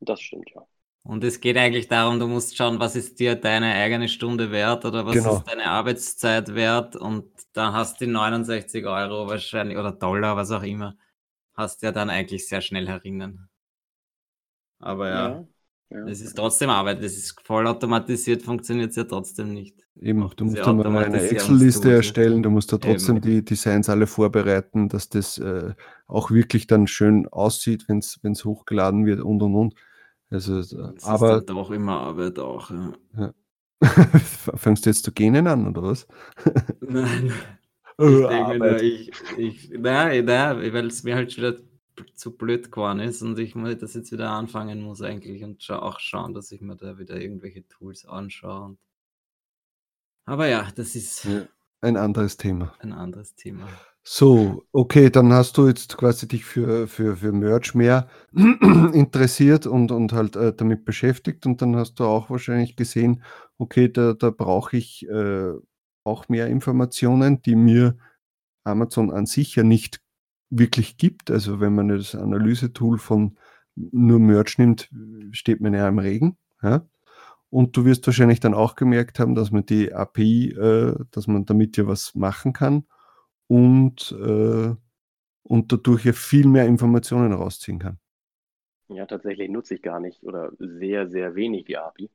das 0.00 0.20
stimmt, 0.20 0.50
ja. 0.54 0.62
Und 1.04 1.24
es 1.24 1.40
geht 1.40 1.56
eigentlich 1.56 1.88
darum, 1.88 2.20
du 2.20 2.26
musst 2.26 2.54
schauen, 2.54 2.78
was 2.80 2.94
ist 2.94 3.18
dir 3.18 3.34
deine 3.34 3.72
eigene 3.72 4.08
Stunde 4.08 4.50
wert 4.50 4.84
oder 4.84 5.06
was 5.06 5.14
genau. 5.14 5.38
ist 5.38 5.44
deine 5.44 5.64
Arbeitszeit 5.64 6.54
wert 6.54 6.96
und 6.96 7.32
dann 7.54 7.72
hast 7.72 8.00
du 8.00 8.04
die 8.04 8.12
69 8.12 8.84
Euro 8.84 9.26
wahrscheinlich 9.26 9.78
oder 9.78 9.92
Dollar, 9.92 10.36
was 10.36 10.50
auch 10.50 10.62
immer, 10.62 10.96
hast 11.54 11.82
ja 11.82 11.92
dann 11.92 12.10
eigentlich 12.10 12.46
sehr 12.46 12.60
schnell 12.60 12.86
herinnen. 12.86 13.48
Aber 14.80 15.08
ja. 15.08 15.28
ja. 15.28 15.48
Ja. 15.90 16.06
Es 16.06 16.20
ist 16.20 16.34
trotzdem 16.34 16.68
Arbeit, 16.68 17.02
es 17.02 17.16
ist 17.16 17.40
vollautomatisiert, 17.44 18.42
funktioniert 18.42 18.90
es 18.90 18.96
ja 18.96 19.04
trotzdem 19.04 19.54
nicht. 19.54 19.86
Eben, 20.00 20.28
du 20.36 20.44
musst 20.44 20.58
dann 20.58 20.76
mal 20.76 21.04
eine 21.04 21.20
Excel-Liste 21.20 21.90
erstellen, 21.90 22.42
du 22.42 22.50
musst 22.50 22.72
da 22.72 22.78
trotzdem 22.78 23.16
Eben. 23.16 23.26
die 23.26 23.44
Designs 23.44 23.88
alle 23.88 24.06
vorbereiten, 24.06 24.88
dass 24.88 25.08
das 25.08 25.38
äh, 25.38 25.72
auch 26.06 26.30
wirklich 26.30 26.66
dann 26.66 26.86
schön 26.86 27.26
aussieht, 27.28 27.86
wenn 27.88 27.98
es 27.98 28.44
hochgeladen 28.44 29.06
wird 29.06 29.20
und 29.20 29.42
und 29.42 29.54
und. 29.54 29.74
Also, 30.30 30.58
das 30.58 31.04
aber, 31.04 31.38
ist 31.38 31.48
dann 31.48 31.56
doch 31.56 31.70
immer 31.70 32.00
Arbeit 32.00 32.38
auch. 32.38 32.70
Ja. 32.70 32.92
Ja. 33.16 33.32
Fängst 34.56 34.84
du 34.84 34.90
jetzt 34.90 35.04
zu 35.04 35.12
gähnen 35.12 35.46
an, 35.46 35.66
oder 35.68 35.82
was? 35.82 36.06
Nein. 36.80 37.32
ich 37.98 38.26
denke 38.28 38.58
nur, 38.58 38.82
ich, 38.82 39.10
ich, 39.36 39.70
nein, 39.76 40.24
nein, 40.24 40.72
weil 40.72 40.86
es 40.86 41.02
mir 41.02 41.16
halt 41.16 41.32
schon 41.32 41.44
wieder 41.44 41.56
zu 42.14 42.36
blöd 42.36 42.70
geworden 42.72 43.00
ist 43.00 43.22
und 43.22 43.38
ich 43.38 43.54
muss 43.54 43.76
das 43.78 43.94
jetzt 43.94 44.12
wieder 44.12 44.30
anfangen 44.30 44.82
muss 44.82 45.02
eigentlich 45.02 45.44
und 45.44 45.62
scha 45.62 45.78
auch 45.78 46.00
schauen, 46.00 46.34
dass 46.34 46.52
ich 46.52 46.60
mir 46.60 46.76
da 46.76 46.98
wieder 46.98 47.20
irgendwelche 47.20 47.66
Tools 47.68 48.06
anschaue. 48.06 48.76
Aber 50.24 50.46
ja, 50.46 50.68
das 50.74 50.94
ist 50.94 51.24
ja, 51.24 51.46
ein 51.80 51.96
anderes 51.96 52.36
Thema. 52.36 52.74
Ein 52.80 52.92
anderes 52.92 53.34
Thema. 53.34 53.68
So, 54.02 54.64
okay, 54.72 55.10
dann 55.10 55.32
hast 55.32 55.58
du 55.58 55.68
jetzt 55.68 55.96
quasi 55.98 56.26
dich 56.26 56.44
für, 56.44 56.88
für, 56.88 57.16
für 57.16 57.32
Merch 57.32 57.74
mehr 57.74 58.08
interessiert 58.32 59.66
und, 59.66 59.92
und 59.92 60.12
halt 60.12 60.34
äh, 60.36 60.54
damit 60.54 60.84
beschäftigt 60.84 61.46
und 61.46 61.60
dann 61.60 61.76
hast 61.76 62.00
du 62.00 62.04
auch 62.04 62.30
wahrscheinlich 62.30 62.74
gesehen, 62.74 63.22
okay, 63.58 63.88
da, 63.88 64.14
da 64.14 64.30
brauche 64.30 64.76
ich 64.76 65.06
äh, 65.08 65.52
auch 66.04 66.28
mehr 66.28 66.46
Informationen, 66.46 67.42
die 67.42 67.54
mir 67.54 67.98
Amazon 68.64 69.10
an 69.10 69.26
sich 69.26 69.54
ja 69.56 69.62
nicht 69.62 70.00
wirklich 70.50 70.96
gibt. 70.96 71.30
Also 71.30 71.60
wenn 71.60 71.74
man 71.74 71.88
das 71.88 72.14
Analysetool 72.14 72.98
von 72.98 73.36
nur 73.74 74.18
Merch 74.18 74.58
nimmt, 74.58 74.90
steht 75.32 75.60
man 75.60 75.74
ja 75.74 75.88
im 75.88 75.98
Regen. 75.98 76.36
Ja? 76.62 76.86
Und 77.50 77.76
du 77.76 77.84
wirst 77.84 78.06
wahrscheinlich 78.06 78.40
dann 78.40 78.54
auch 78.54 78.74
gemerkt 78.74 79.18
haben, 79.18 79.34
dass 79.34 79.50
man 79.50 79.64
die 79.64 79.92
API, 79.92 80.50
äh, 80.50 80.94
dass 81.10 81.26
man 81.26 81.44
damit 81.44 81.76
ja 81.76 81.86
was 81.86 82.14
machen 82.14 82.52
kann 82.52 82.84
und, 83.46 84.12
äh, 84.12 84.74
und 85.42 85.72
dadurch 85.72 86.04
ja 86.04 86.12
viel 86.12 86.46
mehr 86.46 86.66
Informationen 86.66 87.32
rausziehen 87.32 87.78
kann. 87.78 87.98
Ja, 88.88 89.06
tatsächlich 89.06 89.50
nutze 89.50 89.74
ich 89.74 89.82
gar 89.82 90.00
nicht 90.00 90.22
oder 90.24 90.52
sehr, 90.58 91.08
sehr 91.08 91.34
wenig 91.34 91.64
die 91.64 91.76
API. 91.76 92.10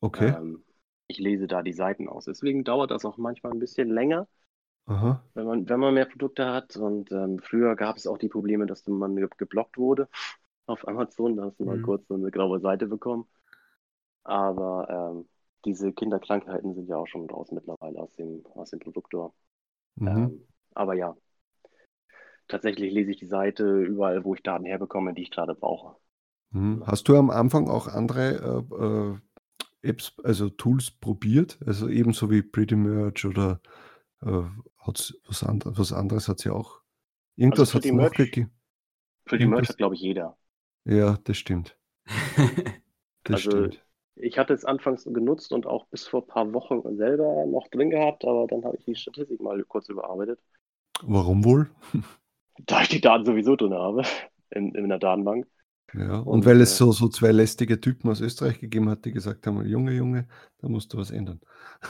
Okay. 0.00 0.34
Ähm, 0.36 0.64
ich 1.06 1.18
lese 1.18 1.46
da 1.46 1.62
die 1.62 1.72
Seiten 1.72 2.08
aus. 2.08 2.24
Deswegen 2.26 2.62
dauert 2.64 2.90
das 2.92 3.04
auch 3.04 3.16
manchmal 3.16 3.52
ein 3.52 3.58
bisschen 3.58 3.90
länger, 3.90 4.28
Aha. 4.86 5.22
Wenn, 5.34 5.46
man, 5.46 5.68
wenn 5.68 5.80
man 5.80 5.94
mehr 5.94 6.06
Produkte 6.06 6.46
hat. 6.46 6.76
Und 6.76 7.12
ähm, 7.12 7.38
früher 7.38 7.76
gab 7.76 7.96
es 7.96 8.06
auch 8.06 8.18
die 8.18 8.28
Probleme, 8.28 8.66
dass 8.66 8.86
man 8.86 9.14
geblockt 9.36 9.78
wurde 9.78 10.08
auf 10.66 10.86
Amazon. 10.86 11.36
Da 11.36 11.44
hast 11.44 11.60
du 11.60 11.64
mal 11.64 11.78
mhm. 11.78 11.82
kurz 11.82 12.06
so 12.08 12.14
eine 12.14 12.30
graue 12.30 12.60
Seite 12.60 12.86
bekommen. 12.86 13.26
Aber 14.24 15.14
ähm, 15.14 15.28
diese 15.64 15.92
Kinderkrankheiten 15.92 16.74
sind 16.74 16.88
ja 16.88 16.96
auch 16.96 17.06
schon 17.06 17.28
raus 17.28 17.50
mittlerweile 17.52 17.98
aus 17.98 18.14
dem, 18.16 18.44
aus 18.54 18.70
dem 18.70 18.80
Produktor. 18.80 19.34
Mhm. 19.96 20.08
Ähm, 20.08 20.46
aber 20.74 20.94
ja, 20.94 21.16
tatsächlich 22.48 22.92
lese 22.92 23.10
ich 23.10 23.18
die 23.18 23.26
Seite 23.26 23.82
überall, 23.82 24.24
wo 24.24 24.34
ich 24.34 24.42
Daten 24.42 24.64
herbekomme, 24.64 25.14
die 25.14 25.22
ich 25.22 25.30
gerade 25.30 25.54
brauche. 25.54 25.96
Mhm. 26.50 26.82
Hast 26.86 27.08
du 27.08 27.16
am 27.16 27.30
Anfang 27.30 27.68
auch 27.68 27.86
andere 27.86 28.66
äh, 28.70 29.86
äh, 29.86 29.88
Apps, 29.88 30.14
also 30.24 30.48
Tools 30.48 30.90
probiert? 30.90 31.58
Also 31.66 31.88
ebenso 31.88 32.30
wie 32.30 32.42
Pretty 32.42 32.76
Merge 32.76 33.28
oder 33.28 33.60
äh, 34.22 34.42
hat's 34.78 35.14
was, 35.26 35.42
and 35.42 35.64
was 35.66 35.92
anderes 35.92 36.28
hat 36.28 36.44
ja 36.44 36.52
auch. 36.52 36.80
Irgendwas 37.36 37.74
also 37.74 37.78
hat 37.78 37.84
es 37.84 37.92
noch 37.92 38.10
gegeben. 38.10 38.50
Pretty 39.24 39.46
Merge 39.46 39.68
hat, 39.68 39.76
glaube 39.78 39.94
ich, 39.94 40.00
jeder. 40.00 40.36
Ja, 40.84 41.18
das 41.24 41.36
stimmt. 41.36 41.76
das 43.24 43.46
also, 43.46 43.50
stimmt. 43.50 43.84
Ich 44.16 44.38
hatte 44.38 44.52
es 44.52 44.64
anfangs 44.64 45.04
genutzt 45.04 45.52
und 45.52 45.66
auch 45.66 45.86
bis 45.86 46.06
vor 46.06 46.22
ein 46.22 46.26
paar 46.26 46.52
Wochen 46.52 46.96
selber 46.96 47.46
noch 47.46 47.68
drin 47.68 47.90
gehabt, 47.90 48.24
aber 48.24 48.46
dann 48.46 48.64
habe 48.64 48.76
ich 48.76 48.84
die 48.84 48.94
Statistik 48.94 49.40
mal 49.40 49.62
kurz 49.64 49.88
überarbeitet. 49.88 50.40
Warum 51.02 51.44
wohl? 51.44 51.70
Da 52.66 52.82
ich 52.82 52.90
die 52.90 53.00
Daten 53.00 53.24
sowieso 53.24 53.56
drin 53.56 53.72
habe, 53.72 54.02
in, 54.50 54.74
in 54.74 54.90
der 54.90 54.98
Datenbank. 54.98 55.46
Ja, 55.94 56.18
und, 56.18 56.26
und 56.26 56.46
weil 56.46 56.60
es 56.60 56.72
äh, 56.72 56.76
so, 56.76 56.92
so 56.92 57.08
zwei 57.08 57.32
lästige 57.32 57.80
Typen 57.80 58.10
aus 58.10 58.20
Österreich 58.20 58.60
gegeben 58.60 58.88
hat, 58.88 59.04
die 59.04 59.12
gesagt 59.12 59.46
haben, 59.46 59.64
Junge, 59.66 59.92
Junge, 59.92 60.28
da 60.58 60.68
musst 60.68 60.92
du 60.92 60.98
was 60.98 61.10
ändern. 61.10 61.40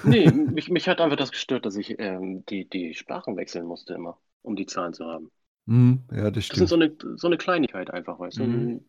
Nee, 0.05 0.31
mich, 0.31 0.71
mich 0.71 0.89
hat 0.89 1.01
einfach 1.01 1.17
das 1.17 1.31
gestört, 1.31 1.67
dass 1.67 1.77
ich 1.77 1.99
ähm, 1.99 2.45
die, 2.47 2.69
die 2.69 2.95
Sprachen 2.95 3.37
wechseln 3.37 3.67
musste 3.67 3.95
immer, 3.95 4.19
um 4.43 4.57
die 4.57 4.67
Zahlen 4.67 4.95
zu 4.95 5.05
haben. 5.05 5.31
Mm, 5.67 5.95
ja, 6.13 6.31
das 6.31 6.45
stimmt. 6.45 6.61
Das 6.61 6.65
ist 6.65 6.71
so 6.71 6.77
eine, 6.77 6.97
so 7.17 7.27
eine 7.27 7.37
Kleinigkeit 7.37 7.91
einfach, 7.91 8.19
weißt 8.19 8.39
du. 8.39 8.45
Mm. 8.45 8.85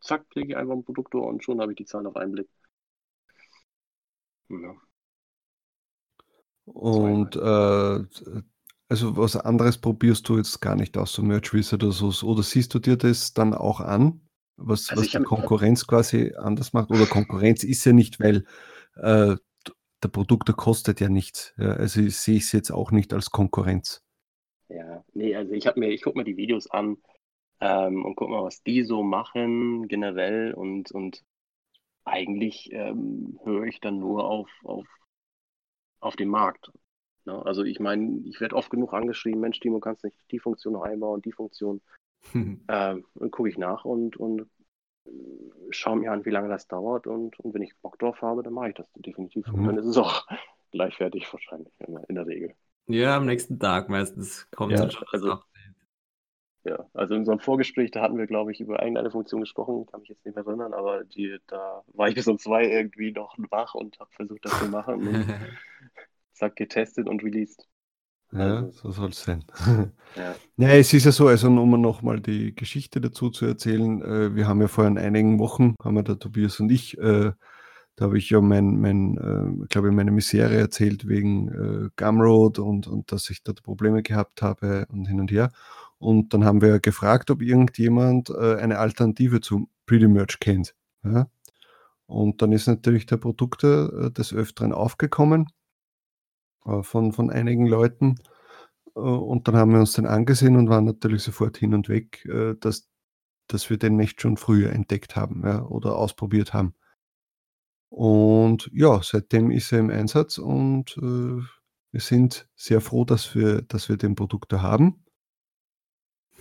Zack, 0.00 0.30
klicke 0.30 0.50
ich 0.50 0.56
einfach 0.56 0.74
ein 0.74 0.84
Produkt 0.84 1.14
und 1.14 1.42
schon 1.42 1.60
habe 1.60 1.72
ich 1.72 1.76
die 1.76 1.84
Zahlen 1.84 2.06
auf 2.06 2.16
einen 2.16 2.32
Blick. 2.32 2.48
Ja. 4.48 4.76
Und 6.66 7.36
äh, 7.36 8.42
also 8.94 9.16
was 9.16 9.34
anderes 9.36 9.76
probierst 9.76 10.28
du 10.28 10.36
jetzt 10.36 10.60
gar 10.60 10.76
nicht 10.76 10.96
aus, 10.96 11.14
so 11.14 11.22
Merch 11.22 11.52
Wizard 11.52 11.82
oder 11.82 11.90
so. 11.90 12.12
Oder 12.28 12.44
siehst 12.44 12.72
du 12.74 12.78
dir 12.78 12.96
das 12.96 13.34
dann 13.34 13.52
auch 13.52 13.80
an, 13.80 14.20
was, 14.56 14.88
also 14.88 15.02
was 15.02 15.10
die 15.10 15.18
Konkurrenz 15.18 15.84
quasi 15.88 16.32
anders 16.36 16.72
macht? 16.72 16.90
Oder 16.90 17.06
Konkurrenz 17.06 17.64
ist 17.64 17.84
ja 17.84 17.92
nicht, 17.92 18.20
weil 18.20 18.44
äh, 18.94 19.34
der 20.00 20.08
Produkt 20.08 20.46
der 20.46 20.54
kostet 20.54 21.00
ja 21.00 21.08
nichts. 21.08 21.54
Ja, 21.58 21.72
also 21.72 22.02
ich 22.02 22.16
sehe 22.16 22.38
es 22.38 22.52
jetzt 22.52 22.70
auch 22.70 22.92
nicht 22.92 23.12
als 23.12 23.30
Konkurrenz. 23.30 24.04
Ja, 24.68 25.04
nee, 25.12 25.34
also 25.34 25.52
ich 25.54 25.66
habe 25.66 25.80
mir, 25.80 25.88
ich 25.88 26.02
gucke 26.02 26.18
mir 26.18 26.24
die 26.24 26.36
Videos 26.36 26.70
an 26.70 26.96
ähm, 27.60 28.04
und 28.04 28.14
gucke 28.14 28.30
mal, 28.30 28.44
was 28.44 28.62
die 28.62 28.84
so 28.84 29.02
machen 29.02 29.88
generell 29.88 30.54
und, 30.54 30.92
und 30.92 31.24
eigentlich 32.04 32.70
ähm, 32.72 33.40
höre 33.42 33.64
ich 33.64 33.80
dann 33.80 33.98
nur 33.98 34.24
auf, 34.24 34.48
auf, 34.62 34.86
auf 35.98 36.14
den 36.14 36.28
Markt. 36.28 36.70
Ne? 37.26 37.44
Also 37.44 37.64
ich 37.64 37.80
meine, 37.80 38.20
ich 38.24 38.40
werde 38.40 38.56
oft 38.56 38.70
genug 38.70 38.92
angeschrieben, 38.92 39.40
Mensch, 39.40 39.60
Timo, 39.60 39.80
kannst 39.80 40.04
nicht 40.04 40.16
die 40.30 40.38
Funktion 40.38 40.74
noch 40.74 40.82
einbauen, 40.82 41.22
die 41.22 41.32
Funktion. 41.32 41.80
ähm, 42.34 42.58
dann 42.68 43.30
gucke 43.30 43.48
ich 43.48 43.58
nach 43.58 43.84
und, 43.84 44.16
und 44.16 44.42
äh, 45.06 45.10
schaue 45.70 45.96
mir 45.96 46.12
an, 46.12 46.24
wie 46.24 46.30
lange 46.30 46.48
das 46.48 46.68
dauert 46.68 47.06
und, 47.06 47.38
und 47.40 47.54
wenn 47.54 47.62
ich 47.62 47.76
Bock 47.82 47.98
drauf 47.98 48.22
habe, 48.22 48.42
dann 48.42 48.52
mache 48.52 48.70
ich 48.70 48.74
das 48.74 48.90
definitiv. 48.94 49.46
Mhm. 49.48 49.54
Und 49.54 49.66
dann 49.66 49.78
ist 49.78 49.86
es 49.86 49.96
auch 49.96 50.26
gleichwertig 50.70 51.30
wahrscheinlich 51.32 51.72
in, 51.80 51.96
in, 52.08 52.14
der 52.14 52.26
Regel. 52.26 52.54
Ja, 52.86 53.16
am 53.16 53.26
nächsten 53.26 53.58
Tag 53.58 53.88
meistens 53.88 54.48
kommt 54.50 54.72
ja, 54.72 54.78
dann 54.78 54.90
schon 54.90 55.06
das 55.10 55.22
also, 55.22 55.38
Ja, 56.64 56.86
also 56.92 57.14
in 57.14 57.20
unserem 57.20 57.40
Vorgespräch, 57.40 57.90
da 57.90 58.02
hatten 58.02 58.18
wir, 58.18 58.26
glaube 58.26 58.52
ich, 58.52 58.60
über 58.60 58.80
irgendeine 58.80 59.10
Funktion 59.10 59.40
gesprochen, 59.40 59.86
kann 59.86 60.00
mich 60.00 60.10
jetzt 60.10 60.24
nicht 60.24 60.34
mehr 60.34 60.46
erinnern, 60.46 60.74
aber 60.74 61.04
die, 61.04 61.38
da 61.46 61.82
war 61.88 62.08
ich 62.08 62.14
bis 62.14 62.28
um 62.28 62.38
zwei 62.38 62.64
irgendwie 62.64 63.12
noch 63.12 63.36
wach 63.50 63.74
und 63.74 63.98
habe 64.00 64.10
versucht, 64.12 64.44
das 64.44 64.58
zu 64.58 64.68
machen. 64.68 65.24
zack, 66.34 66.56
getestet 66.56 67.08
und 67.08 67.22
released. 67.22 67.66
Ja, 68.32 68.56
also, 68.56 68.72
so 68.72 68.90
soll 68.90 69.10
es 69.10 69.22
sein. 69.22 69.44
ja. 70.16 70.34
ja, 70.56 70.68
es 70.70 70.92
ist 70.92 71.04
ja 71.04 71.12
so, 71.12 71.28
also 71.28 71.46
um 71.48 71.80
nochmal 71.80 72.20
die 72.20 72.54
Geschichte 72.54 73.00
dazu 73.00 73.30
zu 73.30 73.46
erzählen, 73.46 74.02
äh, 74.02 74.34
wir 74.34 74.48
haben 74.48 74.60
ja 74.60 74.68
vor 74.68 74.84
einigen 74.84 75.38
Wochen, 75.38 75.76
haben 75.82 75.94
wir 75.94 76.02
der 76.02 76.18
Tobias 76.18 76.58
und 76.58 76.70
ich, 76.70 76.98
äh, 76.98 77.32
da 77.96 78.04
habe 78.04 78.18
ich 78.18 78.30
ja 78.30 78.40
mein, 78.40 78.80
mein 78.80 79.16
äh, 79.62 79.66
glaube 79.68 79.88
ich, 79.88 79.94
meine 79.94 80.10
Misere 80.10 80.56
erzählt 80.56 81.06
wegen 81.06 81.48
äh, 81.48 81.90
Gumroad 81.96 82.58
und, 82.58 82.88
und 82.88 83.12
dass 83.12 83.30
ich 83.30 83.44
dort 83.44 83.62
Probleme 83.62 84.02
gehabt 84.02 84.42
habe 84.42 84.86
und 84.90 85.06
hin 85.06 85.20
und 85.20 85.30
her. 85.30 85.52
Und 85.98 86.34
dann 86.34 86.44
haben 86.44 86.60
wir 86.60 86.80
gefragt, 86.80 87.30
ob 87.30 87.40
irgendjemand 87.40 88.30
äh, 88.30 88.56
eine 88.56 88.78
Alternative 88.78 89.40
zu 89.40 89.68
Pretty 89.86 90.08
Merch 90.08 90.40
kennt. 90.40 90.74
Ja? 91.04 91.28
Und 92.06 92.42
dann 92.42 92.50
ist 92.50 92.66
natürlich 92.66 93.06
der 93.06 93.18
Produkte 93.18 94.06
äh, 94.06 94.10
des 94.10 94.34
Öfteren 94.34 94.72
aufgekommen 94.72 95.46
von, 96.64 97.12
von 97.12 97.30
einigen 97.30 97.66
Leuten. 97.66 98.16
Äh, 98.96 99.00
und 99.00 99.48
dann 99.48 99.56
haben 99.56 99.72
wir 99.72 99.80
uns 99.80 99.92
den 99.92 100.06
angesehen 100.06 100.56
und 100.56 100.68
waren 100.68 100.84
natürlich 100.84 101.22
sofort 101.22 101.56
hin 101.56 101.74
und 101.74 101.88
weg, 101.88 102.24
äh, 102.26 102.54
dass, 102.60 102.88
dass 103.48 103.70
wir 103.70 103.78
den 103.78 103.96
nicht 103.96 104.20
schon 104.20 104.36
früher 104.36 104.70
entdeckt 104.70 105.16
haben 105.16 105.42
ja, 105.44 105.62
oder 105.62 105.96
ausprobiert 105.96 106.54
haben. 106.54 106.74
Und 107.88 108.70
ja, 108.72 109.00
seitdem 109.02 109.50
ist 109.50 109.72
er 109.72 109.78
im 109.80 109.90
Einsatz 109.90 110.38
und 110.38 110.96
äh, 110.98 111.42
wir 111.92 112.00
sind 112.00 112.48
sehr 112.56 112.80
froh, 112.80 113.04
dass 113.04 113.34
wir, 113.36 113.62
dass 113.62 113.88
wir 113.88 113.96
den 113.96 114.16
Produkt 114.16 114.52
da 114.52 114.62
haben. 114.62 115.04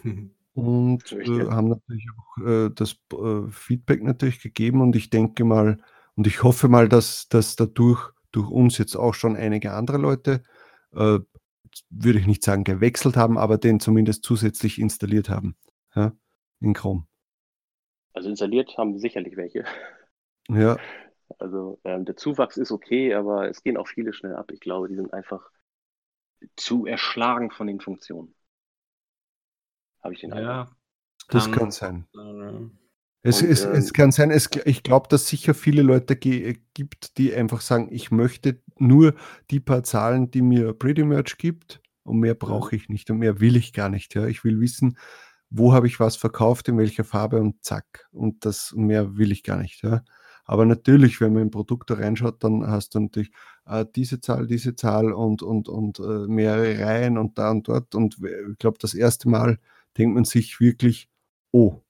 Und 0.56 1.12
äh, 1.14 1.48
haben 1.50 1.70
natürlich 1.70 2.06
auch 2.16 2.38
äh, 2.46 2.70
das 2.70 2.98
Feedback 3.50 4.04
natürlich 4.04 4.40
gegeben 4.40 4.82
und 4.82 4.96
ich 4.96 5.10
denke 5.10 5.46
mal 5.46 5.80
und 6.14 6.28
ich 6.28 6.44
hoffe 6.44 6.68
mal, 6.68 6.88
dass, 6.88 7.28
dass 7.28 7.56
dadurch 7.56 8.12
durch 8.34 8.52
uns 8.52 8.80
jetzt 8.80 8.98
auch 8.98 9.16
schon 9.16 9.38
einige 9.38 9.74
andere 9.74 10.00
Leute, 10.00 10.44
äh, 10.94 11.20
würde 11.90 12.20
ich 12.20 12.28
nicht 12.28 12.44
sagen 12.44 12.66
gewechselt 12.66 13.18
haben, 13.18 13.38
aber 13.38 13.58
den 13.60 13.80
zumindest 13.82 14.24
zusätzlich 14.26 14.80
installiert 14.80 15.30
haben 15.30 15.56
ja, 15.96 16.14
in 16.62 16.74
Chrome. 16.74 17.08
Also 18.14 18.30
installiert 18.30 18.76
haben 18.78 18.98
sicherlich 18.98 19.38
welche. 19.38 19.66
Ja. 20.50 20.84
Also 21.40 21.80
ähm, 21.84 22.06
der 22.06 22.16
Zuwachs 22.16 22.58
ist 22.58 22.72
okay, 22.72 23.14
aber 23.14 23.48
es 23.50 23.62
gehen 23.64 23.78
auch 23.78 23.88
viele 23.88 24.14
schnell 24.14 24.36
ab. 24.36 24.52
Ich 24.52 24.60
glaube, 24.60 24.88
die 24.88 24.96
sind 24.96 25.14
einfach 25.14 25.48
zu 26.56 26.88
erschlagen 26.88 27.52
von 27.52 27.68
den 27.68 27.80
Funktionen. 27.80 28.34
Habe 30.04 30.14
ich 30.14 30.22
den 30.22 30.34
Ja, 30.34 30.34
Eindruck. 30.34 30.70
das 31.30 31.52
kann 31.52 31.72
sein. 31.72 32.08
Äh, 33.24 33.30
es, 33.30 33.42
und, 33.42 33.50
es, 33.50 33.66
es 33.66 33.88
ähm, 33.88 33.94
kann 33.94 34.12
sein, 34.12 34.32
es, 34.32 34.50
ich 34.66 34.84
glaube, 34.84 35.08
dass 35.10 35.28
sicher 35.28 35.54
viele 35.54 35.82
Leute 35.82 36.16
gibt, 36.16 37.18
die 37.18 37.34
einfach 37.34 37.62
sagen, 37.62 37.88
ich 37.92 38.12
möchte 38.12 38.62
nur 38.78 39.16
die 39.50 39.60
paar 39.60 39.84
Zahlen, 39.84 40.30
die 40.32 40.42
mir 40.42 40.74
Pretty 40.74 41.04
Merch 41.04 41.38
gibt 41.38 41.82
und 42.04 42.20
mehr 42.20 42.36
brauche 42.36 42.76
ich 42.76 42.90
nicht 42.90 43.10
und 43.10 43.20
mehr 43.20 43.40
will 43.40 43.56
ich 43.56 43.74
gar 43.74 43.90
nicht. 43.90 44.16
Ja. 44.16 44.28
Ich 44.28 44.44
will 44.44 44.60
wissen, 44.60 44.98
wo 45.50 45.74
habe 45.74 45.88
ich 45.88 46.00
was 46.00 46.16
verkauft, 46.16 46.68
in 46.68 46.78
welcher 46.78 47.04
Farbe 47.04 47.40
und 47.40 47.64
zack. 47.64 48.08
Und 48.12 48.46
das 48.46 48.74
mehr 48.76 49.18
will 49.18 49.32
ich 49.32 49.44
gar 49.44 49.58
nicht. 49.58 49.84
Ja. 49.84 50.04
Aber 50.46 50.66
natürlich, 50.66 51.22
wenn 51.22 51.34
man 51.34 51.44
in 51.44 51.52
Produkte 51.52 51.98
reinschaut, 52.00 52.44
dann 52.44 52.68
hast 52.68 52.96
du 52.96 53.00
natürlich 53.00 53.32
äh, 53.66 53.86
diese 53.96 54.20
Zahl, 54.20 54.48
diese 54.48 54.76
Zahl 54.76 55.14
und, 55.14 55.42
und, 55.42 55.70
und 55.70 56.00
äh, 56.00 56.28
mehrere 56.28 56.80
Reihen 56.80 57.18
und 57.18 57.38
da 57.38 57.52
und 57.52 57.68
dort. 57.68 57.96
Und 57.96 58.18
ich 58.22 58.58
glaube, 58.58 58.78
das 58.80 58.94
erste 58.94 59.30
Mal 59.30 59.60
denkt 59.98 60.16
man 60.16 60.26
sich 60.26 60.60
wirklich, 60.60 61.08
oh, 61.52 61.82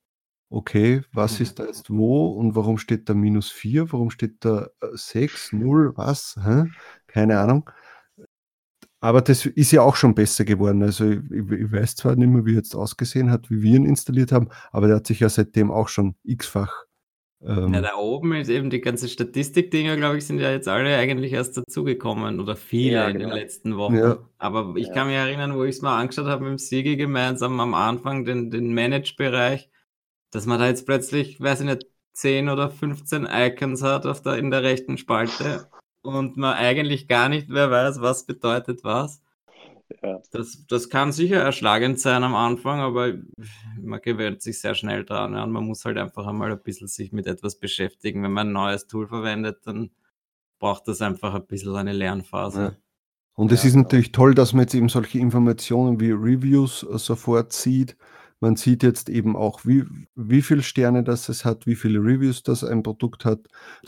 okay, 0.53 1.01
was 1.11 1.39
mhm. 1.39 1.43
ist 1.43 1.59
da 1.59 1.65
jetzt 1.65 1.89
wo 1.89 2.27
und 2.27 2.55
warum 2.55 2.77
steht 2.77 3.09
da 3.09 3.13
minus 3.13 3.49
4, 3.49 3.91
warum 3.91 4.09
steht 4.09 4.45
da 4.45 4.69
6, 4.81 5.53
äh, 5.53 5.55
0, 5.55 5.93
was? 5.95 6.35
Hä? 6.43 6.65
Keine 7.07 7.39
Ahnung. 7.39 7.69
Aber 9.01 9.21
das 9.21 9.45
ist 9.45 9.71
ja 9.71 9.81
auch 9.81 9.97
schon 9.97 10.15
besser 10.15 10.45
geworden. 10.45 10.81
Also 10.81 11.09
ich, 11.09 11.21
ich 11.21 11.71
weiß 11.71 11.97
zwar 11.97 12.15
nicht 12.15 12.29
mehr, 12.29 12.45
wie 12.45 12.53
er 12.53 12.57
jetzt 12.57 12.75
ausgesehen 12.75 13.31
hat, 13.31 13.49
wie 13.49 13.61
wir 13.61 13.75
ihn 13.75 13.85
installiert 13.85 14.31
haben, 14.31 14.47
aber 14.71 14.87
der 14.87 14.97
hat 14.97 15.07
sich 15.07 15.19
ja 15.19 15.27
seitdem 15.27 15.71
auch 15.71 15.89
schon 15.89 16.15
x-fach. 16.23 16.85
Ähm, 17.45 17.73
ja, 17.73 17.81
da 17.81 17.95
oben 17.95 18.33
ist 18.35 18.47
eben 18.47 18.69
die 18.69 18.79
ganze 18.79 19.09
Statistik-Dinger, 19.09 19.97
glaube 19.97 20.17
ich, 20.17 20.25
sind 20.25 20.39
ja 20.39 20.51
jetzt 20.51 20.69
alle 20.69 20.95
eigentlich 20.95 21.33
erst 21.33 21.57
dazugekommen 21.57 22.39
oder 22.39 22.55
viele 22.55 22.93
ja, 22.93 23.07
genau. 23.07 23.11
in 23.11 23.19
den 23.19 23.29
genau. 23.29 23.41
letzten 23.41 23.77
Wochen. 23.77 23.95
Ja. 23.95 24.19
Aber 24.37 24.75
ich 24.77 24.87
ja. 24.87 24.93
kann 24.93 25.07
mich 25.07 25.17
erinnern, 25.17 25.55
wo 25.55 25.63
ich 25.65 25.75
es 25.75 25.81
mal 25.81 25.99
angeschaut 25.99 26.27
habe 26.27 26.43
mit 26.43 26.51
dem 26.51 26.57
Sigi 26.57 26.95
gemeinsam 26.95 27.59
am 27.59 27.73
Anfang, 27.73 28.23
den, 28.23 28.49
den 28.49 28.73
Manage-Bereich, 28.73 29.69
dass 30.33 30.47
man 30.47 30.59
da 30.59 30.67
jetzt 30.67 30.85
plötzlich, 30.85 31.39
weiß 31.39 31.61
ich 31.61 31.67
nicht, 31.67 31.85
10 32.13 32.49
oder 32.49 32.69
15 32.69 33.27
Icons 33.31 33.83
hat 33.83 34.05
auf 34.05 34.21
der, 34.21 34.37
in 34.37 34.49
der 34.49 34.63
rechten 34.63 34.97
Spalte 34.97 35.69
und 36.01 36.37
man 36.37 36.55
eigentlich 36.55 37.07
gar 37.07 37.29
nicht 37.29 37.49
mehr 37.49 37.69
weiß, 37.69 38.01
was 38.01 38.25
bedeutet 38.25 38.83
was. 38.83 39.21
Ja. 40.01 40.19
Das, 40.31 40.65
das 40.67 40.89
kann 40.89 41.11
sicher 41.11 41.37
erschlagend 41.37 41.99
sein 41.99 42.23
am 42.23 42.33
Anfang, 42.33 42.79
aber 42.79 43.13
man 43.79 44.01
gewöhnt 44.01 44.41
sich 44.41 44.59
sehr 44.59 44.73
schnell 44.73 45.05
dran. 45.05 45.33
Ja, 45.33 45.43
und 45.43 45.51
man 45.51 45.65
muss 45.65 45.85
halt 45.85 45.97
einfach 45.97 46.25
einmal 46.25 46.51
ein 46.51 46.61
bisschen 46.61 46.87
sich 46.87 47.11
mit 47.11 47.27
etwas 47.27 47.59
beschäftigen. 47.59 48.23
Wenn 48.23 48.31
man 48.31 48.47
ein 48.47 48.53
neues 48.53 48.87
Tool 48.87 49.07
verwendet, 49.07 49.59
dann 49.65 49.91
braucht 50.59 50.87
das 50.87 51.01
einfach 51.01 51.35
ein 51.35 51.45
bisschen 51.45 51.75
eine 51.75 51.93
Lernphase. 51.93 52.61
Ja. 52.61 52.75
Und 53.35 53.51
es 53.51 53.65
ist 53.65 53.73
genau. 53.73 53.83
natürlich 53.83 54.11
toll, 54.11 54.33
dass 54.33 54.53
man 54.53 54.61
jetzt 54.61 54.73
eben 54.73 54.89
solche 54.89 55.19
Informationen 55.19 55.99
wie 55.99 56.11
Reviews 56.11 56.83
äh, 56.83 56.97
sofort 56.97 57.53
sieht 57.53 57.95
man 58.43 58.57
sieht 58.57 58.83
jetzt 58.83 59.07
eben 59.07 59.37
auch, 59.37 59.61
wie, 59.63 59.85
wie 60.15 60.41
viele 60.41 60.63
Sterne 60.63 61.01
das 61.01 61.29
es 61.29 61.45
hat, 61.45 61.65
wie 61.65 61.75
viele 61.75 61.99
Reviews 61.99 62.43
das 62.43 62.65
ein 62.65 62.83
Produkt 62.83 63.23
hat. 63.23 63.39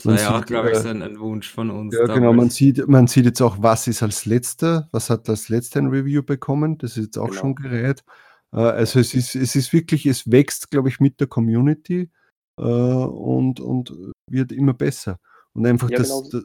Man 0.02 0.16
das 0.16 0.24
war 0.24 0.38
ja 0.38 0.44
glaube 0.44 0.70
ich, 0.70 0.78
äh, 0.78 0.88
ein, 0.88 1.02
ein, 1.02 1.20
Wunsch 1.20 1.52
von 1.52 1.68
uns. 1.70 1.94
Ja, 1.94 2.06
genau. 2.06 2.32
Man 2.32 2.48
sieht, 2.48 2.88
man 2.88 3.06
sieht 3.06 3.26
jetzt 3.26 3.42
auch, 3.42 3.58
was 3.60 3.86
ist 3.86 4.02
als 4.02 4.24
letzter, 4.24 4.88
was 4.92 5.10
hat 5.10 5.28
das 5.28 5.50
letzte 5.50 5.80
ein 5.80 5.88
Review 5.88 6.22
bekommen. 6.22 6.78
Das 6.78 6.92
ist 6.96 7.04
jetzt 7.04 7.18
auch 7.18 7.28
genau. 7.28 7.40
schon 7.40 7.54
gerät. 7.54 8.02
Äh, 8.50 8.60
also 8.60 8.98
es 8.98 9.12
ist, 9.12 9.34
es 9.36 9.56
ist 9.56 9.74
wirklich, 9.74 10.06
es 10.06 10.30
wächst, 10.30 10.70
glaube 10.70 10.88
ich, 10.88 11.00
mit 11.00 11.20
der 11.20 11.26
Community 11.26 12.08
äh, 12.56 12.62
und, 12.62 13.60
und 13.60 13.94
wird 14.26 14.52
immer 14.52 14.72
besser. 14.72 15.20
Und 15.52 15.66
einfach 15.66 15.90
ja, 15.90 15.98
das, 15.98 16.08
genau. 16.08 16.28
das, 16.32 16.44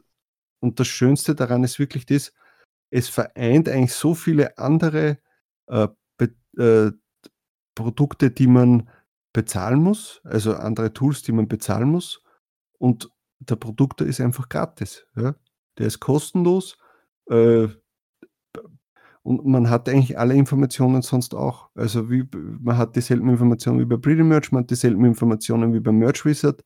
und 0.60 0.78
das 0.78 0.86
Schönste 0.86 1.34
daran 1.34 1.64
ist 1.64 1.78
wirklich 1.78 2.04
das, 2.04 2.34
es 2.90 3.08
vereint 3.08 3.70
eigentlich 3.70 3.94
so 3.94 4.14
viele 4.14 4.58
andere 4.58 5.16
äh, 5.68 5.88
äh, 6.58 6.92
Produkte, 7.74 8.30
die 8.30 8.46
man 8.46 8.88
bezahlen 9.32 9.82
muss, 9.82 10.20
also 10.24 10.54
andere 10.54 10.92
Tools, 10.92 11.22
die 11.22 11.32
man 11.32 11.48
bezahlen 11.48 11.88
muss. 11.88 12.22
Und 12.78 13.10
der 13.38 13.56
Produkte 13.56 14.04
ist 14.04 14.20
einfach 14.20 14.48
gratis. 14.48 15.06
Ja? 15.16 15.34
Der 15.78 15.86
ist 15.86 16.00
kostenlos. 16.00 16.78
Äh, 17.28 17.68
und 19.22 19.46
man 19.46 19.70
hat 19.70 19.88
eigentlich 19.88 20.18
alle 20.18 20.34
Informationen 20.34 21.02
sonst 21.02 21.34
auch. 21.34 21.70
Also 21.74 22.10
wie, 22.10 22.28
man 22.32 22.76
hat 22.76 22.96
dieselben 22.96 23.28
Informationen 23.28 23.78
wie 23.78 23.84
bei 23.84 23.96
Pretty 23.96 24.24
Merch, 24.24 24.50
man 24.50 24.64
hat 24.64 24.70
dieselben 24.70 25.04
Informationen 25.04 25.72
wie 25.72 25.80
bei 25.80 25.92
Merch 25.92 26.24
Wizard 26.24 26.64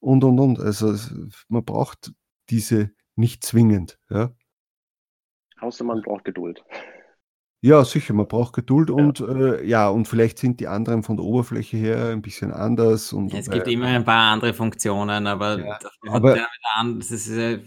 und 0.00 0.24
und 0.24 0.40
und. 0.40 0.58
Also 0.58 0.94
man 1.48 1.64
braucht 1.64 2.12
diese 2.48 2.90
nicht 3.14 3.44
zwingend. 3.44 3.98
Ja? 4.08 4.32
Außer 5.60 5.84
man 5.84 6.00
braucht 6.00 6.24
Geduld. 6.24 6.64
Ja, 7.60 7.84
sicher, 7.84 8.14
man 8.14 8.28
braucht 8.28 8.52
Geduld 8.54 8.88
und 8.88 9.18
äh, 9.18 9.64
ja, 9.64 9.88
und 9.88 10.06
vielleicht 10.06 10.38
sind 10.38 10.60
die 10.60 10.68
anderen 10.68 11.02
von 11.02 11.16
der 11.16 11.26
Oberfläche 11.26 11.76
her 11.76 12.10
ein 12.10 12.22
bisschen 12.22 12.52
anders 12.52 13.12
und 13.12 13.34
Es 13.34 13.50
gibt 13.50 13.66
immer 13.66 13.86
ein 13.86 14.04
paar 14.04 14.32
andere 14.32 14.54
Funktionen, 14.54 15.26
aber 15.26 15.58
Ja, 15.58 15.78
aber 16.08 16.34
der 16.34 16.46
an 16.76 17.00
das 17.00 17.10
ist, 17.10 17.28
äh, 17.30 17.58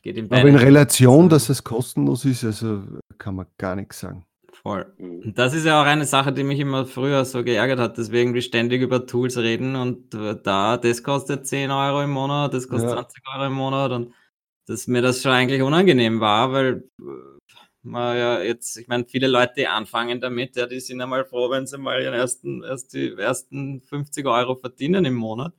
geht 0.00 0.16
in 0.16 0.24
aber 0.24 0.48
in 0.48 0.56
Relation, 0.56 1.28
dass 1.28 1.50
es 1.50 1.62
kostenlos 1.62 2.24
ist, 2.24 2.44
also 2.44 2.82
kann 3.18 3.34
man 3.34 3.46
gar 3.58 3.76
nichts 3.76 4.00
sagen. 4.00 4.24
Voll. 4.62 4.90
Mhm. 4.96 5.20
Und 5.24 5.38
das 5.38 5.52
ist 5.52 5.66
ja 5.66 5.82
auch 5.82 5.86
eine 5.86 6.06
Sache, 6.06 6.32
die 6.32 6.42
mich 6.42 6.58
immer 6.58 6.86
früher 6.86 7.24
so 7.26 7.44
geärgert 7.44 7.78
hat, 7.78 7.98
deswegen 7.98 8.32
wir 8.32 8.40
ständig 8.40 8.80
über 8.80 9.06
Tools 9.06 9.36
reden 9.36 9.76
und 9.76 10.14
äh, 10.14 10.36
da, 10.42 10.78
das 10.78 11.02
kostet 11.02 11.46
10 11.46 11.70
Euro 11.70 12.02
im 12.02 12.10
Monat, 12.10 12.54
das 12.54 12.68
kostet 12.68 12.88
Ja. 12.88 12.96
20 12.96 13.22
Euro 13.34 13.46
im 13.46 13.52
Monat 13.52 13.92
und 13.92 14.14
dass 14.66 14.86
mir 14.86 15.02
das 15.02 15.20
schon 15.22 15.32
eigentlich 15.32 15.60
unangenehm 15.60 16.20
war, 16.20 16.52
weil 16.52 16.84
äh, 17.00 17.02
man 17.82 18.16
ja 18.16 18.42
jetzt, 18.42 18.76
ich 18.76 18.88
meine, 18.88 19.04
viele 19.06 19.26
Leute, 19.26 19.70
anfangen 19.70 20.20
damit, 20.20 20.56
ja, 20.56 20.66
die 20.66 20.80
sind 20.80 21.00
einmal 21.00 21.24
froh, 21.24 21.50
wenn 21.50 21.66
sie 21.66 21.78
mal 21.78 22.02
ihren 22.02 22.14
ersten, 22.14 22.62
erst 22.62 22.92
die 22.92 23.14
ersten 23.14 23.80
50 23.80 24.26
Euro 24.26 24.56
verdienen 24.56 25.04
im 25.04 25.14
Monat. 25.14 25.54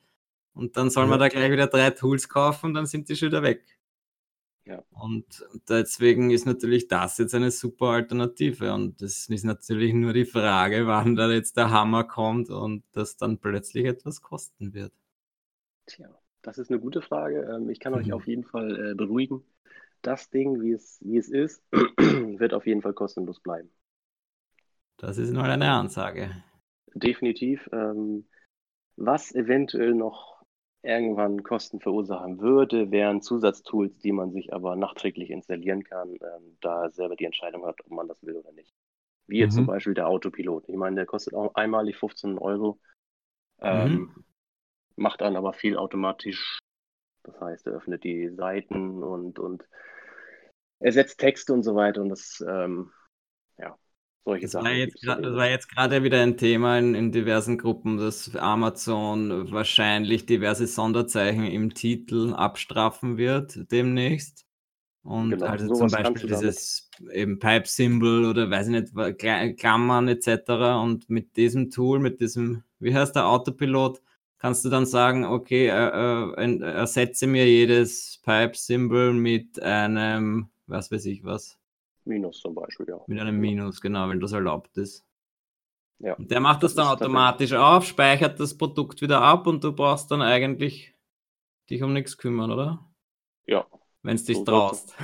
Und 0.53 0.77
dann 0.77 0.89
soll 0.89 1.07
man 1.07 1.19
da 1.19 1.29
gleich 1.29 1.51
wieder 1.51 1.67
drei 1.67 1.91
Tools 1.91 2.27
kaufen 2.27 2.67
und 2.67 2.73
dann 2.73 2.85
sind 2.85 3.09
die 3.09 3.15
schon 3.15 3.29
wieder 3.29 3.41
weg. 3.41 3.63
Ja. 4.65 4.83
Und 4.91 5.25
deswegen 5.67 6.29
ist 6.29 6.45
natürlich 6.45 6.87
das 6.87 7.17
jetzt 7.17 7.33
eine 7.33 7.51
super 7.51 7.87
Alternative. 7.87 8.73
Und 8.73 9.01
es 9.01 9.27
ist 9.27 9.43
natürlich 9.43 9.93
nur 9.93 10.13
die 10.13 10.25
Frage, 10.25 10.85
wann 10.85 11.15
da 11.15 11.31
jetzt 11.31 11.57
der 11.57 11.71
Hammer 11.71 12.03
kommt 12.03 12.49
und 12.49 12.83
das 12.91 13.17
dann 13.17 13.39
plötzlich 13.39 13.85
etwas 13.85 14.21
kosten 14.21 14.73
wird. 14.73 14.93
Tja, 15.87 16.09
das 16.41 16.57
ist 16.57 16.69
eine 16.69 16.79
gute 16.79 17.01
Frage. 17.01 17.49
Ähm, 17.55 17.69
ich 17.69 17.79
kann 17.79 17.93
euch 17.93 18.07
mhm. 18.07 18.13
auf 18.13 18.27
jeden 18.27 18.43
Fall 18.43 18.91
äh, 18.91 18.93
beruhigen 18.93 19.43
das 20.01 20.29
Ding, 20.29 20.61
wie 20.61 20.71
es, 20.71 20.99
wie 21.01 21.17
es 21.17 21.29
ist, 21.29 21.63
wird 22.41 22.53
auf 22.53 22.67
jeden 22.67 22.81
Fall 22.81 22.93
kostenlos 22.93 23.39
bleiben. 23.39 23.71
Das 24.97 25.17
ist 25.17 25.31
nur 25.31 25.43
eine 25.43 25.71
Ansage. 25.71 26.43
Definitiv. 26.93 27.69
Ähm, 27.71 28.27
was 28.97 29.33
eventuell 29.33 29.93
noch 29.93 30.43
irgendwann 30.83 31.43
Kosten 31.43 31.79
verursachen 31.79 32.41
würde, 32.41 32.91
wären 32.91 33.21
Zusatztools, 33.21 33.97
die 33.99 34.11
man 34.11 34.31
sich 34.31 34.53
aber 34.53 34.75
nachträglich 34.75 35.29
installieren 35.29 35.83
kann, 35.83 36.09
ähm, 36.09 36.57
da 36.59 36.89
selber 36.89 37.15
die 37.15 37.25
Entscheidung 37.25 37.65
hat, 37.65 37.79
ob 37.85 37.91
man 37.91 38.07
das 38.09 38.21
will 38.23 38.35
oder 38.35 38.51
nicht. 38.51 38.73
Wie 39.27 39.39
jetzt 39.39 39.53
mhm. 39.53 39.59
zum 39.59 39.67
Beispiel 39.67 39.93
der 39.93 40.07
Autopilot. 40.07 40.67
Ich 40.67 40.75
meine, 40.75 40.97
der 40.97 41.05
kostet 41.05 41.33
auch 41.33 41.55
einmalig 41.55 41.97
15 41.97 42.37
Euro, 42.37 42.79
ähm, 43.61 43.91
mhm. 43.91 44.23
macht 44.97 45.21
dann 45.21 45.37
aber 45.37 45.53
viel 45.53 45.77
automatisch 45.77 46.59
das 47.23 47.39
heißt, 47.39 47.67
er 47.67 47.73
öffnet 47.73 48.03
die 48.03 48.29
Seiten 48.29 49.03
und, 49.03 49.39
und 49.39 49.63
ersetzt 50.81 51.19
Texte 51.19 51.53
und 51.53 51.63
so 51.63 51.75
weiter 51.75 52.01
und 52.01 52.09
das, 52.09 52.43
ähm, 52.47 52.91
ja, 53.57 53.77
solche 54.25 54.43
das 54.43 54.51
Sachen. 54.51 54.65
War 54.65 54.73
jetzt 54.73 55.01
grad, 55.01 55.23
das 55.23 55.35
war 55.35 55.49
jetzt 55.49 55.69
gerade 55.69 56.03
wieder 56.03 56.21
ein 56.21 56.37
Thema 56.37 56.77
in, 56.77 56.95
in 56.95 57.11
diversen 57.11 57.57
Gruppen, 57.57 57.97
dass 57.97 58.35
Amazon 58.35 59.51
wahrscheinlich 59.51 60.25
diverse 60.25 60.67
Sonderzeichen 60.67 61.45
im 61.45 61.73
Titel 61.73 62.33
abstraffen 62.33 63.17
wird 63.17 63.71
demnächst. 63.71 64.45
Und 65.03 65.31
genau, 65.31 65.47
also 65.47 65.73
zum 65.73 65.87
Beispiel 65.87 66.29
dieses 66.29 66.89
eben 67.11 67.39
Pipe-Symbol 67.39 68.25
oder 68.25 68.51
weiß 68.51 68.67
ich 68.67 68.91
nicht, 68.93 69.57
Klammern 69.57 70.07
etc. 70.07 70.49
Und 70.81 71.09
mit 71.09 71.35
diesem 71.37 71.71
Tool, 71.71 71.99
mit 71.99 72.21
diesem, 72.21 72.63
wie 72.79 72.93
heißt 72.93 73.15
der 73.15 73.27
Autopilot, 73.27 73.99
kannst 74.37 74.63
du 74.63 74.69
dann 74.69 74.85
sagen, 74.85 75.25
okay, 75.25 75.67
äh, 75.69 76.33
äh, 76.35 76.59
ersetze 76.61 77.25
mir 77.25 77.47
jedes 77.47 78.19
Pipe-Symbol 78.23 79.13
mit 79.13 79.61
einem, 79.61 80.49
was 80.71 80.91
weiß 80.91 81.05
ich 81.05 81.23
was. 81.23 81.59
Minus 82.05 82.39
zum 82.39 82.55
Beispiel, 82.55 82.87
ja. 82.89 82.99
Mit 83.05 83.19
einem 83.19 83.39
Minus, 83.39 83.79
genau, 83.79 84.09
wenn 84.09 84.19
das 84.19 84.31
erlaubt 84.31 84.75
ist. 84.77 85.05
Ja. 85.99 86.13
Und 86.15 86.31
der 86.31 86.39
macht 86.39 86.63
das, 86.63 86.73
das 86.73 86.83
dann 86.83 86.93
automatisch 86.97 87.53
auf, 87.53 87.85
speichert 87.85 88.39
das 88.39 88.57
Produkt 88.57 89.01
wieder 89.01 89.21
ab 89.21 89.45
und 89.45 89.63
du 89.63 89.71
brauchst 89.71 90.09
dann 90.09 90.23
eigentlich 90.23 90.95
dich 91.69 91.83
um 91.83 91.93
nichts 91.93 92.17
kümmern, 92.17 92.51
oder? 92.51 92.89
Ja. 93.45 93.67
Wenn 94.01 94.15
es 94.15 94.23
dich 94.23 94.37
so 94.37 94.45
traust. 94.45 94.95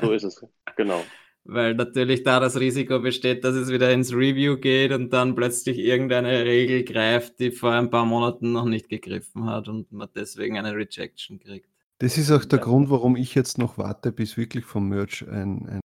So 0.00 0.12
ist 0.12 0.22
es, 0.22 0.46
genau 0.76 1.02
weil 1.48 1.74
natürlich 1.74 2.22
da 2.24 2.40
das 2.40 2.60
Risiko 2.60 3.00
besteht, 3.00 3.42
dass 3.42 3.54
es 3.54 3.72
wieder 3.72 3.90
ins 3.90 4.12
Review 4.12 4.58
geht 4.58 4.92
und 4.92 5.14
dann 5.14 5.34
plötzlich 5.34 5.78
irgendeine 5.78 6.44
Regel 6.44 6.84
greift, 6.84 7.40
die 7.40 7.50
vor 7.50 7.72
ein 7.72 7.88
paar 7.88 8.04
Monaten 8.04 8.52
noch 8.52 8.66
nicht 8.66 8.90
gegriffen 8.90 9.46
hat 9.46 9.66
und 9.66 9.90
man 9.90 10.10
deswegen 10.14 10.58
eine 10.58 10.76
Rejection 10.76 11.40
kriegt. 11.40 11.70
Das 11.98 12.16
ist 12.16 12.30
auch 12.30 12.44
der 12.44 12.58
ja. 12.58 12.64
Grund, 12.64 12.90
warum 12.90 13.16
ich 13.16 13.34
jetzt 13.34 13.58
noch 13.58 13.76
warte, 13.76 14.12
bis 14.12 14.36
wirklich 14.36 14.64
vom 14.64 14.88
Merch 14.88 15.26
ein, 15.28 15.68
ein 15.68 15.80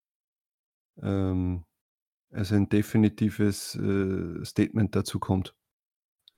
ähm, 1.01 1.65
also 2.31 2.55
ein 2.55 2.69
definitives 2.69 3.75
äh, 3.75 4.43
Statement 4.43 4.95
dazu 4.95 5.19
kommt. 5.19 5.55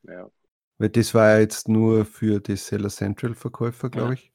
Ja. 0.03 0.29
Weil 0.77 0.89
das 0.89 1.13
war 1.13 1.31
ja 1.31 1.39
jetzt 1.39 1.69
nur 1.69 2.05
für 2.05 2.39
die 2.39 2.57
Seller 2.57 2.89
Central 2.89 3.33
Verkäufer, 3.33 3.89
glaube 3.89 4.09
ja. 4.09 4.13
ich. 4.13 4.31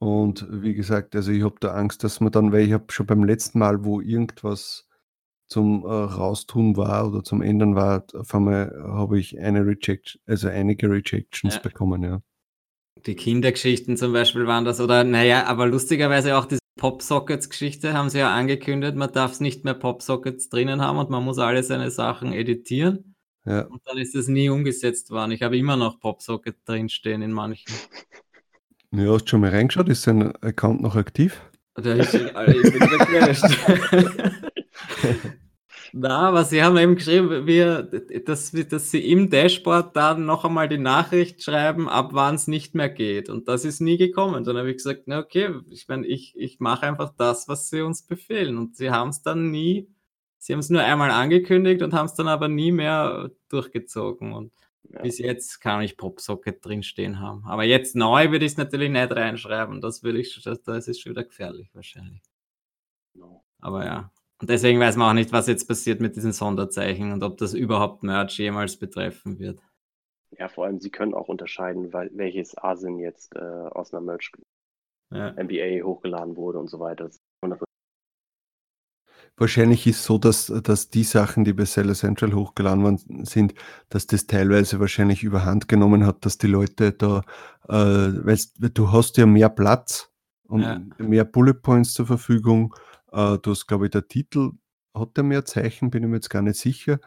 Und 0.00 0.46
wie 0.50 0.74
gesagt, 0.74 1.16
also 1.16 1.32
ich 1.32 1.42
habe 1.42 1.56
da 1.60 1.72
Angst, 1.72 2.04
dass 2.04 2.20
man 2.20 2.30
dann, 2.30 2.52
weil 2.52 2.66
ich 2.66 2.72
habe 2.72 2.92
schon 2.92 3.06
beim 3.06 3.24
letzten 3.24 3.58
Mal, 3.58 3.84
wo 3.84 4.00
irgendwas 4.00 4.86
zum 5.48 5.84
äh, 5.84 5.88
Raustun 5.88 6.76
war 6.76 7.08
oder 7.08 7.24
zum 7.24 7.42
Ändern 7.42 7.74
war, 7.74 8.04
auf 8.14 8.34
einmal 8.34 8.70
habe 8.86 9.18
ich 9.18 9.38
eine 9.38 9.66
Rejection, 9.66 10.20
also 10.26 10.48
einige 10.48 10.90
Rejections 10.90 11.54
ja. 11.54 11.60
bekommen, 11.60 12.02
ja. 12.02 12.20
Die 13.06 13.14
Kindergeschichten 13.16 13.96
zum 13.96 14.12
Beispiel 14.12 14.46
waren 14.46 14.64
das, 14.64 14.80
oder 14.80 15.04
naja, 15.04 15.46
aber 15.46 15.66
lustigerweise 15.66 16.36
auch 16.36 16.46
diese 16.46 16.60
Popsockets-Geschichte 16.78 17.92
haben 17.92 18.08
sie 18.08 18.18
ja 18.18 18.34
angekündigt, 18.34 18.96
man 18.96 19.12
darf 19.12 19.32
es 19.32 19.40
nicht 19.40 19.64
mehr 19.64 19.74
Popsockets 19.74 20.48
drinnen 20.48 20.80
haben 20.80 20.98
und 20.98 21.10
man 21.10 21.24
muss 21.24 21.38
alle 21.38 21.62
seine 21.62 21.90
Sachen 21.90 22.32
editieren. 22.32 23.14
Ja. 23.44 23.62
Und 23.62 23.80
dann 23.86 23.98
ist 23.98 24.14
es 24.14 24.28
nie 24.28 24.48
umgesetzt 24.48 25.10
worden. 25.10 25.32
Ich 25.32 25.42
habe 25.42 25.56
immer 25.56 25.76
noch 25.76 26.00
Popsocket 26.00 26.56
drinstehen 26.66 27.22
in 27.22 27.32
manchen. 27.32 27.72
Ja, 28.90 29.12
hast 29.12 29.24
du 29.24 29.30
schon 29.30 29.40
mal 29.40 29.50
reingeschaut? 29.50 29.88
Ist 29.88 30.02
sein 30.02 30.34
Account 30.36 30.82
noch 30.82 30.96
aktiv? 30.96 31.40
Der 31.76 31.96
ist 31.96 32.14
ich 32.14 32.32
bin. 32.32 32.38
Na, 35.92 36.28
aber 36.28 36.44
sie 36.44 36.62
haben 36.62 36.76
eben 36.76 36.96
geschrieben, 36.96 37.46
wir, 37.46 37.82
dass, 37.82 38.52
dass 38.52 38.90
sie 38.90 39.10
im 39.10 39.30
Dashboard 39.30 39.96
dann 39.96 40.26
noch 40.26 40.44
einmal 40.44 40.68
die 40.68 40.78
Nachricht 40.78 41.42
schreiben, 41.42 41.88
ab 41.88 42.10
wann 42.12 42.34
es 42.34 42.46
nicht 42.46 42.74
mehr 42.74 42.88
geht. 42.88 43.28
Und 43.28 43.48
das 43.48 43.64
ist 43.64 43.80
nie 43.80 43.96
gekommen. 43.96 44.44
Dann 44.44 44.56
habe 44.56 44.70
ich 44.70 44.76
gesagt, 44.76 45.02
na 45.06 45.18
okay, 45.18 45.54
ich 45.70 45.88
meine, 45.88 46.06
ich, 46.06 46.34
ich 46.36 46.60
mache 46.60 46.86
einfach 46.86 47.14
das, 47.16 47.48
was 47.48 47.70
sie 47.70 47.82
uns 47.82 48.02
befehlen. 48.02 48.58
Und 48.58 48.76
sie 48.76 48.90
haben 48.90 49.10
es 49.10 49.22
dann 49.22 49.50
nie, 49.50 49.88
sie 50.38 50.52
haben 50.52 50.60
es 50.60 50.70
nur 50.70 50.82
einmal 50.82 51.10
angekündigt 51.10 51.82
und 51.82 51.94
haben 51.94 52.06
es 52.06 52.14
dann 52.14 52.28
aber 52.28 52.48
nie 52.48 52.72
mehr 52.72 53.30
durchgezogen. 53.48 54.32
Und 54.32 54.52
ja. 54.90 55.02
bis 55.02 55.18
jetzt 55.18 55.60
kann 55.60 55.82
ich 55.82 55.96
Popsocket 55.96 56.64
drinstehen 56.64 57.20
haben. 57.20 57.44
Aber 57.46 57.64
jetzt 57.64 57.96
neu 57.96 58.30
würde 58.30 58.44
ich 58.44 58.52
es 58.52 58.58
natürlich 58.58 58.90
nicht 58.90 59.12
reinschreiben. 59.12 59.80
Das 59.80 60.02
würde 60.02 60.20
ich, 60.20 60.40
das, 60.42 60.62
das 60.62 60.88
ist 60.88 61.00
schon 61.00 61.12
wieder 61.12 61.24
gefährlich 61.24 61.70
wahrscheinlich. 61.74 62.22
No. 63.14 63.44
Aber 63.60 63.84
ja. 63.84 64.10
Und 64.40 64.50
deswegen 64.50 64.78
weiß 64.78 64.96
man 64.96 65.10
auch 65.10 65.14
nicht, 65.14 65.32
was 65.32 65.48
jetzt 65.48 65.66
passiert 65.66 66.00
mit 66.00 66.14
diesen 66.14 66.32
Sonderzeichen 66.32 67.12
und 67.12 67.22
ob 67.24 67.38
das 67.38 67.54
überhaupt 67.54 68.02
Merch 68.02 68.38
jemals 68.38 68.76
betreffen 68.76 69.38
wird. 69.38 69.60
Ja, 70.38 70.48
vor 70.48 70.66
allem, 70.66 70.78
sie 70.78 70.90
können 70.90 71.14
auch 71.14 71.28
unterscheiden, 71.28 71.92
weil, 71.92 72.10
welches 72.14 72.56
ASIN 72.56 72.98
jetzt 72.98 73.34
äh, 73.34 73.40
aus 73.40 73.92
einer 73.92 74.02
Merch 74.02 74.30
ja. 75.10 75.32
NBA 75.32 75.84
hochgeladen 75.84 76.36
wurde 76.36 76.58
und 76.58 76.68
so 76.68 76.78
weiter. 76.78 77.10
Wahrscheinlich 79.36 79.86
ist 79.86 80.02
so, 80.02 80.18
dass, 80.18 80.46
dass 80.46 80.90
die 80.90 81.04
Sachen, 81.04 81.44
die 81.44 81.52
bei 81.52 81.64
Seller 81.64 81.94
Central 81.94 82.34
hochgeladen 82.34 82.82
worden 82.82 83.24
sind, 83.24 83.54
dass 83.88 84.06
das 84.06 84.26
teilweise 84.26 84.80
wahrscheinlich 84.80 85.22
überhand 85.22 85.68
genommen 85.68 86.04
hat, 86.04 86.26
dass 86.26 86.38
die 86.38 86.48
Leute 86.48 86.92
da, 86.92 87.22
äh, 87.68 87.74
weil 87.74 88.38
du 88.74 88.90
hast 88.92 89.16
ja 89.16 89.26
mehr 89.26 89.48
Platz 89.48 90.10
und 90.48 90.62
ja. 90.62 90.80
mehr 90.98 91.24
Bullet 91.24 91.54
Points 91.54 91.94
zur 91.94 92.06
Verfügung. 92.06 92.74
Äh, 93.12 93.38
du 93.38 93.50
hast, 93.50 93.66
glaube 93.66 93.86
ich, 93.86 93.90
der 93.90 94.06
Titel 94.06 94.52
hat 94.94 95.16
der 95.16 95.24
mehr 95.24 95.44
Zeichen, 95.44 95.90
bin 95.90 96.02
ich 96.02 96.08
mir 96.08 96.16
jetzt 96.16 96.30
gar 96.30 96.42
nicht 96.42 96.58
sicher. 96.58 96.98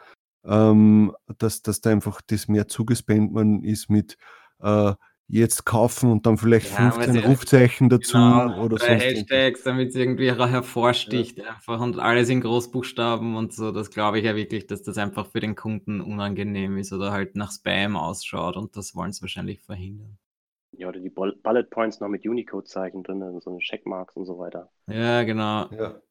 Ähm, 0.43 1.15
dass, 1.37 1.61
dass 1.61 1.81
da 1.81 1.91
einfach 1.91 2.21
das 2.25 2.47
mehr 2.47 2.67
zugespannt 2.67 3.31
man 3.31 3.63
ist 3.63 3.89
mit 3.89 4.17
äh, 4.59 4.93
jetzt 5.27 5.65
kaufen 5.65 6.11
und 6.11 6.25
dann 6.25 6.37
vielleicht 6.37 6.71
ja, 6.71 6.91
15 6.91 7.23
Rufzeichen 7.23 7.89
dazu 7.89 8.17
genau, 8.17 8.63
oder 8.63 8.77
so. 8.77 8.85
Hashtags, 8.85 9.63
damit 9.63 9.89
es 9.89 9.95
irgendwie 9.95 10.29
hervorsticht 10.29 11.37
ja. 11.37 11.51
einfach 11.51 11.79
und 11.79 11.99
alles 11.99 12.27
in 12.29 12.41
Großbuchstaben 12.41 13.35
und 13.35 13.53
so. 13.53 13.71
Das 13.71 13.91
glaube 13.91 14.19
ich 14.19 14.25
ja 14.25 14.35
wirklich, 14.35 14.67
dass 14.67 14.83
das 14.83 14.97
einfach 14.97 15.27
für 15.27 15.39
den 15.39 15.55
Kunden 15.55 16.01
unangenehm 16.01 16.77
ist 16.77 16.91
oder 16.91 17.11
halt 17.11 17.35
nach 17.35 17.51
Spam 17.51 17.95
ausschaut 17.95 18.57
und 18.57 18.75
das 18.75 18.93
wollen 18.93 19.13
sie 19.13 19.21
wahrscheinlich 19.21 19.61
verhindern. 19.61 20.17
Ja, 20.81 20.89
oder 20.89 20.99
die 20.99 21.09
Bullet 21.09 21.69
Points 21.69 21.99
noch 21.99 22.09
mit 22.09 22.25
Unicode-Zeichen 22.25 23.03
drin, 23.03 23.39
so 23.39 23.51
eine 23.51 23.59
Checkmarks 23.59 24.15
und 24.15 24.25
so 24.25 24.37
weiter. 24.39 24.69
Ja, 24.87 25.23
genau. 25.23 25.67
Ja. 25.71 26.01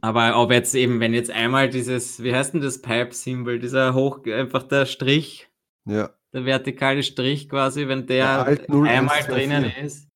Aber 0.00 0.40
ob 0.40 0.50
jetzt 0.50 0.74
eben, 0.74 1.00
wenn 1.00 1.12
jetzt 1.12 1.30
einmal 1.30 1.68
dieses, 1.68 2.22
wie 2.22 2.34
heißt 2.34 2.54
denn 2.54 2.62
das 2.62 2.80
Pipe-Symbol, 2.80 3.58
dieser 3.58 3.94
hoch, 3.94 4.24
einfach 4.24 4.62
der 4.62 4.86
Strich, 4.86 5.50
ja 5.84 6.10
der 6.32 6.44
vertikale 6.44 7.02
Strich 7.02 7.48
quasi, 7.48 7.88
wenn 7.88 8.06
der 8.06 8.16
ja, 8.16 8.42
einmal 8.42 9.22
drinnen 9.22 9.72
ist. 9.82 10.08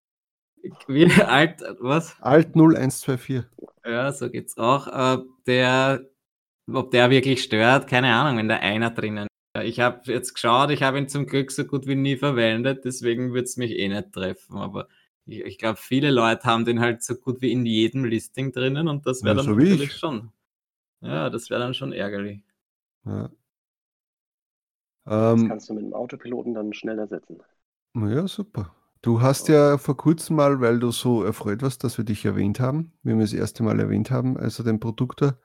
Wie 0.86 1.06
alt, 1.22 1.62
was? 1.80 2.16
Alt 2.20 2.54
0124. 2.54 3.44
Ja, 3.84 4.12
so 4.12 4.30
geht's 4.30 4.56
auch. 4.58 4.86
Äh, 4.86 5.22
der, 5.46 6.08
ob 6.72 6.90
der 6.90 7.10
wirklich 7.10 7.42
stört, 7.42 7.88
keine 7.88 8.14
Ahnung, 8.14 8.38
wenn 8.38 8.48
da 8.48 8.56
einer 8.56 8.90
drinnen 8.90 9.26
ist. 9.26 9.31
Ich 9.54 9.80
habe 9.80 10.00
jetzt 10.10 10.32
geschaut, 10.34 10.70
ich 10.70 10.82
habe 10.82 10.98
ihn 10.98 11.08
zum 11.08 11.26
Glück 11.26 11.50
so 11.50 11.64
gut 11.64 11.86
wie 11.86 11.94
nie 11.94 12.16
verwendet, 12.16 12.84
deswegen 12.84 13.34
wird 13.34 13.48
es 13.48 13.56
mich 13.58 13.72
eh 13.72 13.88
nicht 13.88 14.12
treffen. 14.12 14.56
Aber 14.56 14.88
ich, 15.26 15.40
ich 15.40 15.58
glaube, 15.58 15.76
viele 15.76 16.10
Leute 16.10 16.44
haben 16.44 16.64
den 16.64 16.80
halt 16.80 17.02
so 17.02 17.14
gut 17.14 17.42
wie 17.42 17.52
in 17.52 17.66
jedem 17.66 18.04
Listing 18.04 18.52
drinnen 18.52 18.88
und 18.88 19.06
das 19.06 19.22
wäre 19.22 19.36
ja, 19.36 19.42
dann 19.42 19.44
so 19.44 19.54
natürlich 19.54 19.92
schon. 19.92 20.32
Ja, 21.00 21.28
das 21.28 21.50
wäre 21.50 21.60
dann 21.60 21.74
schon 21.74 21.92
ärgerlich. 21.92 22.42
Ja. 23.04 23.30
Das 25.04 25.40
ähm, 25.40 25.48
kannst 25.48 25.68
du 25.68 25.74
mit 25.74 25.84
dem 25.84 25.94
Autopiloten 25.94 26.54
dann 26.54 26.72
schnell 26.72 26.98
ersetzen. 26.98 27.42
Ja, 27.94 28.26
super. 28.28 28.74
Du 29.02 29.20
hast 29.20 29.48
ja 29.48 29.78
vor 29.78 29.96
kurzem 29.96 30.36
mal, 30.36 30.60
weil 30.60 30.78
du 30.78 30.92
so 30.92 31.24
erfreut 31.24 31.60
warst, 31.60 31.82
dass 31.82 31.98
wir 31.98 32.04
dich 32.04 32.24
erwähnt 32.24 32.60
haben, 32.60 32.92
wie 33.02 33.14
wir 33.14 33.20
das 33.20 33.32
erste 33.32 33.64
Mal 33.64 33.80
erwähnt 33.80 34.12
haben, 34.12 34.36
also 34.36 34.62
den 34.62 34.78
Produktor, 34.78 35.38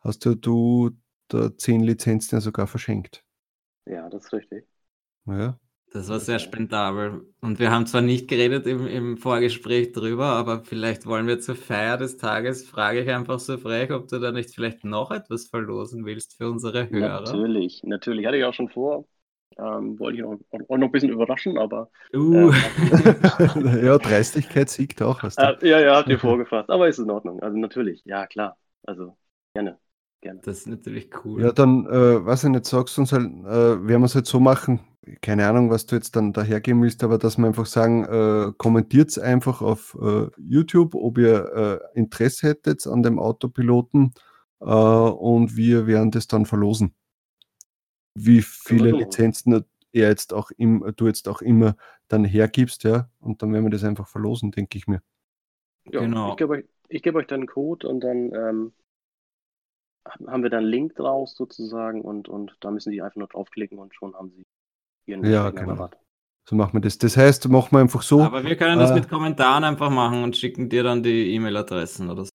hast 0.00 0.24
ja 0.24 0.34
du 0.34 0.90
da 1.28 1.56
zehn 1.56 1.82
Lizenzen 1.82 2.36
ja 2.36 2.40
sogar 2.40 2.66
verschenkt. 2.66 3.23
Ja, 3.86 4.08
das 4.08 4.26
ist 4.26 4.32
richtig. 4.32 4.66
Ja. 5.26 5.58
Das 5.94 6.08
war 6.08 6.18
sehr 6.18 6.40
spendabel. 6.40 7.24
Und 7.40 7.60
wir 7.60 7.70
haben 7.70 7.86
zwar 7.86 8.00
nicht 8.00 8.26
geredet 8.26 8.66
im, 8.66 8.84
im 8.88 9.16
Vorgespräch 9.16 9.92
drüber, 9.92 10.24
aber 10.24 10.64
vielleicht 10.64 11.06
wollen 11.06 11.28
wir 11.28 11.38
zur 11.38 11.54
Feier 11.54 11.96
des 11.96 12.16
Tages, 12.16 12.68
frage 12.68 13.02
ich 13.02 13.10
einfach 13.10 13.38
so 13.38 13.56
frech, 13.58 13.92
ob 13.92 14.08
du 14.08 14.18
da 14.18 14.32
nicht 14.32 14.52
vielleicht 14.52 14.82
noch 14.82 15.12
etwas 15.12 15.46
verlosen 15.46 16.04
willst 16.04 16.36
für 16.36 16.50
unsere 16.50 16.90
Hörer. 16.90 17.20
Natürlich, 17.20 17.82
natürlich. 17.84 18.26
Hatte 18.26 18.38
ich 18.38 18.44
auch 18.44 18.54
schon 18.54 18.70
vor. 18.70 19.06
Ähm, 19.56 19.96
wollte 20.00 20.18
ich 20.18 20.24
auch, 20.24 20.36
auch, 20.50 20.78
noch 20.78 20.88
ein 20.88 20.90
bisschen 20.90 21.10
überraschen, 21.10 21.58
aber. 21.58 21.88
Uh. 22.12 22.50
Äh, 22.50 23.84
ja, 23.86 23.96
Dreistigkeit 23.98 24.68
siegt 24.68 25.00
auch. 25.00 25.22
Hast 25.22 25.38
du. 25.38 25.44
Äh, 25.44 25.68
ja, 25.68 25.78
ja, 25.78 25.96
habt 25.96 26.08
ihr 26.08 26.18
vorgefasst. 26.18 26.70
Aber 26.70 26.88
ist 26.88 26.98
in 26.98 27.08
Ordnung. 27.08 27.40
Also 27.40 27.56
natürlich, 27.56 28.02
ja, 28.04 28.26
klar. 28.26 28.56
Also 28.82 29.16
gerne. 29.54 29.78
Gerne. 30.24 30.40
Das 30.42 30.60
ist 30.60 30.68
natürlich 30.68 31.10
cool. 31.22 31.42
Ja, 31.42 31.52
dann, 31.52 31.84
äh, 31.84 32.24
was 32.24 32.44
ich 32.44 32.48
nicht 32.48 32.64
sagst, 32.64 32.98
uns 32.98 33.12
halt, 33.12 33.26
äh, 33.26 33.44
werden 33.86 34.00
wir 34.00 34.04
es 34.04 34.14
halt 34.14 34.26
so 34.26 34.40
machen. 34.40 34.80
Keine 35.20 35.46
Ahnung, 35.46 35.68
was 35.68 35.84
du 35.84 35.96
jetzt 35.96 36.16
dann 36.16 36.32
dahergeben 36.32 36.80
willst, 36.80 37.04
aber 37.04 37.18
dass 37.18 37.36
wir 37.36 37.46
einfach 37.46 37.66
sagen, 37.66 38.04
äh, 38.06 38.52
kommentiert 38.56 39.10
es 39.10 39.18
einfach 39.18 39.60
auf 39.60 39.94
äh, 40.00 40.28
YouTube, 40.38 40.94
ob 40.94 41.18
ihr 41.18 41.82
äh, 41.94 41.98
Interesse 41.98 42.48
hättet 42.48 42.86
an 42.86 43.02
dem 43.02 43.18
Autopiloten 43.18 44.14
äh, 44.60 44.64
und 44.64 45.58
wir 45.58 45.86
werden 45.86 46.10
das 46.10 46.26
dann 46.26 46.46
verlosen. 46.46 46.94
Wie 48.14 48.40
viele 48.40 48.92
genau. 48.92 48.98
Lizenzen 49.00 49.66
er 49.92 50.08
jetzt 50.08 50.32
auch 50.32 50.50
im, 50.56 50.90
du 50.96 51.06
jetzt 51.06 51.28
auch 51.28 51.42
immer 51.42 51.76
dann 52.08 52.24
hergibst, 52.24 52.82
ja, 52.84 53.10
und 53.20 53.42
dann 53.42 53.52
werden 53.52 53.66
wir 53.66 53.70
das 53.70 53.84
einfach 53.84 54.08
verlosen, 54.08 54.52
denke 54.52 54.78
ich 54.78 54.86
mir. 54.86 55.02
Ja, 55.84 56.00
genau. 56.00 56.30
Ich 56.30 56.36
gebe 56.38 56.54
euch, 56.54 56.64
geb 56.88 57.14
euch 57.14 57.26
dann 57.26 57.40
einen 57.40 57.46
Code 57.46 57.86
und 57.86 58.00
dann 58.00 58.32
ähm, 58.32 58.72
haben 60.26 60.42
wir 60.42 60.50
dann 60.50 60.60
einen 60.60 60.68
Link 60.68 60.94
draus 60.96 61.34
sozusagen 61.34 62.02
und, 62.02 62.28
und 62.28 62.56
da 62.60 62.70
müssen 62.70 62.92
die 62.92 63.02
einfach 63.02 63.16
nur 63.16 63.28
draufklicken 63.28 63.78
und 63.78 63.94
schon 63.94 64.14
haben 64.14 64.30
sie 64.30 64.44
ihren 65.06 65.24
ja, 65.24 65.50
genau. 65.50 65.88
So 66.46 66.56
machen 66.56 66.74
wir 66.74 66.80
das. 66.80 66.98
Das 66.98 67.16
heißt, 67.16 67.48
machen 67.48 67.72
wir 67.72 67.80
einfach 67.80 68.02
so. 68.02 68.20
Aber 68.20 68.44
wir 68.44 68.56
können 68.56 68.78
das 68.78 68.90
äh, 68.90 68.94
mit 68.94 69.08
Kommentaren 69.08 69.64
einfach 69.64 69.90
machen 69.90 70.22
und 70.22 70.36
schicken 70.36 70.68
dir 70.68 70.82
dann 70.82 71.02
die 71.02 71.34
E-Mail-Adressen 71.34 72.10
oder 72.10 72.24
so. 72.24 72.30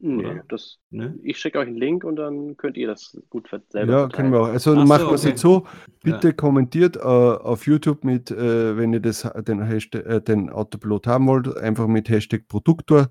Nee, 0.00 0.42
das, 0.48 0.78
nee? 0.90 1.10
ich 1.24 1.38
schicke 1.38 1.58
euch 1.58 1.66
einen 1.66 1.76
Link 1.76 2.04
und 2.04 2.14
dann 2.14 2.56
könnt 2.56 2.76
ihr 2.76 2.86
das 2.86 3.20
gut 3.30 3.48
selber 3.70 3.92
Ja, 3.92 4.08
können 4.08 4.30
wir 4.30 4.42
auch. 4.42 4.46
Also 4.46 4.76
Ach 4.76 4.86
machen 4.86 5.06
so, 5.06 5.08
wir 5.08 5.14
es 5.14 5.24
jetzt 5.24 5.40
so, 5.40 5.66
bitte 6.04 6.28
ja. 6.28 6.32
kommentiert 6.34 6.96
äh, 6.96 7.00
auf 7.00 7.66
YouTube 7.66 8.04
mit, 8.04 8.30
äh, 8.30 8.76
wenn 8.76 8.92
ihr 8.92 9.00
das, 9.00 9.28
den, 9.38 9.60
Hashtag, 9.60 10.06
äh, 10.06 10.20
den 10.20 10.50
Autopilot 10.50 11.08
haben 11.08 11.26
wollt, 11.26 11.56
einfach 11.56 11.88
mit 11.88 12.08
Hashtag 12.08 12.46
Produktor 12.46 13.08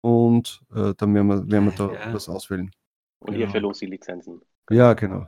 und 0.00 0.62
äh, 0.74 0.94
dann 0.96 1.14
werden 1.14 1.28
wir, 1.28 1.50
werden 1.50 1.64
wir 1.66 1.72
da 1.72 1.92
ja. 1.92 2.14
was 2.14 2.28
auswählen. 2.28 2.70
Und 3.20 3.32
genau. 3.32 3.46
ihr 3.46 3.50
verlost 3.50 3.82
die 3.82 3.86
Lizenzen. 3.86 4.40
Ja, 4.70 4.94
genau. 4.94 5.26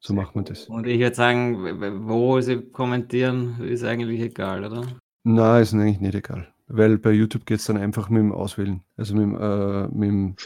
So 0.00 0.14
machen 0.14 0.34
wir 0.34 0.42
das. 0.42 0.68
Und 0.68 0.86
ich 0.86 1.00
würde 1.00 1.14
sagen, 1.14 2.06
wo 2.06 2.40
sie 2.40 2.62
kommentieren, 2.70 3.60
ist 3.60 3.84
eigentlich 3.84 4.20
egal, 4.20 4.64
oder? 4.64 4.86
Nein, 5.24 5.62
ist 5.62 5.74
eigentlich 5.74 6.00
nicht 6.00 6.14
egal. 6.14 6.52
Weil 6.68 6.98
bei 6.98 7.10
YouTube 7.10 7.46
geht 7.46 7.60
es 7.60 7.66
dann 7.66 7.76
einfach 7.76 8.08
mit 8.08 8.20
dem 8.20 8.32
Auswählen. 8.32 8.82
Also 8.96 9.14
mit 9.14 9.22
dem, 9.22 9.34
äh, 9.40 9.88
mit 9.88 10.08
dem 10.08 10.36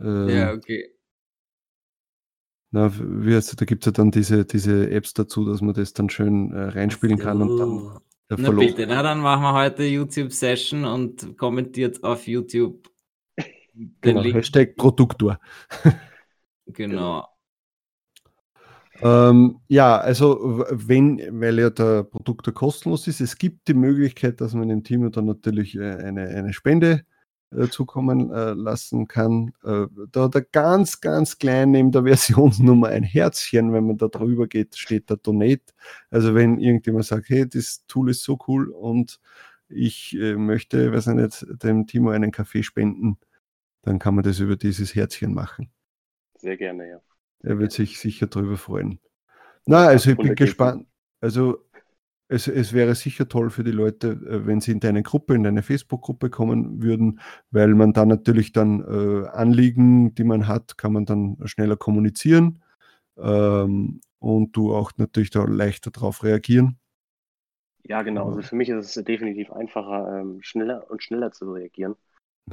äh, 0.00 0.38
Ja, 0.38 0.52
okay. 0.52 0.88
Na, 2.70 2.90
wie 2.98 3.34
heißt, 3.34 3.60
da 3.60 3.66
gibt 3.66 3.82
es 3.82 3.86
ja 3.86 3.92
dann 3.92 4.10
diese, 4.10 4.46
diese 4.46 4.90
Apps 4.90 5.12
dazu, 5.12 5.44
dass 5.44 5.60
man 5.60 5.74
das 5.74 5.92
dann 5.92 6.08
schön 6.08 6.52
äh, 6.52 6.68
reinspielen 6.68 7.18
kann 7.18 7.42
und 7.42 7.58
dann 7.58 8.00
na 8.38 8.50
bitte, 8.50 8.86
na, 8.86 9.02
dann 9.02 9.20
machen 9.20 9.42
wir 9.42 9.52
heute 9.52 9.84
YouTube-Session 9.84 10.84
und 10.84 11.36
kommentiert 11.36 12.02
auf 12.02 12.26
YouTube. 12.26 12.88
genau, 14.00 14.20
Link. 14.20 14.36
Hashtag 14.36 14.76
Produktor. 14.76 15.38
genau. 16.66 17.26
Ähm, 19.00 19.60
ja, 19.68 19.98
also 19.98 20.64
wenn, 20.70 21.18
weil 21.40 21.58
ja 21.58 21.70
der 21.70 22.04
Produktor 22.04 22.54
kostenlos 22.54 23.08
ist, 23.08 23.20
es 23.20 23.36
gibt 23.36 23.66
die 23.66 23.74
Möglichkeit, 23.74 24.40
dass 24.40 24.54
man 24.54 24.68
dem 24.68 24.84
Team 24.84 25.10
dann 25.10 25.24
natürlich 25.24 25.74
äh, 25.76 25.96
eine, 25.96 26.28
eine 26.28 26.52
Spende 26.52 27.04
äh, 27.56 27.68
zukommen 27.68 28.30
äh, 28.30 28.52
lassen 28.52 29.08
kann. 29.08 29.52
Äh, 29.64 29.86
da 30.10 30.24
hat 30.24 30.34
er 30.34 30.42
ganz, 30.42 31.00
ganz 31.00 31.38
klein 31.38 31.70
neben 31.70 31.92
der 31.92 32.04
Versionsnummer 32.04 32.88
ein 32.88 33.02
Herzchen, 33.02 33.72
wenn 33.72 33.86
man 33.86 33.98
da 33.98 34.08
drüber 34.08 34.46
geht, 34.46 34.76
steht 34.76 35.10
da 35.10 35.16
Donate. 35.16 35.72
Also 36.10 36.34
wenn 36.34 36.58
irgendjemand 36.58 37.04
sagt, 37.04 37.28
hey, 37.28 37.48
das 37.48 37.84
Tool 37.86 38.10
ist 38.10 38.22
so 38.22 38.38
cool 38.48 38.68
und 38.70 39.20
ich 39.68 40.16
äh, 40.18 40.34
möchte, 40.34 40.92
weiß 40.92 41.08
ich 41.08 41.14
nicht, 41.14 41.46
dem 41.62 41.86
Timo 41.86 42.10
einen 42.10 42.30
Kaffee 42.30 42.62
spenden, 42.62 43.18
dann 43.82 43.98
kann 43.98 44.14
man 44.14 44.24
das 44.24 44.38
über 44.38 44.56
dieses 44.56 44.94
Herzchen 44.94 45.34
machen. 45.34 45.70
Sehr 46.38 46.56
gerne, 46.56 46.88
ja. 46.88 47.00
Er 47.42 47.58
wird 47.58 47.72
sich 47.72 47.98
sicher 47.98 48.26
darüber 48.26 48.56
freuen. 48.56 49.00
Na, 49.66 49.86
also 49.86 50.10
ich 50.10 50.16
bin 50.16 50.34
gespannt. 50.34 50.86
Also 51.20 51.64
es, 52.32 52.48
es 52.48 52.72
wäre 52.72 52.94
sicher 52.94 53.28
toll 53.28 53.50
für 53.50 53.62
die 53.62 53.72
Leute, 53.72 54.08
äh, 54.08 54.46
wenn 54.46 54.60
sie 54.60 54.72
in 54.72 54.80
deine 54.80 55.02
Gruppe, 55.02 55.34
in 55.34 55.42
deine 55.42 55.62
Facebook-Gruppe 55.62 56.30
kommen 56.30 56.82
würden, 56.82 57.20
weil 57.50 57.74
man 57.74 57.92
dann 57.92 58.08
natürlich 58.08 58.52
dann 58.52 58.80
äh, 58.80 59.28
Anliegen, 59.28 60.14
die 60.14 60.24
man 60.24 60.48
hat, 60.48 60.78
kann 60.78 60.92
man 60.94 61.04
dann 61.04 61.36
schneller 61.44 61.76
kommunizieren 61.76 62.62
ähm, 63.18 64.00
und 64.18 64.56
du 64.56 64.74
auch 64.74 64.92
natürlich 64.96 65.30
da 65.30 65.44
leichter 65.44 65.90
darauf 65.90 66.24
reagieren. 66.24 66.78
Ja, 67.84 68.02
genau. 68.02 68.28
Also 68.28 68.42
für 68.42 68.56
mich 68.56 68.68
ist 68.68 68.96
es 68.96 69.04
definitiv 69.04 69.52
einfacher, 69.52 70.20
ähm, 70.20 70.38
schneller 70.40 70.90
und 70.90 71.02
schneller 71.02 71.32
zu 71.32 71.52
reagieren. 71.52 71.96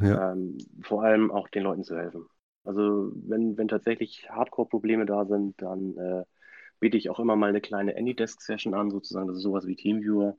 Ja. 0.02 0.34
Ähm, 0.34 0.58
vor 0.82 1.04
allem 1.04 1.32
auch 1.32 1.48
den 1.50 1.64
Leuten 1.64 1.84
zu 1.84 1.96
helfen. 1.96 2.26
Also 2.66 3.12
wenn, 3.16 3.58
wenn 3.58 3.68
tatsächlich 3.68 4.30
Hardcore-Probleme 4.30 5.06
da 5.06 5.26
sind, 5.26 5.62
dann 5.62 5.98
äh, 5.98 6.24
biete 6.80 6.98
ich 6.98 7.10
auch 7.10 7.20
immer 7.20 7.36
mal 7.36 7.50
eine 7.50 7.62
kleine 7.62 7.96
Anydesk-Session 7.96 8.74
an, 8.74 8.92
sozusagen, 8.92 9.28
das 9.28 9.38
ist 9.38 9.44
sowas 9.44 9.68
wie 9.68 9.76
Teamviewer. 9.76 10.38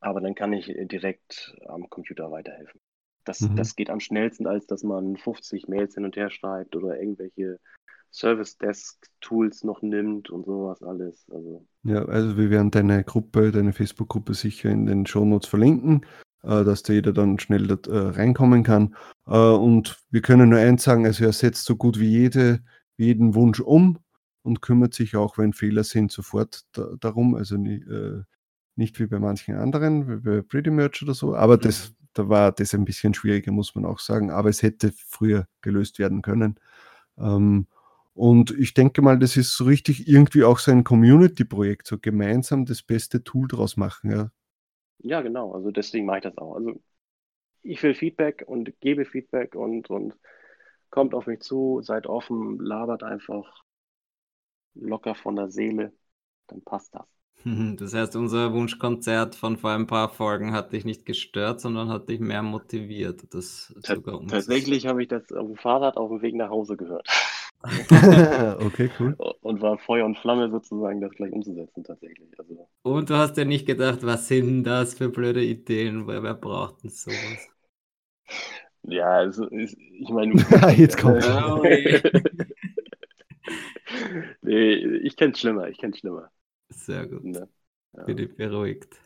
Aber 0.00 0.20
dann 0.20 0.34
kann 0.34 0.52
ich 0.52 0.66
direkt 0.66 1.56
am 1.66 1.88
Computer 1.88 2.30
weiterhelfen. 2.30 2.80
Das, 3.24 3.40
mhm. 3.40 3.56
das 3.56 3.74
geht 3.74 3.90
am 3.90 4.00
schnellsten, 4.00 4.46
als 4.46 4.66
dass 4.66 4.82
man 4.82 5.16
50 5.16 5.66
Mails 5.68 5.94
hin 5.94 6.04
und 6.04 6.16
her 6.16 6.30
schreibt 6.30 6.76
oder 6.76 7.00
irgendwelche 7.00 7.58
Service 8.12 8.58
Desk 8.58 9.04
Tools 9.20 9.64
noch 9.64 9.82
nimmt 9.82 10.30
und 10.30 10.44
sowas 10.44 10.82
alles. 10.82 11.26
Also. 11.30 11.66
Ja, 11.82 12.04
also 12.04 12.36
wir 12.36 12.50
werden 12.50 12.70
deine 12.70 13.02
Gruppe, 13.02 13.50
deine 13.50 13.72
Facebook-Gruppe 13.72 14.34
sicher 14.34 14.70
in 14.70 14.86
den 14.86 15.06
Shownotes 15.06 15.48
verlinken, 15.48 16.06
äh, 16.42 16.64
dass 16.64 16.82
da 16.82 16.92
jeder 16.92 17.12
dann 17.12 17.38
schnell 17.38 17.66
dort, 17.66 17.88
äh, 17.88 17.96
reinkommen 17.96 18.62
kann. 18.62 18.94
Äh, 19.26 19.36
und 19.36 19.98
wir 20.10 20.20
können 20.20 20.50
nur 20.50 20.60
eins 20.60 20.84
sagen, 20.84 21.06
also 21.06 21.24
er 21.24 21.32
setzt 21.32 21.64
so 21.64 21.76
gut 21.76 21.98
wie 21.98 22.10
jede, 22.10 22.60
jeden 22.96 23.34
Wunsch 23.34 23.60
um 23.60 23.98
und 24.44 24.60
kümmert 24.60 24.92
sich 24.92 25.16
auch, 25.16 25.38
wenn 25.38 25.54
Fehler 25.54 25.84
sind, 25.84 26.12
sofort 26.12 26.66
da, 26.72 26.94
darum. 27.00 27.34
Also 27.34 27.56
äh, 27.56 28.22
nicht 28.76 29.00
wie 29.00 29.06
bei 29.06 29.18
manchen 29.18 29.56
anderen, 29.56 30.06
wie 30.06 30.16
bei 30.16 30.42
Pretty 30.42 30.70
Merch 30.70 31.02
oder 31.02 31.14
so, 31.14 31.34
aber 31.34 31.56
das, 31.56 31.90
mhm. 31.90 31.94
da 32.12 32.28
war 32.28 32.52
das 32.52 32.74
ein 32.74 32.84
bisschen 32.84 33.14
schwieriger, 33.14 33.52
muss 33.52 33.74
man 33.74 33.86
auch 33.86 33.98
sagen. 33.98 34.30
Aber 34.30 34.50
es 34.50 34.62
hätte 34.62 34.92
früher 34.92 35.48
gelöst 35.62 35.98
werden 35.98 36.20
können. 36.20 36.60
Ähm, 37.16 37.66
und 38.12 38.50
ich 38.50 38.74
denke 38.74 39.00
mal, 39.00 39.18
das 39.18 39.38
ist 39.38 39.56
so 39.56 39.64
richtig 39.64 40.06
irgendwie 40.06 40.44
auch 40.44 40.58
so 40.58 40.70
ein 40.70 40.84
Community-Projekt, 40.84 41.86
so 41.86 41.98
gemeinsam 41.98 42.66
das 42.66 42.82
beste 42.82 43.24
Tool 43.24 43.48
draus 43.48 43.78
machen. 43.78 44.10
Ja, 44.10 44.30
ja 44.98 45.22
genau. 45.22 45.52
Also 45.52 45.70
deswegen 45.70 46.04
mache 46.04 46.18
ich 46.18 46.24
das 46.24 46.36
auch. 46.36 46.54
Also 46.54 46.78
ich 47.62 47.82
will 47.82 47.94
Feedback 47.94 48.44
und 48.46 48.78
gebe 48.80 49.06
Feedback 49.06 49.54
und, 49.54 49.88
und 49.88 50.14
kommt 50.90 51.14
auf 51.14 51.26
mich 51.26 51.40
zu, 51.40 51.80
seid 51.82 52.06
offen, 52.06 52.58
labert 52.58 53.02
einfach 53.02 53.63
locker 54.74 55.14
von 55.14 55.36
der 55.36 55.50
Seele, 55.50 55.92
dann 56.46 56.62
passt 56.62 56.94
das. 56.94 57.06
Das 57.76 57.92
heißt, 57.94 58.16
unser 58.16 58.52
Wunschkonzert 58.52 59.34
von 59.34 59.56
vor 59.56 59.70
ein 59.70 59.86
paar 59.86 60.08
Folgen 60.08 60.52
hat 60.52 60.72
dich 60.72 60.84
nicht 60.84 61.04
gestört, 61.04 61.60
sondern 61.60 61.90
hat 61.90 62.08
dich 62.08 62.20
mehr 62.20 62.42
motiviert. 62.42 63.22
Das 63.34 63.74
Ta 63.82 63.96
tatsächlich 64.28 64.86
habe 64.86 65.02
ich 65.02 65.08
das 65.08 65.30
auf 65.32 65.46
dem 65.46 65.56
Fahrrad 65.56 65.96
auf 65.96 66.10
dem 66.10 66.22
Weg 66.22 66.34
nach 66.36 66.48
Hause 66.48 66.76
gehört. 66.76 67.06
okay, 68.64 68.90
cool. 68.98 69.16
Und 69.40 69.62
war 69.62 69.78
Feuer 69.78 70.04
und 70.04 70.18
Flamme 70.18 70.50
sozusagen, 70.50 71.00
das 71.00 71.12
gleich 71.12 71.32
umzusetzen 71.32 71.82
tatsächlich. 71.82 72.28
Also. 72.38 72.68
Und 72.82 73.08
du 73.08 73.14
hast 73.14 73.36
ja 73.36 73.44
nicht 73.44 73.66
gedacht, 73.66 74.00
was 74.02 74.28
sind 74.28 74.64
das 74.64 74.94
für 74.94 75.08
blöde 75.08 75.42
Ideen? 75.42 76.06
Wer, 76.06 76.22
wer 76.22 76.34
braucht 76.34 76.82
denn 76.82 76.90
sowas? 76.90 77.48
Ja, 78.82 79.06
also 79.06 79.50
ich 79.50 79.76
meine. 80.10 80.34
Jetzt 80.76 80.98
kommt. 80.98 81.24
Nee, 84.42 84.74
ich 84.74 85.16
kenne 85.16 85.34
schlimmer, 85.34 85.68
ich 85.68 85.78
kenne 85.78 85.96
schlimmer. 85.96 86.30
Sehr 86.68 87.06
gut. 87.06 87.24
Ja. 87.24 88.04
Bin 88.04 88.18
ich 88.18 88.34
beruhigt. 88.34 89.00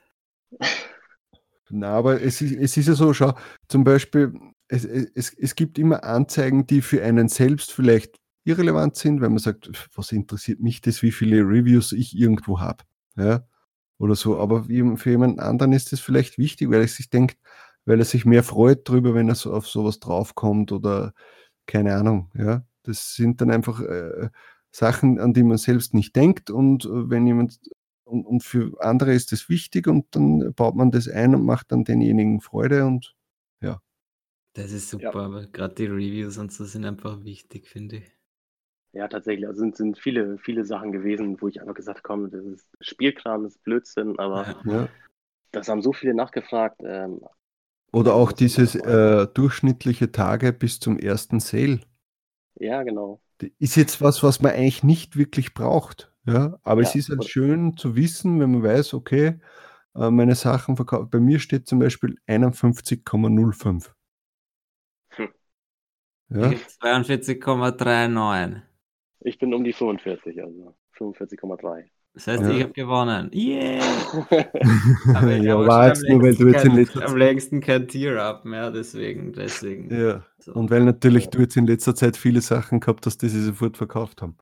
Na, 1.70 1.90
aber 1.90 2.22
es 2.22 2.40
ist, 2.40 2.52
es 2.52 2.76
ist 2.76 2.88
ja 2.88 2.94
so, 2.94 3.12
schau, 3.12 3.34
zum 3.68 3.84
Beispiel, 3.84 4.32
es, 4.68 4.84
es, 4.84 5.34
es 5.34 5.54
gibt 5.54 5.78
immer 5.78 6.04
Anzeigen, 6.04 6.66
die 6.66 6.80
für 6.80 7.02
einen 7.02 7.28
selbst 7.28 7.72
vielleicht 7.72 8.18
irrelevant 8.44 8.96
sind, 8.96 9.20
weil 9.20 9.28
man 9.28 9.38
sagt, 9.38 9.70
was 9.94 10.12
interessiert 10.12 10.60
mich 10.60 10.80
das, 10.80 11.02
wie 11.02 11.12
viele 11.12 11.40
Reviews 11.40 11.92
ich 11.92 12.16
irgendwo 12.16 12.60
habe. 12.60 12.84
Ja? 13.16 13.46
Oder 13.98 14.14
so. 14.14 14.38
Aber 14.38 14.64
für 14.64 15.10
jemand 15.10 15.40
anderen 15.40 15.72
ist 15.72 15.92
das 15.92 16.00
vielleicht 16.00 16.38
wichtig, 16.38 16.70
weil 16.70 16.80
er 16.80 16.88
sich 16.88 17.10
denkt, 17.10 17.36
weil 17.84 17.98
er 17.98 18.04
sich 18.06 18.24
mehr 18.24 18.42
freut 18.42 18.88
darüber, 18.88 19.14
wenn 19.14 19.28
er 19.28 19.34
so 19.34 19.52
auf 19.52 19.66
sowas 19.66 20.00
draufkommt 20.00 20.72
oder 20.72 21.12
keine 21.66 21.94
Ahnung. 21.94 22.30
Ja? 22.34 22.64
Das 22.84 23.14
sind 23.14 23.40
dann 23.42 23.50
einfach 23.50 23.80
äh, 23.80 24.30
Sachen, 24.70 25.18
an 25.18 25.32
die 25.32 25.42
man 25.42 25.58
selbst 25.58 25.94
nicht 25.94 26.14
denkt 26.16 26.50
und 26.50 26.84
äh, 26.84 27.10
wenn 27.10 27.26
jemand 27.26 27.60
und, 28.04 28.24
und, 28.24 28.42
für 28.42 28.72
andere 28.80 29.12
ist 29.12 29.32
das 29.32 29.48
wichtig 29.48 29.86
und 29.86 30.06
dann 30.12 30.54
baut 30.54 30.74
man 30.74 30.90
das 30.90 31.08
ein 31.08 31.34
und 31.34 31.44
macht 31.44 31.72
dann 31.72 31.84
denjenigen 31.84 32.40
Freude 32.40 32.86
und 32.86 33.14
ja. 33.60 33.80
Das 34.54 34.72
ist 34.72 34.88
super, 34.88 35.12
ja. 35.14 35.26
aber 35.26 35.46
gerade 35.46 35.74
die 35.74 35.86
Reviews 35.86 36.38
und 36.38 36.52
so 36.52 36.64
sind 36.64 36.84
einfach 36.84 37.22
wichtig, 37.24 37.66
finde 37.66 37.96
ich. 37.96 38.18
Ja, 38.92 39.06
tatsächlich. 39.06 39.46
Also 39.46 39.60
sind, 39.60 39.76
sind 39.76 39.98
viele, 39.98 40.38
viele 40.38 40.64
Sachen 40.64 40.92
gewesen, 40.92 41.36
wo 41.40 41.48
ich 41.48 41.60
einfach 41.60 41.74
gesagt 41.74 42.08
habe, 42.08 42.28
das 42.28 42.44
ist 42.44 42.66
Spielkram, 42.80 43.44
das 43.44 43.56
ist 43.56 43.62
Blödsinn, 43.62 44.18
aber 44.18 44.56
ja. 44.64 44.88
das 45.52 45.68
haben 45.68 45.82
so 45.82 45.92
viele 45.92 46.14
nachgefragt. 46.14 46.80
Ähm, 46.82 47.20
Oder 47.92 48.14
auch 48.14 48.32
dieses 48.32 48.74
äh, 48.74 49.26
durchschnittliche 49.34 50.10
Tage 50.10 50.52
bis 50.52 50.80
zum 50.80 50.98
ersten 50.98 51.40
Sale. 51.40 51.80
Ja, 52.58 52.82
genau. 52.82 53.20
Ist 53.58 53.76
jetzt 53.76 54.00
was, 54.00 54.22
was 54.22 54.40
man 54.42 54.52
eigentlich 54.52 54.82
nicht 54.82 55.16
wirklich 55.16 55.54
braucht. 55.54 56.12
Ja, 56.26 56.58
aber 56.62 56.82
ja, 56.82 56.88
es 56.88 56.94
ist 56.94 57.08
halt 57.08 57.24
schön 57.24 57.76
zu 57.76 57.96
wissen, 57.96 58.40
wenn 58.40 58.50
man 58.50 58.62
weiß, 58.62 58.94
okay, 58.94 59.38
äh, 59.94 60.10
meine 60.10 60.34
Sachen 60.34 60.76
verkaufen. 60.76 61.08
Bei 61.10 61.20
mir 61.20 61.38
steht 61.38 61.66
zum 61.66 61.78
Beispiel 61.78 62.18
51,05. 62.26 63.90
Hm. 65.10 65.28
Ja? 66.28 66.50
42,39. 66.82 68.62
Ich 69.20 69.38
bin 69.38 69.54
um 69.54 69.64
die 69.64 69.72
45, 69.72 70.42
also 70.42 70.76
45,3. 70.96 71.88
Das 72.18 72.26
heißt, 72.26 72.42
ja. 72.42 72.50
ich 72.50 72.62
habe 72.64 72.72
gewonnen. 72.72 73.30
Yeah! 73.32 73.80
Aber 75.14 75.36
ich 75.36 75.44
ja, 75.44 75.56
war 75.56 75.86
jetzt 75.86 76.02
nur, 76.08 76.20
weil 76.20 76.34
du 76.34 76.48
jetzt 76.48 76.64
in 76.64 76.74
letzter 76.74 76.98
Zeit. 76.98 77.08
Am 77.10 77.16
längsten 77.16 77.60
kein 77.60 77.86
Tier-Up 77.86 78.44
mehr, 78.44 78.72
deswegen, 78.72 79.32
deswegen. 79.32 79.88
Ja. 79.96 80.24
So. 80.40 80.52
Und 80.52 80.68
weil 80.72 80.82
natürlich 80.82 81.26
ja. 81.26 81.30
du 81.30 81.38
jetzt 81.42 81.56
in 81.56 81.68
letzter 81.68 81.94
Zeit 81.94 82.16
viele 82.16 82.40
Sachen 82.40 82.80
gehabt 82.80 83.06
hast, 83.06 83.18
die 83.18 83.28
sie 83.28 83.40
sofort 83.40 83.76
verkauft 83.76 84.20
haben. 84.20 84.36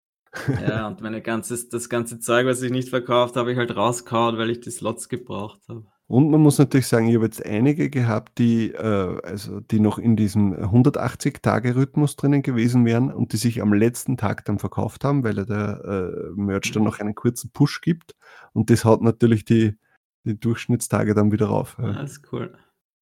Ja, 0.66 0.86
und 0.86 1.02
meine 1.02 1.20
ganzes, 1.20 1.68
das 1.68 1.90
ganze 1.90 2.18
Zeug, 2.18 2.46
was 2.46 2.62
ich 2.62 2.70
nicht 2.70 2.88
verkauft 2.88 3.36
habe, 3.36 3.52
ich 3.52 3.58
halt 3.58 3.76
rausgehauen, 3.76 4.38
weil 4.38 4.48
ich 4.48 4.60
die 4.60 4.70
Slots 4.70 5.10
gebraucht 5.10 5.60
habe. 5.68 5.84
Und 6.08 6.30
man 6.30 6.40
muss 6.40 6.58
natürlich 6.58 6.86
sagen, 6.86 7.08
ich 7.08 7.16
habe 7.16 7.24
jetzt 7.24 7.44
einige 7.44 7.90
gehabt, 7.90 8.38
die, 8.38 8.70
äh, 8.70 9.20
also 9.24 9.58
die 9.58 9.80
noch 9.80 9.98
in 9.98 10.14
diesem 10.14 10.54
180-Tage-Rhythmus 10.54 12.14
drinnen 12.14 12.42
gewesen 12.42 12.84
wären 12.84 13.12
und 13.12 13.32
die 13.32 13.38
sich 13.38 13.60
am 13.60 13.72
letzten 13.72 14.16
Tag 14.16 14.44
dann 14.44 14.60
verkauft 14.60 15.02
haben, 15.02 15.24
weil 15.24 15.34
der 15.44 15.82
äh, 15.84 16.40
Merch 16.40 16.70
dann 16.70 16.84
noch 16.84 17.00
einen 17.00 17.16
kurzen 17.16 17.50
Push 17.50 17.80
gibt. 17.80 18.14
Und 18.52 18.70
das 18.70 18.84
haut 18.84 19.02
natürlich 19.02 19.44
die, 19.44 19.76
die 20.24 20.38
Durchschnittstage 20.38 21.12
dann 21.14 21.32
wieder 21.32 21.46
rauf. 21.46 21.76
Ja. 21.80 21.92
Das 21.92 22.12
ist 22.12 22.32
cool. 22.32 22.56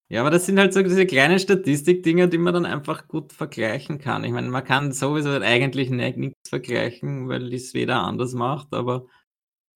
Ja, 0.08 0.20
aber 0.20 0.30
das 0.30 0.46
sind 0.46 0.58
halt 0.58 0.72
so 0.72 0.82
diese 0.82 1.06
kleinen 1.06 1.38
Statistikdinger, 1.38 2.26
die 2.26 2.38
man 2.38 2.54
dann 2.54 2.66
einfach 2.66 3.08
gut 3.08 3.32
vergleichen 3.32 3.98
kann. 3.98 4.24
Ich 4.24 4.32
meine, 4.32 4.48
man 4.48 4.64
kann 4.64 4.92
sowieso 4.92 5.30
eigentlich 5.30 5.90
nichts 5.90 6.48
vergleichen, 6.48 7.28
weil 7.28 7.52
es 7.52 7.74
weder 7.74 8.02
anders 8.02 8.34
macht, 8.34 8.72
aber 8.72 9.06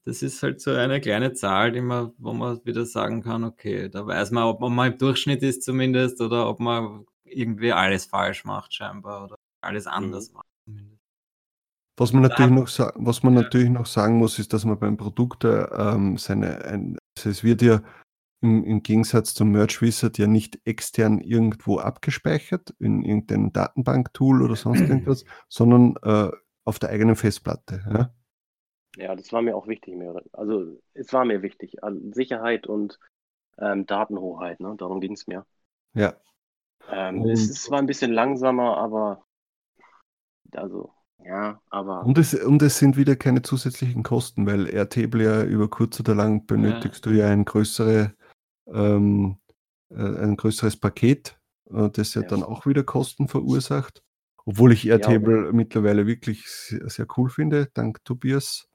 das 0.09 0.23
ist 0.23 0.43
halt 0.43 0.59
so 0.59 0.71
eine 0.71 1.03
kleine 1.03 1.35
Zahl, 1.35 1.71
die 1.71 1.83
man, 1.83 2.13
wo 2.17 2.33
man 2.33 2.65
wieder 2.65 2.87
sagen 2.87 3.23
kann, 3.23 3.45
okay, 3.45 3.91
da 3.91 4.07
weiß 4.07 4.31
man, 4.31 4.45
ob 4.45 4.59
man 4.59 4.93
im 4.93 4.99
Durchschnitt 4.99 5.43
ist 5.43 5.63
zumindest 5.63 6.23
oder 6.23 6.49
ob 6.49 6.61
man 6.61 7.05
irgendwie 7.25 7.73
alles 7.73 8.07
falsch 8.07 8.47
macht 8.47 8.73
scheinbar 8.73 9.25
oder 9.25 9.37
alles 9.61 9.87
anders 9.87 10.31
mhm. 10.31 10.37
macht 10.37 10.47
zumindest. 10.65 11.03
Was 11.99 12.13
man 12.15 12.23
natürlich 12.23 12.51
noch, 12.51 12.93
was 12.95 13.23
man 13.23 13.35
ja. 13.35 13.43
natürlich 13.43 13.69
noch 13.69 13.85
sagen 13.85 14.17
muss, 14.17 14.39
ist, 14.39 14.55
dass 14.55 14.65
man 14.65 14.79
beim 14.79 14.97
Produkt 14.97 15.45
ähm, 15.45 16.17
seine, 16.17 16.65
ein, 16.65 16.97
also 17.19 17.29
es 17.29 17.45
wird 17.45 17.61
ja 17.61 17.83
im, 18.41 18.65
im, 18.65 18.83
Gegensatz 18.83 19.35
zum 19.35 19.51
Merch 19.51 19.83
Wizard 19.83 20.17
ja 20.17 20.27
nicht 20.27 20.59
extern 20.65 21.21
irgendwo 21.21 21.81
abgespeichert 21.81 22.75
in 22.79 23.03
irgendeinem 23.03 23.53
Datenbank-Tool 23.53 24.41
oder 24.41 24.57
sonst 24.57 24.81
irgendwas, 24.89 25.27
sondern 25.51 25.97
äh, 26.03 26.31
auf 26.65 26.79
der 26.79 26.89
eigenen 26.89 27.17
Festplatte. 27.17 27.85
Ja? 27.93 28.15
Ja, 28.99 29.14
das 29.14 29.32
war 29.32 29.42
mir 29.42 29.57
auch 29.57 29.68
wichtig. 29.68 29.94
Also 30.32 30.76
es 30.92 31.12
war 31.12 31.24
mir 31.24 31.42
wichtig. 31.42 31.76
Sicherheit 32.11 32.66
und 32.66 32.99
ähm, 33.59 33.86
Datenhoheit, 33.86 34.59
ne? 34.61 34.74
darum 34.76 35.01
ging 35.01 35.12
es 35.12 35.26
mir. 35.26 35.46
Ja. 35.94 36.14
Ähm, 36.90 37.24
es, 37.28 37.49
es, 37.49 37.70
war 37.70 37.78
ein 37.78 37.86
bisschen 37.86 38.12
langsamer, 38.12 38.76
aber 38.76 39.24
also 40.53 40.92
ja, 41.24 41.61
aber. 41.70 42.05
Und 42.05 42.18
es, 42.18 42.34
und 42.34 42.62
es 42.62 42.78
sind 42.78 42.96
wieder 42.96 43.16
keine 43.16 43.42
zusätzlichen 43.42 44.03
Kosten, 44.03 44.46
weil 44.46 44.68
Airtable 44.68 45.24
ja 45.24 45.44
über 45.44 45.68
kurz 45.68 46.01
oder 46.01 46.14
lang 46.14 46.46
benötigst 46.46 47.05
ja. 47.07 47.12
du 47.12 47.18
ja 47.18 47.28
ein, 47.28 47.44
größere, 47.44 48.14
ähm, 48.72 49.38
äh, 49.90 49.96
ein 49.96 50.36
größeres 50.36 50.78
Paket, 50.78 51.38
äh, 51.70 51.90
das 51.90 52.14
ja, 52.14 52.22
ja, 52.22 52.28
dann 52.28 52.42
auch 52.42 52.66
wieder 52.66 52.84
Kosten 52.84 53.28
verursacht. 53.28 54.03
Obwohl 54.44 54.72
ich 54.72 54.88
Airtable 54.88 55.46
ja, 55.46 55.53
mittlerweile 55.53 56.07
wirklich 56.07 56.46
sehr, 56.49 56.88
sehr 56.88 57.07
cool 57.16 57.28
finde, 57.28 57.68
dank 57.74 58.03
Tobias. 58.05 58.68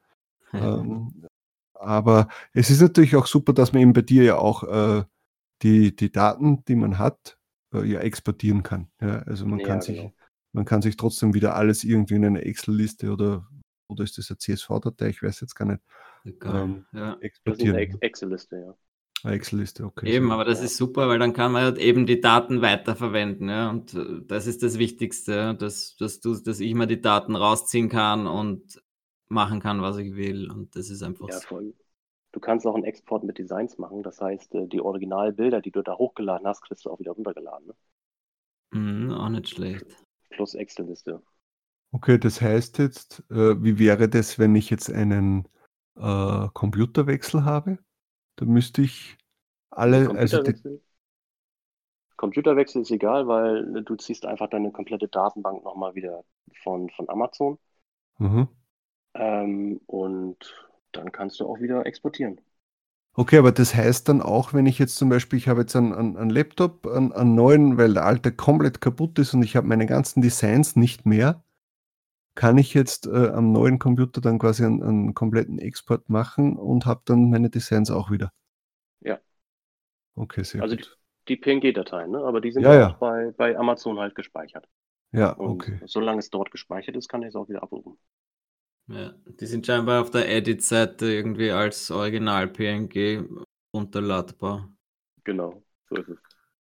Ähm, 0.54 1.26
aber 1.74 2.28
es 2.54 2.70
ist 2.70 2.82
natürlich 2.82 3.16
auch 3.16 3.28
super, 3.28 3.54
dass 3.54 3.74
man 3.74 3.82
eben 3.82 3.94
bei 3.94 4.02
dir 4.02 4.24
ja 4.24 4.38
auch 4.38 4.64
äh, 4.64 5.04
die, 5.62 5.96
die 5.96 6.12
Daten, 6.12 6.64
die 6.66 6.76
man 6.76 6.98
hat, 6.98 7.38
äh, 7.74 7.84
ja 7.86 8.00
exportieren 8.00 8.64
kann. 8.64 8.90
Ja, 9.02 9.20
also 9.24 9.46
man 9.46 9.60
ja, 9.60 9.68
kann 9.68 9.80
genau. 9.80 10.02
sich, 10.02 10.12
man 10.54 10.66
kann 10.66 10.82
sich 10.82 10.96
trotzdem 10.96 11.34
wieder 11.34 11.56
alles 11.56 11.84
irgendwie 11.84 12.16
in 12.16 12.26
eine 12.26 12.44
Excel-Liste 12.44 13.12
oder 13.12 13.48
oder 13.94 14.04
ist 14.04 14.18
das 14.18 14.30
eine 14.30 14.38
CSV-Datei? 14.38 15.10
Ich 15.10 15.24
weiß 15.24 15.42
jetzt 15.42 15.56
gar 15.56 15.66
nicht. 15.66 15.82
Ähm, 16.26 16.86
ja. 16.94 17.18
Exportieren. 17.20 17.76
Das 17.76 17.84
ist 17.84 17.94
eine 17.94 18.02
Excel-Liste, 18.02 18.56
ja. 18.58 19.32
Excel-Liste, 19.32 19.86
okay. 19.86 20.10
Eben, 20.10 20.32
aber 20.32 20.44
das 20.44 20.62
ist 20.62 20.76
super, 20.76 21.08
weil 21.08 21.20
dann 21.20 21.32
kann 21.32 21.54
man 21.54 21.64
halt 21.64 21.78
eben 21.78 22.06
die 22.06 22.20
Daten 22.20 22.62
weiterverwenden. 22.62 23.50
Ja? 23.50 23.70
Und 23.70 23.94
äh, 23.94 24.22
das 24.26 24.48
ist 24.48 24.64
das 24.64 24.80
Wichtigste, 24.80 25.56
dass, 25.56 25.96
dass, 25.96 26.20
du, 26.20 26.36
dass 26.36 26.60
ich 26.60 26.74
mir 26.74 26.88
die 26.88 27.02
Daten 27.02 27.36
rausziehen 27.36 27.88
kann 27.88 28.28
und 28.28 28.82
machen 29.34 29.60
kann, 29.60 29.82
was 29.82 29.98
ich 29.98 30.16
will. 30.16 30.50
Und 30.50 30.76
das 30.76 30.90
ist 30.90 31.04
einfach. 31.04 31.28
Ja, 31.30 31.40
voll. 31.40 31.74
Du 32.32 32.40
kannst 32.40 32.66
auch 32.66 32.74
einen 32.74 32.84
Export 32.84 33.24
mit 33.24 33.38
Designs 33.38 33.78
machen. 33.78 34.02
Das 34.02 34.20
heißt, 34.20 34.56
äh, 34.56 34.68
die 34.68 34.82
Originalbilder, 34.82 35.62
die 35.62 35.72
du 35.72 35.82
da 35.82 35.96
hochgeladen 35.98 36.48
hast, 36.48 36.62
kriegst 36.62 36.86
du 36.86 36.90
auch 36.90 37.00
wieder 37.00 37.12
runtergeladen. 37.12 37.68
Ne? 37.68 38.80
Mm, 38.80 39.12
auch 39.12 39.30
nicht 39.30 39.50
schlecht. 39.50 39.86
Plus 40.30 40.56
Excel-Liste. 40.56 41.22
Okay, 41.92 42.18
das 42.18 42.42
heißt 42.42 42.80
jetzt, 42.80 43.24
äh, 43.30 43.62
wie 43.62 43.78
wäre 43.78 44.10
das, 44.10 44.40
wenn 44.40 44.56
ich 44.56 44.72
jetzt 44.72 44.92
einen 44.92 45.48
äh, 45.96 46.48
Computerwechsel 46.54 47.46
habe? 47.46 47.78
Da 48.38 48.46
müsste 48.46 48.82
ich 48.82 49.16
alle, 49.70 50.10
also 50.18 50.42
die, 50.42 50.82
Computerwechsel 52.18 52.82
ist 52.82 52.92
egal, 52.92 53.28
weil 53.28 53.84
du 53.84 53.96
ziehst 53.96 54.26
einfach 54.26 54.50
deine 54.50 54.72
komplette 54.72 55.08
Datenbank 55.08 55.64
nochmal 55.64 55.94
wieder 55.94 56.24
von, 56.64 56.90
von 56.90 57.10
Amazon. 57.10 57.60
Mhm. 58.18 58.48
Ähm, 59.14 59.80
und 59.86 60.38
dann 60.92 61.12
kannst 61.12 61.40
du 61.40 61.48
auch 61.48 61.60
wieder 61.60 61.86
exportieren. 61.86 62.40
Okay, 63.16 63.38
aber 63.38 63.52
das 63.52 63.76
heißt 63.76 64.10
dann 64.10 64.22
auch, 64.22 64.54
wenn 64.54 64.66
ich 64.66 64.80
jetzt 64.80 64.96
zum 64.96 65.10
Beispiel, 65.10 65.38
ich 65.38 65.48
habe 65.48 65.62
jetzt 65.62 65.76
einen, 65.76 65.94
einen, 65.94 66.18
einen 66.18 66.30
Laptop, 66.32 66.88
einen, 66.88 67.12
einen, 67.12 67.36
neuen, 67.36 67.78
weil 67.78 67.94
der 67.94 68.06
alte 68.06 68.32
komplett 68.32 68.82
kaputt 68.82 69.20
ist 69.20 69.36
und 69.36 69.44
ich 69.44 69.56
habe 69.56 69.68
meine 69.68 69.86
ganzen 69.86 70.22
Designs 70.22 70.76
nicht 70.76 71.06
mehr, 71.06 71.44
kann 72.34 72.58
ich 72.58 72.74
jetzt 72.74 73.06
äh, 73.06 73.28
am 73.28 73.52
neuen 73.52 73.78
Computer 73.78 74.20
dann 74.20 74.40
quasi 74.40 74.66
einen, 74.66 74.82
einen 74.82 75.14
kompletten 75.14 75.60
Export 75.60 76.10
machen 76.10 76.58
und 76.58 76.88
habe 76.88 77.02
dann 77.06 77.30
meine 77.30 77.52
Designs 77.52 77.92
auch 77.92 78.10
wieder. 78.10 78.34
Ja. 79.02 79.20
Okay, 80.16 80.44
sehr 80.44 80.64
also 80.64 80.76
gut. 80.76 80.98
Die, 81.28 81.36
die 81.36 81.42
PNG-Dateien, 81.42 82.10
ne? 82.10 82.24
aber 82.24 82.42
die 82.42 82.52
sind 82.52 82.64
ja, 82.64 82.74
ja. 82.74 82.90
auch 82.90 82.98
bei, 82.98 83.32
bei 83.38 83.56
Amazon 83.56 84.00
halt 84.00 84.16
gespeichert. 84.16 84.68
Ja, 85.12 85.34
und 85.34 85.62
okay. 85.62 85.80
Solange 85.86 86.18
es 86.18 86.32
dort 86.32 86.50
gespeichert 86.50 86.96
ist, 86.96 87.08
kann 87.08 87.22
ich 87.22 87.30
es 87.30 87.36
auch 87.36 87.48
wieder 87.48 87.62
abrufen. 87.62 88.00
Ja, 88.88 89.14
die 89.26 89.46
sind 89.46 89.66
scheinbar 89.66 90.02
auf 90.02 90.12
der 90.12 90.30
Edit-Seite 90.30 91.06
irgendwie 91.06 91.52
als 91.52 91.90
Original-PNG 91.90 93.24
runterladbar. 93.74 94.70
Genau, 95.24 95.64
so 95.90 95.96
ist 95.96 96.10
es. 96.10 96.18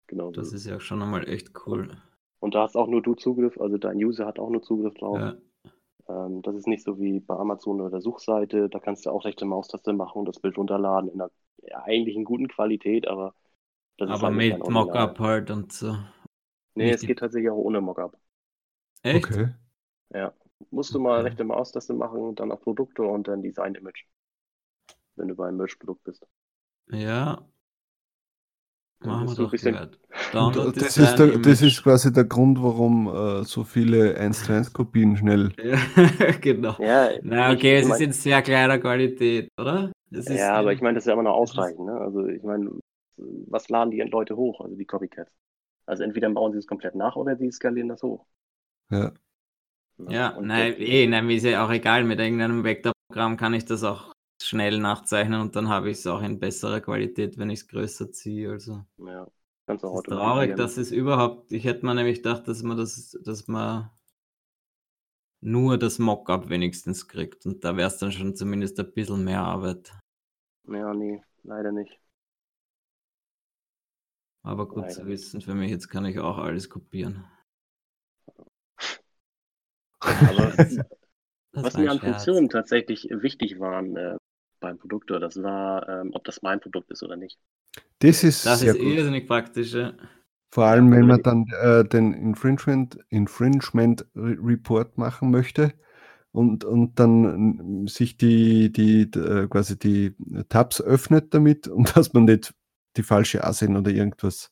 Genau. 0.08 0.32
Das 0.32 0.50
so. 0.50 0.56
ist 0.56 0.66
ja 0.66 0.80
schon 0.80 1.02
einmal 1.02 1.28
echt 1.28 1.52
cool. 1.66 1.90
Und 2.40 2.56
da 2.56 2.64
hast 2.64 2.76
auch 2.76 2.88
nur 2.88 3.02
du 3.02 3.16
Zugriff, 3.16 3.60
also 3.60 3.78
dein 3.78 3.98
User 3.98 4.26
hat 4.26 4.40
auch 4.40 4.50
nur 4.50 4.62
Zugriff 4.62 4.94
drauf. 4.96 5.20
Ja. 5.20 5.38
Ähm, 6.08 6.42
das 6.42 6.56
ist 6.56 6.68
nicht 6.68 6.84
so 6.84 7.00
wie 7.00 7.20
bei 7.20 7.36
Amazon 7.36 7.82
oder 7.82 7.90
der 7.90 8.02
Suchseite, 8.02 8.70
da 8.70 8.80
kannst 8.80 9.06
du 9.06 9.10
auch 9.10 9.26
rechte 9.26 9.46
Maustaste 9.46 9.94
machen 9.94 10.20
und 10.20 10.26
das 10.28 10.40
Bild 10.40 10.58
runterladen 10.58 11.10
in 11.10 11.22
einer 11.22 11.32
ja, 11.62 11.82
eigentlich 11.84 12.16
in 12.16 12.26
guten 12.26 12.48
Qualität, 12.48 13.08
aber 13.08 13.34
das 13.98 14.10
aber 14.10 14.16
ist 14.18 14.24
halt 14.24 14.36
mit 14.36 14.70
Mockup 14.70 15.20
halt 15.20 15.52
und 15.52 15.72
so. 15.72 15.98
Nee, 16.76 16.86
nicht 16.86 16.96
es 16.96 17.02
geht 17.02 17.20
tatsächlich 17.20 17.52
auch 17.52 17.58
ohne 17.58 17.80
Mockup. 17.80 18.18
Echt? 19.04 19.26
Okay. 19.26 19.54
Ja. 20.14 20.34
Musst 20.72 20.94
du 20.94 21.00
mal 21.00 21.22
rechte 21.22 21.44
Maustaste 21.44 21.94
machen, 21.94 22.36
dann 22.36 22.52
auf 22.52 22.62
Produkte 22.62 23.04
und 23.04 23.28
dann 23.28 23.42
Design 23.42 23.76
Image. 23.76 24.06
Wenn 25.16 25.28
du 25.28 25.36
bei 25.36 25.48
einem 25.48 25.58
Merch-Produkt 25.58 26.04
bist. 26.04 26.26
Ja. 26.90 27.46
Machen 29.06 29.28
wir 29.28 29.36
doch 29.36 29.52
bisschen... 29.52 29.76
das, 30.76 30.98
ist 30.98 31.16
der, 31.16 31.38
das 31.38 31.62
ist 31.62 31.84
quasi 31.84 32.12
der 32.14 32.24
Grund, 32.24 32.62
warum 32.62 33.08
äh, 33.08 33.44
so 33.44 33.64
viele 33.64 34.18
1 34.18 34.46
zu 34.46 34.54
1 34.54 34.74
Kopien 34.74 35.18
schnell. 35.18 35.52
Ja, 35.64 36.32
genau. 36.40 36.76
Ja, 36.80 37.10
Na, 37.22 37.52
okay, 37.52 37.80
ich, 37.80 37.86
es 37.86 37.92
ist 37.92 38.02
in 38.02 38.12
sehr 38.14 38.42
kleiner 38.42 38.80
Qualität, 38.80 39.50
oder? 39.60 39.92
ja, 40.10 40.54
aber 40.54 40.74
ich 40.74 40.82
meine, 40.82 40.96
das 40.96 41.04
ist 41.04 41.08
ja 41.08 41.14
immer 41.14 41.24
noch 41.24 41.36
ausreichend. 41.36 41.86
Ne? 41.86 41.94
Also 41.94 42.26
ich 42.28 42.44
meine, 42.44 42.72
was 43.18 43.70
laden 43.70 43.92
die 43.92 44.02
Leute 44.02 44.36
hoch, 44.36 44.62
also 44.62 44.76
die 44.76 44.86
Copycats? 44.86 45.32
Also 45.86 46.04
entweder 46.04 46.30
bauen 46.30 46.54
sie 46.54 46.60
es 46.60 46.68
komplett 46.68 46.96
nach 46.96 47.16
oder 47.16 47.36
sie 47.36 47.52
skalieren 47.52 47.90
das 47.90 48.04
hoch. 48.04 48.26
Ja. 48.90 49.12
Ja, 49.98 50.38
nein, 50.42 50.76
eh, 50.78 51.08
nein, 51.08 51.30
ist 51.30 51.44
ja 51.44 51.66
auch 51.66 51.72
egal. 51.72 52.04
Mit 52.04 52.20
irgendeinem 52.20 52.64
Vektorprogramm 52.64 53.38
kann 53.38 53.54
ich 53.54 53.66
das 53.66 53.84
auch 53.84 54.14
schnell 54.42 54.78
nachzeichnen 54.80 55.42
und 55.42 55.56
dann 55.56 55.70
habe 55.70 55.90
ich 55.90 56.00
es 56.00 56.08
auch 56.08 56.22
in 56.22 56.40
besserer 56.40 56.82
Qualität, 56.82 57.38
wenn 57.38 57.50
ich 57.50 57.62
es 57.62 57.68
größer 57.68 58.12
ziehe. 58.12 58.52
Also. 58.52 58.84
Ja, 58.98 59.28
ganz 59.66 59.84
auch 59.84 59.98
ist 59.98 60.06
traurig, 60.06 60.56
dass 60.56 60.78
es 60.78 60.92
überhaupt, 60.92 61.52
ich 61.52 61.64
hätte 61.64 61.86
mir 61.86 61.96
nämlich 61.96 62.18
gedacht, 62.18 62.48
dass 62.48 62.64
man 62.64 62.78
das, 62.78 63.18
dass 63.24 63.48
man 63.48 63.90
nur 65.42 65.78
das 65.78 66.00
Mockup 66.00 66.50
wenigstens 66.50 67.08
kriegt 67.08 67.46
und 67.46 67.64
da 67.64 67.76
wäre 67.76 67.88
es 67.88 67.98
dann 67.98 68.12
schon 68.12 68.36
zumindest 68.36 68.80
ein 68.80 68.92
bisschen 68.94 69.24
mehr 69.24 69.42
Arbeit. 69.42 69.94
Ja, 70.68 70.94
nee, 70.94 71.22
leider 71.44 71.72
nicht. 71.72 72.00
Aber 74.46 74.68
gut 74.68 74.84
leider 74.84 74.94
zu 74.94 75.06
wissen, 75.06 75.42
für 75.42 75.54
mich 75.54 75.72
jetzt 75.72 75.90
kann 75.90 76.06
ich 76.06 76.20
auch 76.20 76.38
alles 76.38 76.70
kopieren. 76.70 77.26
Aber 81.54 81.66
was 81.66 81.78
mir 81.78 81.92
an 81.92 82.00
Funktionen 82.00 82.50
tatsächlich 82.50 83.08
wichtig 83.12 83.60
waren 83.60 83.96
äh, 83.96 84.18
beim 84.60 84.78
Produktor, 84.78 85.20
das 85.20 85.42
war, 85.42 85.88
ähm, 85.88 86.12
ob 86.14 86.24
das 86.24 86.42
mein 86.42 86.60
Produkt 86.60 86.92
ist 86.92 87.04
oder 87.04 87.16
nicht. 87.16 87.38
Das 88.00 88.24
ist, 88.24 88.46
das 88.46 88.62
ist 88.62 88.76
irrsinnig 88.76 89.28
praktisch. 89.28 89.74
Ja. 89.74 89.94
Vor 90.52 90.66
allem, 90.66 90.92
wenn 90.92 91.08
man 91.08 91.22
dann 91.24 91.46
äh, 91.62 91.84
den 91.84 92.14
Infringement, 92.14 93.00
Infringement 93.10 94.06
Report 94.16 94.98
machen 94.98 95.32
möchte 95.32 95.74
und, 96.32 96.64
und 96.64 97.00
dann 97.00 97.88
sich 97.88 98.18
die, 98.18 98.72
die, 98.72 99.10
die 99.10 99.20
äh, 99.20 99.48
quasi 99.48 99.78
die 99.78 100.16
Tabs 100.50 100.82
öffnet 100.82 101.34
damit 101.34 101.68
und 101.68 101.96
dass 101.98 102.14
man 102.14 102.26
nicht 102.26 102.54
die 102.98 103.04
falsche 103.04 103.44
A-Sinn 103.44 103.76
oder 103.76 103.92
irgendwas 103.92 104.52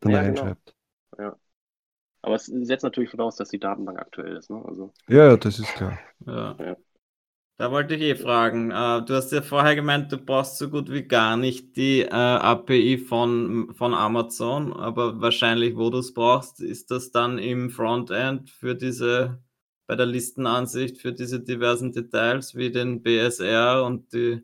dann 0.00 0.12
ja, 0.12 0.22
genau. 0.22 0.40
reinschreibt. 0.40 0.64
Genau. 0.66 0.73
Aber 2.24 2.36
es 2.36 2.46
setzt 2.46 2.84
natürlich 2.84 3.10
voraus, 3.10 3.36
dass 3.36 3.50
die 3.50 3.58
Datenbank 3.58 3.98
aktuell 3.98 4.36
ist. 4.36 4.50
Ne? 4.50 4.62
Also, 4.64 4.92
ja, 5.08 5.36
das 5.36 5.58
ist 5.58 5.74
klar. 5.74 5.98
Ja. 6.26 6.56
ja. 6.58 6.76
Da 7.56 7.70
wollte 7.70 7.94
ich 7.94 8.00
eh 8.00 8.14
fragen. 8.16 8.70
Äh, 8.70 9.04
du 9.04 9.14
hast 9.14 9.30
ja 9.30 9.42
vorher 9.42 9.76
gemeint, 9.76 10.10
du 10.10 10.16
brauchst 10.16 10.56
so 10.56 10.70
gut 10.70 10.90
wie 10.90 11.02
gar 11.02 11.36
nicht 11.36 11.76
die 11.76 12.00
äh, 12.00 12.08
API 12.08 12.96
von, 12.96 13.74
von 13.74 13.94
Amazon, 13.94 14.72
aber 14.72 15.20
wahrscheinlich, 15.20 15.76
wo 15.76 15.90
du 15.90 15.98
es 15.98 16.14
brauchst, 16.14 16.60
ist 16.60 16.90
das 16.90 17.12
dann 17.12 17.38
im 17.38 17.68
Frontend 17.68 18.50
für 18.50 18.74
diese, 18.74 19.38
bei 19.86 19.96
der 19.96 20.06
Listenansicht, 20.06 20.98
für 20.98 21.12
diese 21.12 21.40
diversen 21.40 21.92
Details 21.92 22.54
wie 22.54 22.72
den 22.72 23.02
BSR 23.02 23.84
und 23.84 24.12
die, 24.14 24.40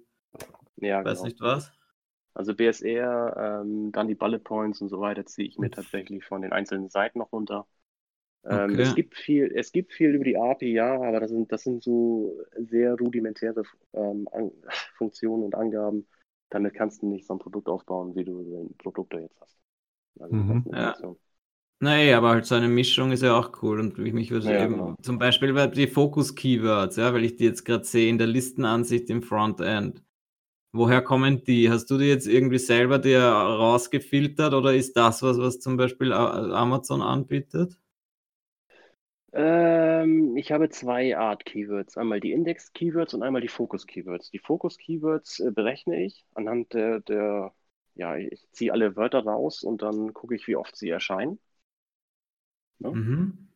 ja, 0.77 1.03
weiß 1.03 1.19
genau. 1.19 1.25
nicht 1.25 1.41
was? 1.41 1.73
Also 2.41 2.55
BSR, 2.55 3.61
ähm, 3.61 3.93
dann 3.93 4.09
die 4.09 4.15
Bullet 4.15 4.39
Points 4.39 4.81
und 4.81 4.89
so 4.89 4.99
weiter 4.99 5.27
ziehe 5.27 5.47
ich 5.47 5.59
mir 5.59 5.71
tatsächlich 5.71 6.25
von 6.25 6.41
den 6.41 6.55
einzelnen 6.55 6.89
Seiten 6.89 7.19
noch 7.19 7.33
runter. 7.33 7.67
Ähm, 8.47 8.71
okay. 8.71 8.81
es, 8.81 8.95
gibt 8.95 9.15
viel, 9.15 9.53
es 9.55 9.73
gibt 9.73 9.93
viel 9.93 10.15
über 10.15 10.25
die 10.25 10.39
API, 10.39 10.73
ja, 10.73 10.95
aber 10.95 11.21
das 11.21 11.29
sind, 11.29 11.53
das 11.53 11.65
sind 11.65 11.83
so 11.83 12.35
sehr 12.57 12.95
rudimentäre 12.95 13.63
ähm, 13.93 14.27
Funktionen 14.97 15.43
und 15.43 15.55
Angaben. 15.55 16.07
Damit 16.49 16.73
kannst 16.73 17.03
du 17.03 17.09
nicht 17.09 17.27
so 17.27 17.35
ein 17.35 17.39
Produkt 17.39 17.69
aufbauen, 17.69 18.17
wie 18.17 18.25
du 18.25 18.41
ein 18.41 18.75
Produkt 18.79 19.13
da 19.13 19.19
jetzt 19.19 19.39
hast. 19.39 19.59
Also 20.19 20.35
mhm. 20.35 20.65
ja. 20.73 20.97
Naja, 21.81 22.17
aber 22.17 22.31
halt 22.31 22.47
so 22.47 22.55
eine 22.55 22.69
Mischung 22.69 23.13
ist 23.13 23.23
ja 23.23 23.39
auch 23.39 23.63
cool 23.63 23.81
und 23.81 23.99
ich 23.99 24.15
mich 24.15 24.31
würde 24.31 24.51
ja, 24.51 24.65
eben 24.65 24.77
genau. 24.77 24.95
zum 25.03 25.19
Beispiel 25.19 25.69
die 25.69 25.89
Focus-Keywords, 25.89 26.97
ja, 26.97 27.13
weil 27.13 27.25
ich 27.25 27.37
die 27.37 27.45
jetzt 27.45 27.67
gerade 27.67 27.85
sehe 27.85 28.09
in 28.09 28.17
der 28.17 28.29
Listenansicht 28.29 29.11
im 29.11 29.23
Frontend. 29.23 30.03
Woher 30.73 31.01
kommen 31.03 31.45
die? 31.45 31.71
Hast 31.71 31.87
du 31.91 31.99
die 31.99 32.07
jetzt 32.07 32.27
irgendwie 32.27 32.59
selber 32.59 32.99
dir 32.99 33.21
rausgefiltert 33.23 34.53
oder 34.55 34.75
ist 34.75 34.97
das 34.97 35.23
was, 35.23 35.39
was 35.39 35.61
zum 35.61 35.77
Beispiel 35.77 36.13
Amazon 36.13 37.03
anbietet? 37.03 37.79
Ähm, 39.33 40.37
ich 40.37 40.51
habe 40.53 40.69
zwei 40.71 41.17
Art 41.17 41.45
Keywords. 41.45 41.97
Einmal 41.97 42.21
die 42.21 42.33
Index-Keywords 42.33 43.15
und 43.15 43.23
einmal 43.23 43.41
die 43.43 43.49
Focus-Keywords. 43.49 44.31
Die 44.31 44.39
Focus-Keywords 44.41 45.41
äh, 45.41 45.51
berechne 45.53 46.03
ich 46.05 46.25
anhand 46.35 46.75
der, 46.75 47.01
der, 47.01 47.55
ja, 47.95 48.17
ich 48.17 48.47
ziehe 48.53 48.73
alle 48.73 48.97
Wörter 48.97 49.21
raus 49.25 49.63
und 49.63 49.83
dann 49.83 50.13
gucke 50.15 50.35
ich, 50.35 50.47
wie 50.49 50.57
oft 50.57 50.77
sie 50.77 50.89
erscheinen. 50.91 51.39
Ne? 52.81 52.95
Mhm. 52.95 53.51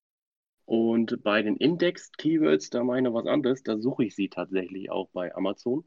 Und 0.67 1.23
bei 1.23 1.41
den 1.41 1.57
Index-Keywords, 1.57 2.69
da 2.69 2.85
meine 2.85 3.09
ich 3.09 3.15
was 3.15 3.27
anderes, 3.27 3.63
da 3.63 3.79
suche 3.79 4.05
ich 4.05 4.15
sie 4.15 4.29
tatsächlich 4.29 4.91
auch 4.91 5.09
bei 5.11 5.35
Amazon. 5.35 5.85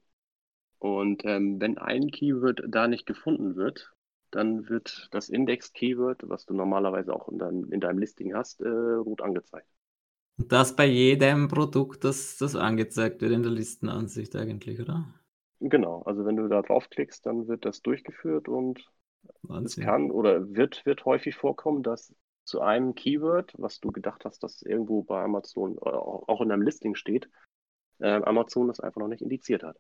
Und 0.80 1.24
ähm, 1.26 1.60
wenn 1.60 1.78
ein 1.78 2.12
Keyword 2.12 2.62
da 2.68 2.88
nicht 2.88 3.06
gefunden 3.06 3.56
wird, 3.56 3.92
dann 4.32 4.70
wird 4.70 5.08
das 5.12 5.30
Index-Keyword, 5.30 6.30
was 6.30 6.46
du 6.46 6.54
normalerweise 6.54 7.14
auch 7.14 7.30
in 7.30 7.40
deinem, 7.40 7.72
in 7.72 7.80
deinem 7.80 7.98
Listing 7.98 8.36
hast, 8.36 8.62
äh, 8.62 8.68
rot 8.68 9.22
angezeigt. 9.22 9.68
Und 10.38 10.52
das 10.52 10.76
bei 10.76 10.86
jedem 10.86 11.48
Produkt, 11.48 12.04
das, 12.04 12.38
das 12.38 12.56
angezeigt 12.56 13.22
wird 13.22 13.32
in 13.32 13.42
der 13.42 13.52
Listenansicht 13.52 14.36
eigentlich, 14.36 14.80
oder? 14.80 15.06
Genau, 15.60 16.04
also 16.04 16.26
wenn 16.26 16.36
du 16.36 16.48
da 16.48 16.62
draufklickst, 16.62 17.26
dann 17.26 17.48
wird 17.48 17.66
das 17.66 17.82
durchgeführt 17.82 18.48
und 18.48 18.86
Wahnsinn. 19.42 19.82
es 19.82 19.88
kann 19.88 20.12
oder 20.12 20.54
wird, 20.54 20.86
wird 20.86 21.06
häufig 21.06 21.36
vorkommen, 21.36 21.82
dass 21.82 22.14
zu 22.46 22.62
einem 22.62 22.94
Keyword, 22.94 23.54
was 23.58 23.80
du 23.80 23.92
gedacht 23.92 24.24
hast, 24.26 24.44
dass 24.44 24.62
irgendwo 24.62 25.02
bei 25.02 25.24
Amazon 25.24 25.78
äh, 25.78 25.90
auch 25.90 26.42
in 26.42 26.50
deinem 26.50 26.62
Listing 26.62 26.96
steht, 26.96 27.28
äh, 28.00 28.22
Amazon 28.22 28.68
das 28.68 28.80
einfach 28.80 29.02
noch 29.02 29.08
nicht 29.08 29.22
indiziert 29.22 29.64
hat. 29.64 29.78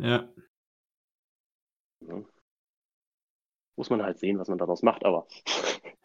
Ja. 0.00 0.28
ja. 2.00 2.22
Muss 3.76 3.90
man 3.90 4.02
halt 4.02 4.18
sehen, 4.18 4.38
was 4.38 4.48
man 4.48 4.58
daraus 4.58 4.82
macht, 4.82 5.04
aber 5.04 5.26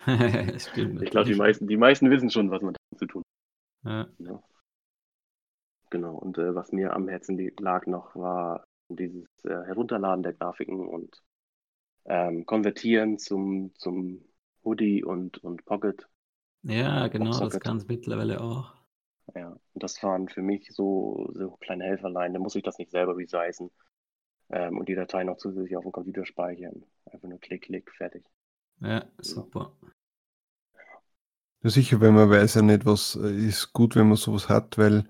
Stimmt, 0.57 1.01
ich 1.01 1.09
glaube, 1.09 1.29
die 1.29 1.35
meisten, 1.35 1.67
die 1.67 1.77
meisten 1.77 2.09
wissen 2.09 2.29
schon, 2.29 2.51
was 2.51 2.61
man 2.61 2.73
damit 2.73 2.99
zu 2.99 3.05
tun 3.05 3.23
hat. 3.83 4.09
Ja. 4.19 4.31
ja. 4.31 4.43
Genau, 5.89 6.15
und 6.15 6.37
äh, 6.37 6.53
was 6.53 6.71
mir 6.71 6.93
am 6.93 7.07
Herzen 7.07 7.39
lag 7.59 7.85
noch, 7.85 8.15
war 8.15 8.65
dieses 8.89 9.27
äh, 9.45 9.49
Herunterladen 9.49 10.23
der 10.23 10.33
Grafiken 10.33 10.87
und 10.87 11.23
ähm, 12.05 12.45
Konvertieren 12.45 13.17
zum, 13.17 13.73
zum 13.75 14.25
Hoodie 14.63 15.03
und, 15.03 15.37
und 15.37 15.63
Pocket. 15.65 16.07
Ja, 16.63 17.07
genau, 17.07 17.39
das 17.39 17.59
kann 17.59 17.77
es 17.77 17.87
mittlerweile 17.87 18.41
auch. 18.41 18.73
Ja, 19.33 19.49
und 19.49 19.83
das 19.83 20.01
waren 20.03 20.29
für 20.29 20.41
mich 20.41 20.69
so, 20.71 21.29
so 21.33 21.57
kleine 21.57 21.85
Helferlein. 21.85 22.33
Da 22.33 22.39
muss 22.39 22.55
ich 22.55 22.63
das 22.63 22.77
nicht 22.77 22.91
selber 22.91 23.17
resizen 23.17 23.71
ähm, 24.49 24.77
und 24.77 24.87
die 24.87 24.95
Datei 24.95 25.23
noch 25.23 25.37
zusätzlich 25.37 25.75
auf 25.75 25.83
dem 25.83 25.91
Computer 25.91 26.25
speichern. 26.25 26.83
Einfach 27.05 27.27
nur 27.27 27.39
Klick, 27.39 27.63
Klick, 27.63 27.91
fertig. 27.91 28.23
Ja, 28.81 29.05
super. 29.19 29.71
Ja, 31.63 31.69
sicher, 31.69 31.99
wenn 32.01 32.13
man 32.13 32.29
weiß 32.29 32.55
ja 32.55 32.61
nicht, 32.61 32.85
was 32.85 33.15
äh, 33.15 33.47
ist 33.47 33.73
gut, 33.73 33.95
wenn 33.95 34.07
man 34.07 34.17
sowas 34.17 34.49
hat, 34.49 34.77
weil 34.77 35.05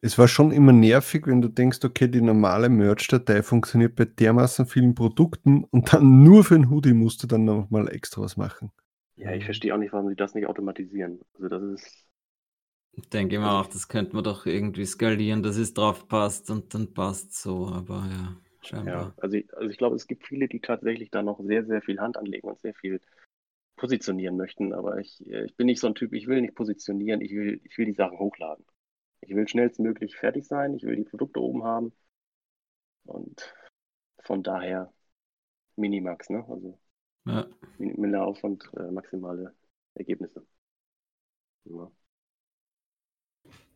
es 0.00 0.18
war 0.18 0.28
schon 0.28 0.50
immer 0.50 0.72
nervig, 0.72 1.26
wenn 1.26 1.40
du 1.40 1.48
denkst, 1.48 1.80
okay, 1.82 2.08
die 2.08 2.20
normale 2.20 2.68
Merch-Datei 2.68 3.42
funktioniert 3.42 3.96
bei 3.96 4.04
dermaßen 4.04 4.66
vielen 4.66 4.94
Produkten 4.94 5.64
und 5.64 5.92
dann 5.92 6.22
nur 6.22 6.44
für 6.44 6.56
ein 6.56 6.70
Hoodie 6.70 6.92
musst 6.92 7.22
du 7.22 7.26
dann 7.26 7.44
nochmal 7.44 7.90
extra 7.90 8.20
was 8.20 8.36
machen. 8.36 8.70
Ja, 9.16 9.32
ich 9.32 9.44
verstehe 9.44 9.74
auch 9.74 9.78
nicht, 9.78 9.92
warum 9.92 10.08
sie 10.08 10.16
das 10.16 10.34
nicht 10.34 10.46
automatisieren. 10.46 11.20
Also 11.34 11.48
das 11.48 11.62
ist. 11.62 12.06
Ich 12.96 13.08
denke 13.08 13.36
immer 13.36 13.60
auch, 13.60 13.66
das 13.66 13.88
könnte 13.88 14.14
man 14.14 14.24
doch 14.24 14.46
irgendwie 14.46 14.86
skalieren, 14.86 15.42
dass 15.42 15.56
es 15.56 15.74
drauf 15.74 16.08
passt 16.08 16.50
und 16.50 16.74
dann 16.74 16.94
passt 16.94 17.34
so, 17.34 17.68
aber 17.68 18.06
ja, 18.10 18.36
scheinbar. 18.62 18.94
Ja, 18.94 19.14
also 19.18 19.36
ich, 19.36 19.56
also 19.56 19.70
ich 19.70 19.78
glaube, 19.78 19.96
es 19.96 20.06
gibt 20.06 20.26
viele, 20.26 20.48
die 20.48 20.60
tatsächlich 20.60 21.10
da 21.10 21.22
noch 21.22 21.40
sehr, 21.40 21.64
sehr 21.64 21.82
viel 21.82 22.00
Hand 22.00 22.16
anlegen 22.16 22.48
und 22.48 22.60
sehr 22.60 22.74
viel 22.74 23.00
positionieren 23.76 24.36
möchten, 24.36 24.72
aber 24.72 24.98
ich, 24.98 25.26
äh, 25.26 25.44
ich 25.44 25.56
bin 25.56 25.66
nicht 25.66 25.80
so 25.80 25.88
ein 25.88 25.94
Typ, 25.94 26.12
ich 26.12 26.26
will 26.26 26.40
nicht 26.40 26.54
positionieren, 26.54 27.20
ich 27.20 27.32
will, 27.32 27.60
ich 27.64 27.76
will 27.76 27.86
die 27.86 27.94
Sachen 27.94 28.18
hochladen. 28.18 28.64
Ich 29.20 29.34
will 29.34 29.48
schnellstmöglich 29.48 30.16
fertig 30.16 30.46
sein, 30.46 30.74
ich 30.74 30.84
will 30.84 30.96
die 30.96 31.04
Produkte 31.04 31.40
oben 31.40 31.64
haben 31.64 31.92
und 33.04 33.54
von 34.22 34.42
daher 34.42 34.92
Minimax, 35.76 36.30
ne? 36.30 36.44
Also 36.48 36.78
ja. 37.26 37.46
minimaler 37.78 38.26
Aufwand, 38.26 38.70
äh, 38.76 38.90
maximale 38.90 39.54
Ergebnisse. 39.94 40.46
Ja. 41.64 41.90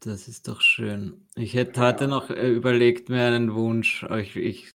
Das 0.00 0.28
ist 0.28 0.46
doch 0.46 0.60
schön. 0.60 1.26
Ich 1.34 1.54
hätte 1.54 1.80
heute 1.80 2.06
noch 2.06 2.30
äh, 2.30 2.48
überlegt, 2.48 3.08
mir 3.08 3.24
einen 3.24 3.54
Wunsch. 3.54 4.04
Ich, 4.04 4.36
ich 4.36 4.72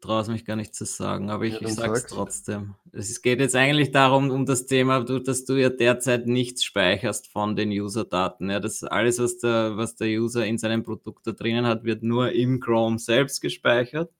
traue 0.00 0.22
es 0.22 0.28
mich 0.28 0.44
gar 0.44 0.56
nicht 0.56 0.74
zu 0.74 0.84
sagen, 0.84 1.30
aber 1.30 1.44
ich, 1.44 1.60
ja, 1.60 1.68
ich 1.68 1.74
sage 1.74 1.92
es 1.92 2.06
trotzdem. 2.06 2.74
Es 2.92 3.22
geht 3.22 3.40
jetzt 3.40 3.54
eigentlich 3.54 3.92
darum, 3.92 4.30
um 4.30 4.46
das 4.46 4.66
Thema, 4.66 5.04
dass 5.04 5.44
du 5.44 5.54
ja 5.54 5.68
derzeit 5.68 6.26
nichts 6.26 6.64
speicherst 6.64 7.28
von 7.28 7.56
den 7.56 7.70
User-Daten. 7.70 8.50
Ja, 8.50 8.60
das 8.60 8.82
alles, 8.82 9.18
was 9.18 9.38
der, 9.38 9.76
was 9.76 9.96
der 9.96 10.08
User 10.08 10.44
in 10.44 10.58
seinem 10.58 10.82
Produkt 10.82 11.26
da 11.26 11.32
drinnen 11.32 11.66
hat, 11.66 11.84
wird 11.84 12.02
nur 12.02 12.32
im 12.32 12.60
Chrome 12.60 12.98
selbst 12.98 13.40
gespeichert. 13.40 14.10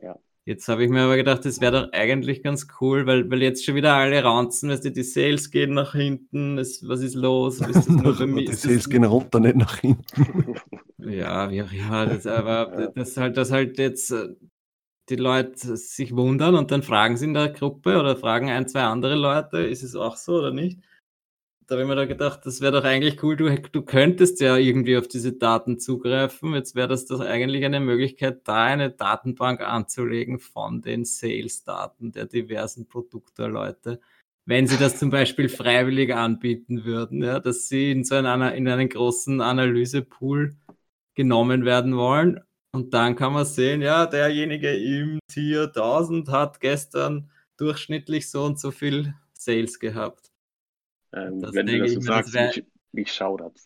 Ja. 0.00 0.18
Jetzt 0.48 0.68
habe 0.68 0.84
ich 0.84 0.90
mir 0.90 1.02
aber 1.02 1.16
gedacht, 1.16 1.44
das 1.44 1.60
wäre 1.60 1.72
doch 1.72 1.92
eigentlich 1.92 2.40
ganz 2.40 2.68
cool, 2.80 3.04
weil, 3.04 3.28
weil 3.28 3.42
jetzt 3.42 3.64
schon 3.64 3.74
wieder 3.74 3.94
alle 3.94 4.22
raunzen, 4.22 4.70
weißt 4.70 4.84
du, 4.84 4.92
die 4.92 5.02
Sales 5.02 5.50
gehen 5.50 5.74
nach 5.74 5.92
hinten, 5.92 6.56
es, 6.56 6.86
was 6.86 7.00
ist 7.00 7.16
los? 7.16 7.60
Ist 7.68 7.88
die 7.88 8.52
Sales 8.52 8.88
gehen 8.88 9.02
runter, 9.02 9.40
nicht 9.40 9.56
nach 9.56 9.78
hinten. 9.78 10.54
ja, 10.98 11.50
wie 11.50 11.62
auch 11.64 11.72
immer, 11.72 12.06
das, 12.06 12.26
aber 12.28 12.92
das 12.94 13.16
halt, 13.16 13.36
das 13.36 13.50
halt 13.50 13.76
jetzt 13.78 14.12
äh, 14.12 14.36
die 15.08 15.16
Leute 15.16 15.76
sich 15.76 16.14
wundern 16.14 16.54
und 16.54 16.70
dann 16.70 16.84
fragen 16.84 17.16
sie 17.16 17.24
in 17.24 17.34
der 17.34 17.48
Gruppe 17.48 17.98
oder 17.98 18.14
fragen 18.14 18.48
ein, 18.48 18.68
zwei 18.68 18.82
andere 18.82 19.16
Leute, 19.16 19.58
ist 19.58 19.82
es 19.82 19.96
auch 19.96 20.16
so 20.16 20.34
oder 20.38 20.52
nicht? 20.52 20.78
Da 21.66 21.74
habe 21.74 21.82
ich 21.82 21.88
mir 21.88 21.96
da 21.96 22.04
gedacht, 22.04 22.40
das 22.44 22.60
wäre 22.60 22.72
doch 22.72 22.84
eigentlich 22.84 23.22
cool, 23.24 23.36
du, 23.36 23.52
du 23.58 23.82
könntest 23.82 24.40
ja 24.40 24.56
irgendwie 24.56 24.96
auf 24.96 25.08
diese 25.08 25.32
Daten 25.32 25.80
zugreifen. 25.80 26.54
Jetzt 26.54 26.76
wäre 26.76 26.86
das 26.86 27.06
doch 27.06 27.20
eigentlich 27.20 27.64
eine 27.64 27.80
Möglichkeit, 27.80 28.46
da 28.46 28.64
eine 28.64 28.90
Datenbank 28.90 29.60
anzulegen 29.60 30.38
von 30.38 30.80
den 30.80 31.04
Sales-Daten 31.04 32.12
der 32.12 32.26
diversen 32.26 32.86
Produktleute. 32.86 34.00
Wenn 34.44 34.68
sie 34.68 34.76
das 34.76 34.98
zum 34.98 35.10
Beispiel 35.10 35.48
freiwillig 35.48 36.14
anbieten 36.14 36.84
würden, 36.84 37.20
ja, 37.22 37.40
dass 37.40 37.68
sie 37.68 37.90
in 37.90 38.04
so 38.04 38.14
einer, 38.14 38.54
in 38.54 38.68
einen 38.68 38.88
großen 38.88 39.40
Analysepool 39.40 40.54
genommen 41.14 41.64
werden 41.64 41.96
wollen. 41.96 42.40
Und 42.70 42.94
dann 42.94 43.16
kann 43.16 43.32
man 43.32 43.44
sehen, 43.44 43.82
ja, 43.82 44.06
derjenige 44.06 44.70
im 44.70 45.18
Tier 45.26 45.64
1000 45.64 46.28
hat 46.28 46.60
gestern 46.60 47.28
durchschnittlich 47.56 48.30
so 48.30 48.44
und 48.44 48.60
so 48.60 48.70
viel 48.70 49.14
Sales 49.32 49.80
gehabt. 49.80 50.30
Ähm, 51.16 51.42
wenn 51.52 51.66
du 51.66 51.78
das 51.78 51.92
so 51.92 52.00
sagst, 52.00 52.34
wär... 52.34 52.48
mich, 52.48 52.64
mich 52.92 53.12
schaudert 53.12 53.58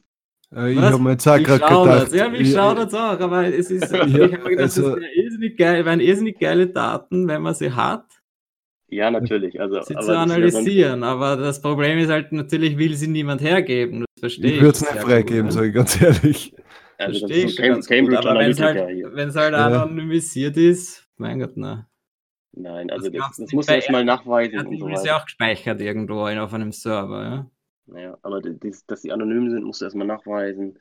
äh, 0.55 0.73
ich 0.73 0.79
habe 0.79 0.99
mir 0.99 1.13
jetzt 1.13 1.29
auch 1.29 1.39
gerade 1.39 1.61
gedacht. 1.61 2.13
Ja, 2.13 2.29
mich 2.29 2.53
schaudert 2.53 2.89
es 2.89 2.95
auch, 2.95 3.21
aber 3.21 3.47
es 3.47 3.71
ist, 3.71 3.93
ja, 3.93 4.05
ich 4.05 4.15
habe 4.15 4.39
mir 4.39 4.51
gedacht, 4.51 4.59
also, 4.59 4.97
das 4.97 5.05
irrsinnig 5.15 5.57
geil, 5.57 5.85
wären 5.85 6.01
irrsinnig 6.01 6.39
geile 6.39 6.67
Daten, 6.67 7.29
wenn 7.29 7.43
man 7.43 7.55
sie 7.55 7.73
hat. 7.73 8.07
Ja, 8.89 9.11
natürlich. 9.11 9.61
Also, 9.61 9.81
sie 9.83 9.95
zu 9.95 10.19
analysieren, 10.19 11.05
aber 11.05 11.37
das 11.37 11.63
Problem 11.63 11.99
ist 11.99 12.11
halt, 12.11 12.33
natürlich 12.33 12.77
will 12.77 12.97
sie 12.97 13.07
niemand 13.07 13.41
hergeben. 13.41 14.05
Das 14.15 14.21
verstehe 14.21 14.51
ich. 14.51 14.57
Ich 14.57 14.63
würde 14.63 14.77
es 14.77 14.81
nicht 14.81 15.03
freigeben, 15.03 15.51
sage 15.53 15.69
ich 15.69 15.75
ganz 15.75 16.03
ehrlich. 16.03 16.55
Also 16.99 17.27
verstehe 17.27 17.47
ich 17.47 17.57
Cambridge 17.57 18.17
gut, 18.17 18.27
aber 18.27 18.41
wenn 18.41 18.51
es 18.51 18.61
halt, 18.61 19.55
halt 19.57 19.73
ja. 19.73 19.83
anonymisiert 19.83 20.57
ist, 20.57 21.09
mein 21.17 21.39
Gott, 21.39 21.53
na. 21.55 21.87
Nein, 22.53 22.91
also 22.91 23.11
das, 23.11 23.29
das, 23.29 23.37
das 23.37 23.53
muss 23.53 23.69
erstmal 23.69 24.05
nachweisen. 24.05 24.73
Ja, 24.73 24.79
so 24.79 24.89
ist 24.89 25.07
ja 25.07 25.17
auch 25.19 25.25
gespeichert 25.25 25.81
irgendwo 25.81 26.27
auf 26.27 26.55
einem 26.55 26.73
Server, 26.73 27.23
ja. 27.23 27.51
Naja, 27.87 28.19
aber 28.23 28.41
die, 28.41 28.75
dass 28.87 29.03
die 29.03 29.13
anonym 29.13 29.51
sind, 29.51 29.65
musst 29.65 29.81
du 29.81 29.85
erstmal 29.85 30.07
nachweisen. 30.07 30.79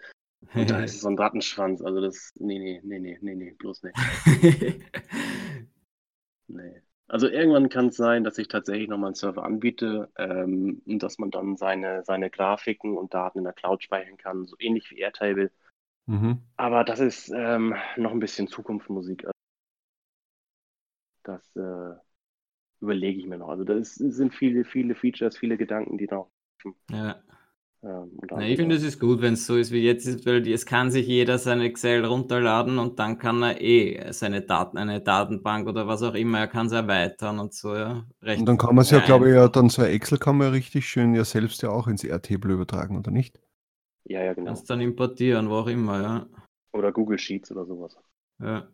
Und 0.53 0.69
da 0.69 0.79
ist 0.79 0.93
es 0.95 1.01
so 1.01 1.09
ein 1.09 1.17
Rattenschwanz. 1.17 1.81
Also 1.81 2.01
das. 2.01 2.33
Nee, 2.39 2.59
nee, 2.59 2.81
nee, 2.83 2.99
nee, 2.99 3.17
nee, 3.21 3.35
nee, 3.35 3.51
bloß 3.51 3.83
nicht. 3.83 3.95
nee. 6.47 6.81
Also 7.07 7.27
irgendwann 7.27 7.69
kann 7.69 7.87
es 7.87 7.97
sein, 7.97 8.23
dass 8.23 8.37
ich 8.37 8.47
tatsächlich 8.47 8.87
nochmal 8.87 9.07
einen 9.07 9.15
Server 9.15 9.43
anbiete 9.43 10.11
ähm, 10.15 10.83
und 10.85 11.01
dass 11.01 11.17
man 11.17 11.31
dann 11.31 11.57
seine, 11.57 12.03
seine 12.03 12.29
Grafiken 12.29 12.97
und 12.97 13.15
Daten 13.15 13.39
in 13.39 13.45
der 13.45 13.53
Cloud 13.53 13.81
speichern 13.81 14.17
kann, 14.17 14.45
so 14.45 14.55
ähnlich 14.59 14.91
wie 14.91 14.99
Airtable. 14.99 15.51
Mhm. 16.05 16.43
Aber 16.55 16.83
das 16.83 16.99
ist 16.99 17.31
ähm, 17.35 17.75
noch 17.97 18.11
ein 18.11 18.19
bisschen 18.19 18.47
Zukunftsmusik. 18.47 19.25
Das 21.29 21.55
äh, 21.55 21.95
überlege 22.81 23.19
ich 23.19 23.27
mir 23.27 23.37
noch. 23.37 23.49
Also 23.49 23.63
das 23.63 23.95
sind 23.95 24.33
viele, 24.33 24.65
viele 24.65 24.95
Features, 24.95 25.37
viele 25.37 25.57
Gedanken, 25.57 25.97
die 25.97 26.07
noch. 26.07 26.31
Ja. 26.89 27.21
Ähm, 27.81 28.11
Na, 28.29 28.41
ich 28.41 28.57
finde, 28.57 28.75
es 28.75 28.83
ist 28.83 28.99
gut, 28.99 29.21
wenn 29.21 29.35
es 29.35 29.45
so 29.45 29.55
ist 29.55 29.71
wie 29.71 29.81
jetzt 29.81 30.05
ist, 30.05 30.25
weil 30.25 30.45
es 30.45 30.65
kann 30.65 30.91
sich 30.91 31.07
jeder 31.07 31.37
sein 31.37 31.61
Excel 31.61 32.03
runterladen 32.03 32.77
und 32.77 32.99
dann 32.99 33.17
kann 33.17 33.41
er 33.41 33.61
eh 33.61 34.11
seine 34.11 34.41
Daten, 34.41 34.77
eine 34.77 34.99
Datenbank 34.99 35.65
oder 35.65 35.87
was 35.87 36.03
auch 36.03 36.13
immer, 36.13 36.39
er 36.39 36.47
kann 36.47 36.65
es 36.65 36.73
erweitern 36.73 37.39
und 37.39 37.53
so, 37.53 37.73
ja. 37.73 38.05
Recht 38.21 38.41
und 38.41 38.47
dann 38.47 38.57
kann 38.57 38.75
man 38.75 38.81
es 38.81 38.91
ja, 38.91 38.99
glaube 38.99 39.29
ich, 39.29 39.35
ja, 39.35 39.47
dann 39.47 39.69
so 39.69 39.81
ein 39.81 39.91
Excel 39.91 40.17
kann 40.17 40.37
man 40.37 40.47
ja 40.47 40.51
richtig 40.51 40.89
schön 40.89 41.13
ja 41.13 41.23
selbst 41.23 41.61
ja 41.61 41.69
auch 41.69 41.87
ins 41.87 42.03
Airtable 42.03 42.53
übertragen, 42.53 42.97
oder 42.97 43.11
nicht? 43.11 43.39
Ja, 44.03 44.23
ja, 44.23 44.33
genau. 44.33 44.47
Kannst 44.47 44.69
dann 44.69 44.81
importieren, 44.81 45.49
wo 45.49 45.53
auch 45.53 45.67
immer, 45.67 46.01
ja. 46.01 46.27
Oder 46.73 46.91
Google 46.91 47.17
Sheets 47.17 47.49
oder 47.51 47.65
sowas. 47.65 47.97
Ja. 48.39 48.67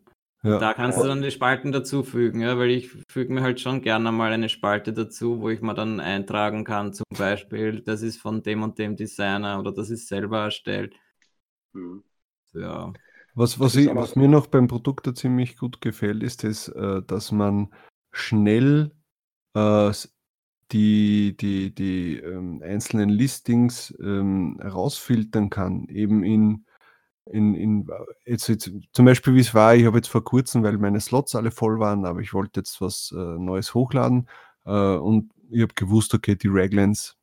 Ja. 0.46 0.58
Da 0.58 0.74
kannst 0.74 1.00
du 1.00 1.04
dann 1.04 1.22
die 1.22 1.32
Spalten 1.32 1.72
dazufügen, 1.72 2.40
ja, 2.40 2.56
weil 2.56 2.70
ich 2.70 2.88
füge 3.10 3.32
mir 3.32 3.42
halt 3.42 3.60
schon 3.60 3.82
gerne 3.82 4.12
mal 4.12 4.32
eine 4.32 4.48
Spalte 4.48 4.92
dazu, 4.92 5.40
wo 5.40 5.48
ich 5.48 5.60
mir 5.60 5.74
dann 5.74 5.98
eintragen 5.98 6.62
kann, 6.62 6.92
zum 6.92 7.04
Beispiel, 7.18 7.80
das 7.80 8.02
ist 8.02 8.18
von 8.18 8.44
dem 8.44 8.62
und 8.62 8.78
dem 8.78 8.94
Designer 8.94 9.58
oder 9.58 9.72
das 9.72 9.90
ist 9.90 10.06
selber 10.06 10.44
erstellt. 10.44 10.94
Mhm. 11.72 12.04
Ja. 12.52 12.92
Was, 13.34 13.58
was, 13.58 13.74
ich, 13.74 13.92
was 13.92 14.14
mir 14.14 14.28
noch 14.28 14.46
beim 14.46 14.68
Produkt 14.68 15.08
da 15.08 15.14
ziemlich 15.14 15.56
gut 15.56 15.80
gefällt, 15.80 16.22
ist, 16.22 16.44
das, 16.44 16.68
äh, 16.68 17.02
dass 17.02 17.32
man 17.32 17.74
schnell 18.12 18.92
äh, 19.54 19.90
die, 20.70 21.36
die, 21.36 21.74
die 21.74 22.18
ähm, 22.18 22.62
einzelnen 22.64 23.08
Listings 23.08 23.92
ähm, 24.00 24.58
herausfiltern 24.62 25.50
kann, 25.50 25.88
eben 25.88 26.22
in 26.22 26.65
in, 27.26 27.54
in 27.54 27.88
jetzt, 28.24 28.48
jetzt, 28.48 28.70
zum 28.92 29.04
Beispiel 29.04 29.34
wie 29.34 29.40
es 29.40 29.54
war, 29.54 29.74
ich 29.74 29.84
habe 29.84 29.98
jetzt 29.98 30.08
vor 30.08 30.24
kurzem, 30.24 30.62
weil 30.62 30.78
meine 30.78 31.00
Slots 31.00 31.34
alle 31.34 31.50
voll 31.50 31.78
waren, 31.78 32.04
aber 32.04 32.20
ich 32.20 32.32
wollte 32.32 32.60
jetzt 32.60 32.80
was 32.80 33.12
äh, 33.16 33.38
Neues 33.38 33.74
hochladen 33.74 34.28
äh, 34.64 34.70
und 34.70 35.32
ich 35.50 35.62
habe 35.62 35.74
gewusst, 35.74 36.14
okay, 36.14 36.36
die 36.36 36.48
Raglands 36.50 37.16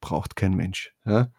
braucht 0.00 0.36
kein 0.36 0.54
Mensch. 0.54 0.94
Ja? 1.04 1.30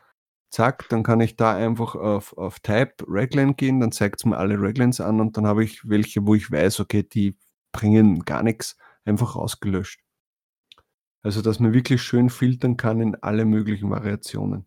Zack, 0.50 0.88
dann 0.90 1.04
kann 1.04 1.20
ich 1.20 1.36
da 1.36 1.56
einfach 1.56 1.96
auf, 1.96 2.38
auf 2.38 2.60
Type 2.62 2.96
Raglan 3.08 3.56
gehen, 3.56 3.80
dann 3.80 3.92
zeigt 3.92 4.22
es 4.22 4.26
mir 4.26 4.38
alle 4.38 4.56
Raglans 4.60 5.02
an 5.02 5.20
und 5.20 5.38
dann 5.38 5.46
habe 5.46 5.64
ich 5.64 5.88
welche, 5.88 6.26
wo 6.26 6.36
ich 6.36 6.50
weiß, 6.50 6.80
okay, 6.80 7.04
die 7.04 7.38
bringen 7.74 8.22
gar 8.24 8.44
nichts, 8.44 8.78
einfach 9.04 9.36
ausgelöscht. 9.36 10.02
Also, 11.24 11.42
dass 11.42 11.60
man 11.60 11.74
wirklich 11.74 12.02
schön 12.02 12.30
filtern 12.30 12.78
kann 12.78 13.02
in 13.02 13.16
alle 13.16 13.44
möglichen 13.44 13.90
Variationen. 13.90 14.66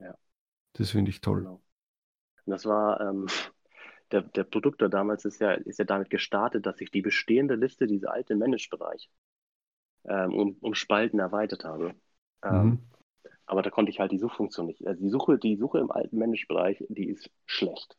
Ja. 0.00 0.14
Das 0.74 0.90
finde 0.90 1.10
ich 1.10 1.22
toll. 1.22 1.40
Genau. 1.40 1.62
Und 2.48 2.52
das 2.52 2.64
war, 2.64 2.98
ähm, 3.02 3.26
der, 4.10 4.22
der 4.22 4.44
Produktor 4.44 4.88
damals 4.88 5.26
ist 5.26 5.38
ja, 5.38 5.52
ist 5.52 5.78
ja 5.78 5.84
damit 5.84 6.08
gestartet, 6.08 6.64
dass 6.64 6.80
ich 6.80 6.90
die 6.90 7.02
bestehende 7.02 7.56
Liste, 7.56 7.86
diese 7.86 8.10
alte 8.10 8.34
Manage-Bereich, 8.36 9.10
ähm, 10.08 10.32
um, 10.32 10.56
um 10.60 10.74
Spalten 10.74 11.18
erweitert 11.18 11.64
habe. 11.64 11.94
Ähm, 12.42 12.64
mhm. 12.64 12.78
Aber 13.44 13.60
da 13.60 13.68
konnte 13.68 13.90
ich 13.90 14.00
halt 14.00 14.12
die 14.12 14.18
Suchfunktion 14.18 14.64
nicht. 14.64 14.86
Also 14.86 15.02
die 15.02 15.10
Suche, 15.10 15.38
die 15.38 15.56
Suche 15.56 15.78
im 15.78 15.90
alten 15.90 16.16
Manage-Bereich, 16.16 16.82
die 16.88 17.10
ist 17.10 17.30
schlecht. 17.44 17.98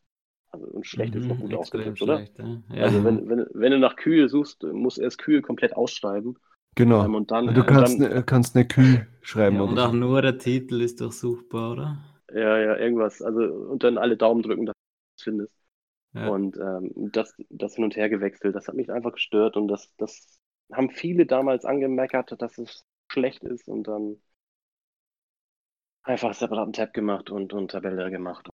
Also, 0.50 0.66
und 0.66 0.88
schlecht 0.88 1.14
mhm, 1.14 1.22
ist 1.22 1.28
noch 1.28 1.40
gut 1.40 1.54
ausgedrückt, 1.54 2.02
oder? 2.02 2.22
Ja. 2.74 2.84
Also 2.86 3.04
wenn, 3.04 3.30
wenn, 3.30 3.46
wenn 3.54 3.72
du 3.72 3.78
nach 3.78 3.96
Kühe 3.96 4.30
suchst, 4.30 4.64
muss 4.64 4.98
erst 4.98 5.20
Kühe 5.20 5.44
komplett 5.44 5.76
ausschreiben. 5.76 6.40
Genau. 6.74 7.06
Ähm, 7.06 7.14
und 7.14 7.30
dann, 7.30 7.54
du 7.54 7.64
kannst, 7.64 8.02
dann, 8.02 8.10
ne, 8.10 8.24
kannst 8.24 8.56
eine 8.56 8.68
Kühe 8.68 9.06
schreiben. 9.22 9.58
Ja, 9.58 9.62
und 9.62 9.78
auch 9.78 9.94
nur 9.94 10.24
der 10.24 10.40
Titel 10.40 10.82
ist 10.82 11.02
doch 11.02 11.12
super, 11.12 11.74
oder? 11.74 11.98
Ja, 12.34 12.58
ja, 12.58 12.76
irgendwas. 12.78 13.22
Also 13.22 13.42
und 13.42 13.84
dann 13.84 13.98
alle 13.98 14.18
Daumen 14.18 14.42
drücken, 14.42 14.66
dass 14.66 14.76
du 14.76 15.16
es 15.18 15.24
findest. 15.24 15.54
Ja. 16.14 16.28
Und 16.30 16.58
ähm, 16.58 16.92
das, 17.12 17.34
das 17.50 17.76
hin 17.76 17.84
und 17.84 17.96
her 17.96 18.10
gewechselt, 18.10 18.56
das 18.56 18.68
hat 18.68 18.76
mich 18.76 18.92
einfach 18.92 19.14
gestört 19.14 19.58
und 19.58 19.68
das, 19.68 19.94
das 19.98 20.40
haben 20.72 20.90
viele 20.90 21.26
damals 21.26 21.66
angemeckert, 21.66 22.42
dass 22.42 22.58
es 22.58 22.86
schlecht 23.12 23.44
ist 23.44 23.68
und 23.68 23.84
dann 23.84 24.22
einfach 26.04 26.34
separaten 26.34 26.74
Tab 26.74 26.94
gemacht 26.94 27.30
und, 27.30 27.54
und 27.54 27.72
Tabelle 27.72 28.10
gemacht. 28.10 28.50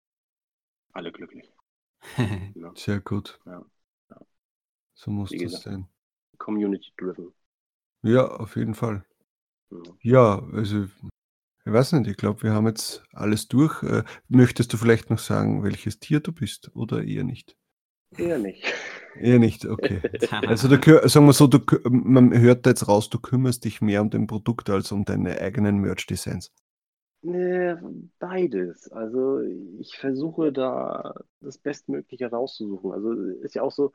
Alle 0.93 1.11
glücklich. 1.11 1.49
ja. 2.55 2.71
Sehr 2.75 2.99
gut. 2.99 3.39
Ja. 3.45 3.65
ja. 4.09 4.17
So 4.93 5.11
muss 5.11 5.31
Wie 5.31 5.43
das 5.43 5.61
sein. 5.61 5.87
Community 6.37 6.91
driven. 6.97 7.33
Ja, 8.01 8.27
auf 8.27 8.55
jeden 8.55 8.75
Fall. 8.75 9.05
Ja, 10.01 10.43
also 10.53 10.87
ich 11.65 11.73
weiß 11.73 11.93
nicht, 11.93 12.07
ich 12.07 12.17
glaube, 12.17 12.43
wir 12.43 12.53
haben 12.53 12.67
jetzt 12.67 13.03
alles 13.11 13.47
durch. 13.47 13.81
Äh, 13.83 14.03
möchtest 14.27 14.71
du 14.71 14.77
vielleicht 14.77 15.09
noch 15.09 15.17
sagen, 15.17 15.63
welches 15.63 15.99
Tier 15.99 16.19
du 16.19 16.31
bist 16.31 16.71
oder 16.75 17.03
eher 17.03 17.23
nicht? 17.23 17.57
Eher 18.17 18.37
nicht. 18.37 18.63
Eher 19.19 19.39
nicht, 19.39 19.65
okay. 19.65 20.01
Also 20.47 20.67
du, 20.67 21.09
sagen 21.09 21.25
wir 21.25 21.33
so, 21.33 21.47
du, 21.47 21.59
man 21.89 22.37
hört 22.39 22.65
da 22.65 22.69
jetzt 22.69 22.87
raus, 22.87 23.09
du 23.09 23.19
kümmerst 23.19 23.65
dich 23.65 23.81
mehr 23.81 24.01
um 24.01 24.09
den 24.09 24.27
Produkt 24.27 24.69
als 24.69 24.91
um 24.91 25.05
deine 25.05 25.39
eigenen 25.41 25.79
Merch-Designs. 25.79 26.51
Nee, 27.21 27.75
beides. 28.19 28.91
Also 28.91 29.39
ich 29.79 29.97
versuche 29.97 30.53
da 30.53 31.15
das 31.41 31.57
Bestmögliche 31.57 32.29
rauszusuchen. 32.29 32.91
Also 32.91 33.13
ist 33.41 33.55
ja 33.55 33.63
auch 33.63 33.71
so, 33.71 33.93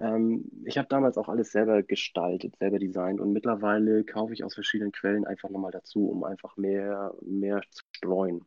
ähm, 0.00 0.50
ich 0.64 0.78
habe 0.78 0.88
damals 0.88 1.18
auch 1.18 1.28
alles 1.28 1.52
selber 1.52 1.82
gestaltet, 1.82 2.56
selber 2.56 2.78
designt 2.78 3.20
und 3.20 3.32
mittlerweile 3.32 4.02
kaufe 4.04 4.32
ich 4.32 4.42
aus 4.44 4.54
verschiedenen 4.54 4.92
Quellen 4.92 5.26
einfach 5.26 5.50
nochmal 5.50 5.72
dazu, 5.72 6.08
um 6.08 6.24
einfach 6.24 6.56
mehr, 6.56 7.14
mehr 7.20 7.60
zu 7.70 7.84
streuen 7.96 8.44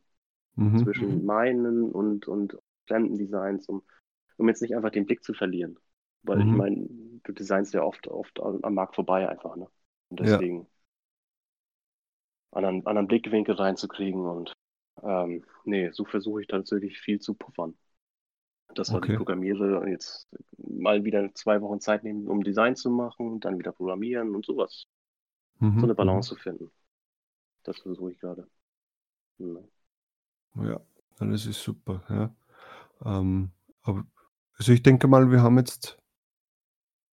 mhm. 0.56 0.80
zwischen 0.80 1.20
mhm. 1.20 1.26
meinen 1.26 1.91
und, 1.91 2.28
und 2.28 2.58
fremden 2.88 3.18
Designs, 3.18 3.68
um, 3.70 3.84
um 4.38 4.47
jetzt 4.47 4.62
nicht 4.62 4.76
einfach 4.76 4.89
den 4.89 5.06
Blick 5.06 5.24
zu 5.24 5.34
verlieren. 5.34 5.78
Weil 6.24 6.43
mhm. 6.43 6.49
ich 6.49 6.58
meine, 6.58 6.88
du 7.24 7.32
designst 7.32 7.74
ja 7.74 7.84
oft, 7.84 8.08
oft 8.08 8.41
am 8.41 8.74
Markt 8.74 8.95
vorbei 8.95 9.30
einfach, 9.30 9.56
ne? 9.56 9.68
Und 10.10 10.20
deswegen 10.20 10.62
ja. 10.62 10.68
anderen, 12.51 12.86
anderen 12.86 13.08
Blickwinkel 13.08 13.56
reinzukriegen 13.56 14.26
und 14.26 14.54
ähm, 15.04 15.43
nee, 15.66 15.89
so 15.91 16.06
versuche 16.06 16.41
ich 16.41 16.47
tatsächlich 16.47 16.99
viel 16.99 17.20
zu 17.20 17.36
puffern 17.36 17.76
dass 18.76 18.92
okay. 18.92 19.12
die 19.12 19.18
Programmierer 19.18 19.88
jetzt 19.88 20.28
mal 20.58 21.04
wieder 21.04 21.34
zwei 21.34 21.62
Wochen 21.62 21.80
Zeit 21.80 22.04
nehmen, 22.04 22.28
um 22.28 22.44
Design 22.44 22.76
zu 22.76 22.90
machen, 22.90 23.40
dann 23.40 23.60
wieder 23.60 23.72
programmieren 23.72 24.36
und 24.36 24.46
sowas. 24.46 24.86
Mhm. 25.60 25.80
So 25.80 25.86
eine 25.86 25.96
Balance 25.96 26.30
zu 26.30 26.36
finden. 26.36 26.72
Das 27.64 27.78
versuche 27.80 28.12
ich 28.12 28.20
gerade. 28.20 28.48
Ja. 29.38 30.64
ja, 30.64 30.82
alles 31.20 31.46
ist 31.46 31.62
super. 31.62 32.04
Ja. 32.10 32.36
Ähm, 33.06 33.52
aber, 33.82 34.06
also 34.58 34.72
ich 34.72 34.84
denke 34.84 35.08
mal, 35.08 35.32
wir 35.32 35.42
haben 35.42 35.58
jetzt 35.58 35.98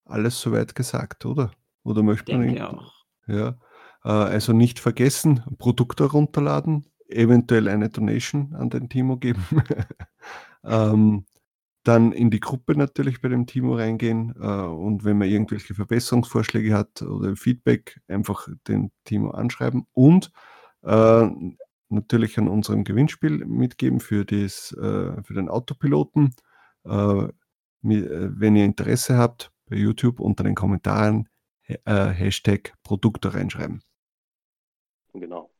alles 0.04 0.40
soweit 0.40 0.74
gesagt, 0.74 1.24
oder? 1.24 1.52
Oder 1.82 2.02
möchte 2.02 2.32
man 2.32 2.42
denke 2.42 2.68
auch. 2.68 2.94
Ja. 3.26 3.58
Äh, 4.04 4.08
also 4.08 4.52
nicht 4.52 4.78
vergessen, 4.78 5.42
Produkte 5.58 6.04
runterladen, 6.04 6.86
eventuell 7.08 7.68
eine 7.68 7.88
Donation 7.88 8.54
an 8.54 8.70
den 8.70 8.88
Timo 8.88 9.16
geben. 9.16 9.44
ähm, 10.64 11.24
dann 11.82 12.12
in 12.12 12.30
die 12.30 12.40
Gruppe 12.40 12.76
natürlich 12.76 13.20
bei 13.20 13.28
dem 13.28 13.46
Timo 13.46 13.74
reingehen 13.74 14.34
äh, 14.38 14.46
und 14.46 15.04
wenn 15.04 15.18
man 15.18 15.28
irgendwelche 15.28 15.74
Verbesserungsvorschläge 15.74 16.74
hat 16.74 17.02
oder 17.02 17.36
Feedback, 17.36 18.00
einfach 18.08 18.48
den 18.68 18.92
Timo 19.04 19.30
anschreiben 19.30 19.86
und 19.92 20.30
äh, 20.82 21.26
natürlich 21.88 22.38
an 22.38 22.48
unserem 22.48 22.84
Gewinnspiel 22.84 23.44
mitgeben 23.46 24.00
für, 24.00 24.24
das, 24.24 24.72
äh, 24.72 25.22
für 25.22 25.34
den 25.34 25.48
Autopiloten. 25.48 26.34
Äh, 26.84 27.28
mit, 27.82 28.06
äh, 28.06 28.28
wenn 28.38 28.56
ihr 28.56 28.64
Interesse 28.64 29.16
habt, 29.16 29.52
bei 29.68 29.76
YouTube 29.76 30.20
unter 30.20 30.44
den 30.44 30.54
Kommentaren 30.54 31.28
äh, 31.66 31.74
Hashtag 31.84 32.74
Produkte 32.82 33.34
reinschreiben. 33.34 33.82
Genau. 35.12 35.50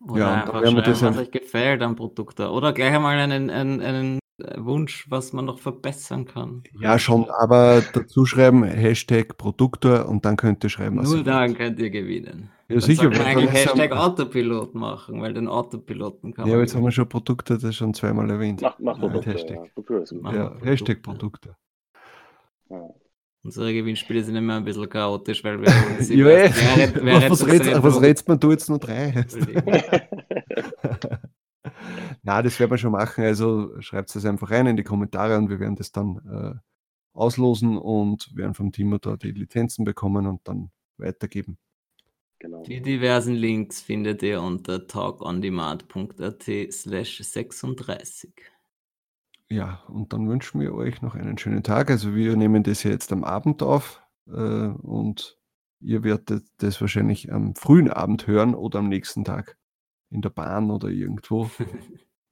Oder 0.00 0.18
ja, 0.18 0.34
einfach 0.34 0.60
schreiben, 0.60 0.76
das 0.76 1.02
was 1.02 1.16
euch 1.16 1.30
gefällt 1.30 1.82
am 1.82 1.96
Produkt. 1.96 2.40
Oder 2.40 2.72
gleich 2.72 2.94
einmal 2.94 3.18
einen, 3.18 3.50
einen, 3.50 3.80
einen 3.80 4.18
Wunsch, 4.56 5.06
was 5.08 5.32
man 5.32 5.44
noch 5.44 5.60
verbessern 5.60 6.24
kann. 6.24 6.64
Ja, 6.80 6.98
schon, 6.98 7.30
aber 7.30 7.82
dazu 7.92 8.26
schreiben 8.26 8.64
Hashtag 8.64 9.36
Produktor 9.38 10.08
und 10.08 10.24
dann 10.24 10.36
könnt 10.36 10.64
ihr 10.64 10.70
schreiben, 10.70 10.98
was 10.98 11.10
Nur 11.10 11.22
dann 11.22 11.50
wollt. 11.50 11.58
könnt 11.58 11.78
ihr 11.78 11.90
gewinnen. 11.90 12.50
Ja, 12.68 12.74
dann 12.74 12.80
sicher. 12.80 13.10
Wir 13.12 13.24
eigentlich 13.24 13.52
Hashtag 13.52 13.92
haben... 13.92 13.98
Autopilot 13.98 14.74
machen, 14.74 15.22
weil 15.22 15.34
den 15.34 15.46
Autopiloten 15.46 16.34
kann 16.34 16.48
Ja, 16.48 16.54
aber 16.54 16.62
jetzt 16.62 16.74
haben 16.74 16.82
wir 16.82 16.90
schon 16.90 17.08
Produkte, 17.08 17.58
das 17.58 17.76
schon 17.76 17.94
zweimal 17.94 18.28
erwähnt. 18.28 18.60
Mach, 18.60 18.76
mach 18.80 18.98
Produkte, 18.98 19.32
Hashtag. 19.32 19.70
Ja, 20.24 20.32
ja 20.32 20.56
Hashtag 20.64 21.02
Produkte. 21.02 21.56
Ja. 22.70 22.90
Unsere 23.44 23.72
Gewinnspiele 23.74 24.24
sind 24.24 24.36
immer 24.36 24.56
ein 24.56 24.64
bisschen 24.64 24.88
chaotisch, 24.88 25.44
weil 25.44 25.60
wir 25.60 25.68
ja, 26.16 26.24
während, 26.24 27.04
während 27.04 27.30
was, 27.30 27.46
rätst, 27.46 27.82
was 27.82 28.26
man 28.26 28.40
du 28.40 28.50
jetzt 28.50 28.68
nur 28.68 28.78
drei? 28.78 29.12
Na, 32.24 32.40
das 32.40 32.58
werden 32.58 32.70
wir 32.70 32.78
schon 32.78 32.92
machen. 32.92 33.22
Also 33.22 33.80
schreibt 33.82 34.14
es 34.16 34.24
einfach 34.24 34.50
rein 34.50 34.66
in 34.66 34.76
die 34.78 34.82
Kommentare 34.82 35.36
und 35.36 35.50
wir 35.50 35.60
werden 35.60 35.76
das 35.76 35.92
dann 35.92 36.16
äh, 36.26 36.58
auslosen 37.12 37.76
und 37.76 38.34
werden 38.34 38.54
vom 38.54 38.72
Timo 38.72 38.96
da 38.96 39.16
die 39.16 39.30
Lizenzen 39.30 39.84
bekommen 39.84 40.26
und 40.26 40.40
dann 40.44 40.70
weitergeben. 40.96 41.58
Genau. 42.38 42.62
Die 42.62 42.80
diversen 42.80 43.34
Links 43.34 43.82
findet 43.82 44.22
ihr 44.22 44.40
unter 44.40 44.86
talkondemand.at 44.86 46.44
slash 46.72 47.22
36. 47.22 48.32
Ja, 49.50 49.82
und 49.88 50.14
dann 50.14 50.26
wünschen 50.26 50.62
wir 50.62 50.74
euch 50.74 51.02
noch 51.02 51.14
einen 51.14 51.36
schönen 51.36 51.62
Tag. 51.62 51.90
Also 51.90 52.14
wir 52.14 52.36
nehmen 52.36 52.62
das 52.62 52.82
ja 52.84 52.90
jetzt 52.90 53.12
am 53.12 53.22
Abend 53.22 53.62
auf 53.62 54.02
äh, 54.26 54.32
und 54.32 55.38
ihr 55.80 56.02
werdet 56.04 56.44
das 56.56 56.80
wahrscheinlich 56.80 57.30
am 57.30 57.54
frühen 57.54 57.90
Abend 57.90 58.26
hören 58.26 58.54
oder 58.54 58.78
am 58.78 58.88
nächsten 58.88 59.24
Tag 59.24 59.58
in 60.08 60.22
der 60.22 60.30
Bahn 60.30 60.70
oder 60.70 60.88
irgendwo. 60.88 61.50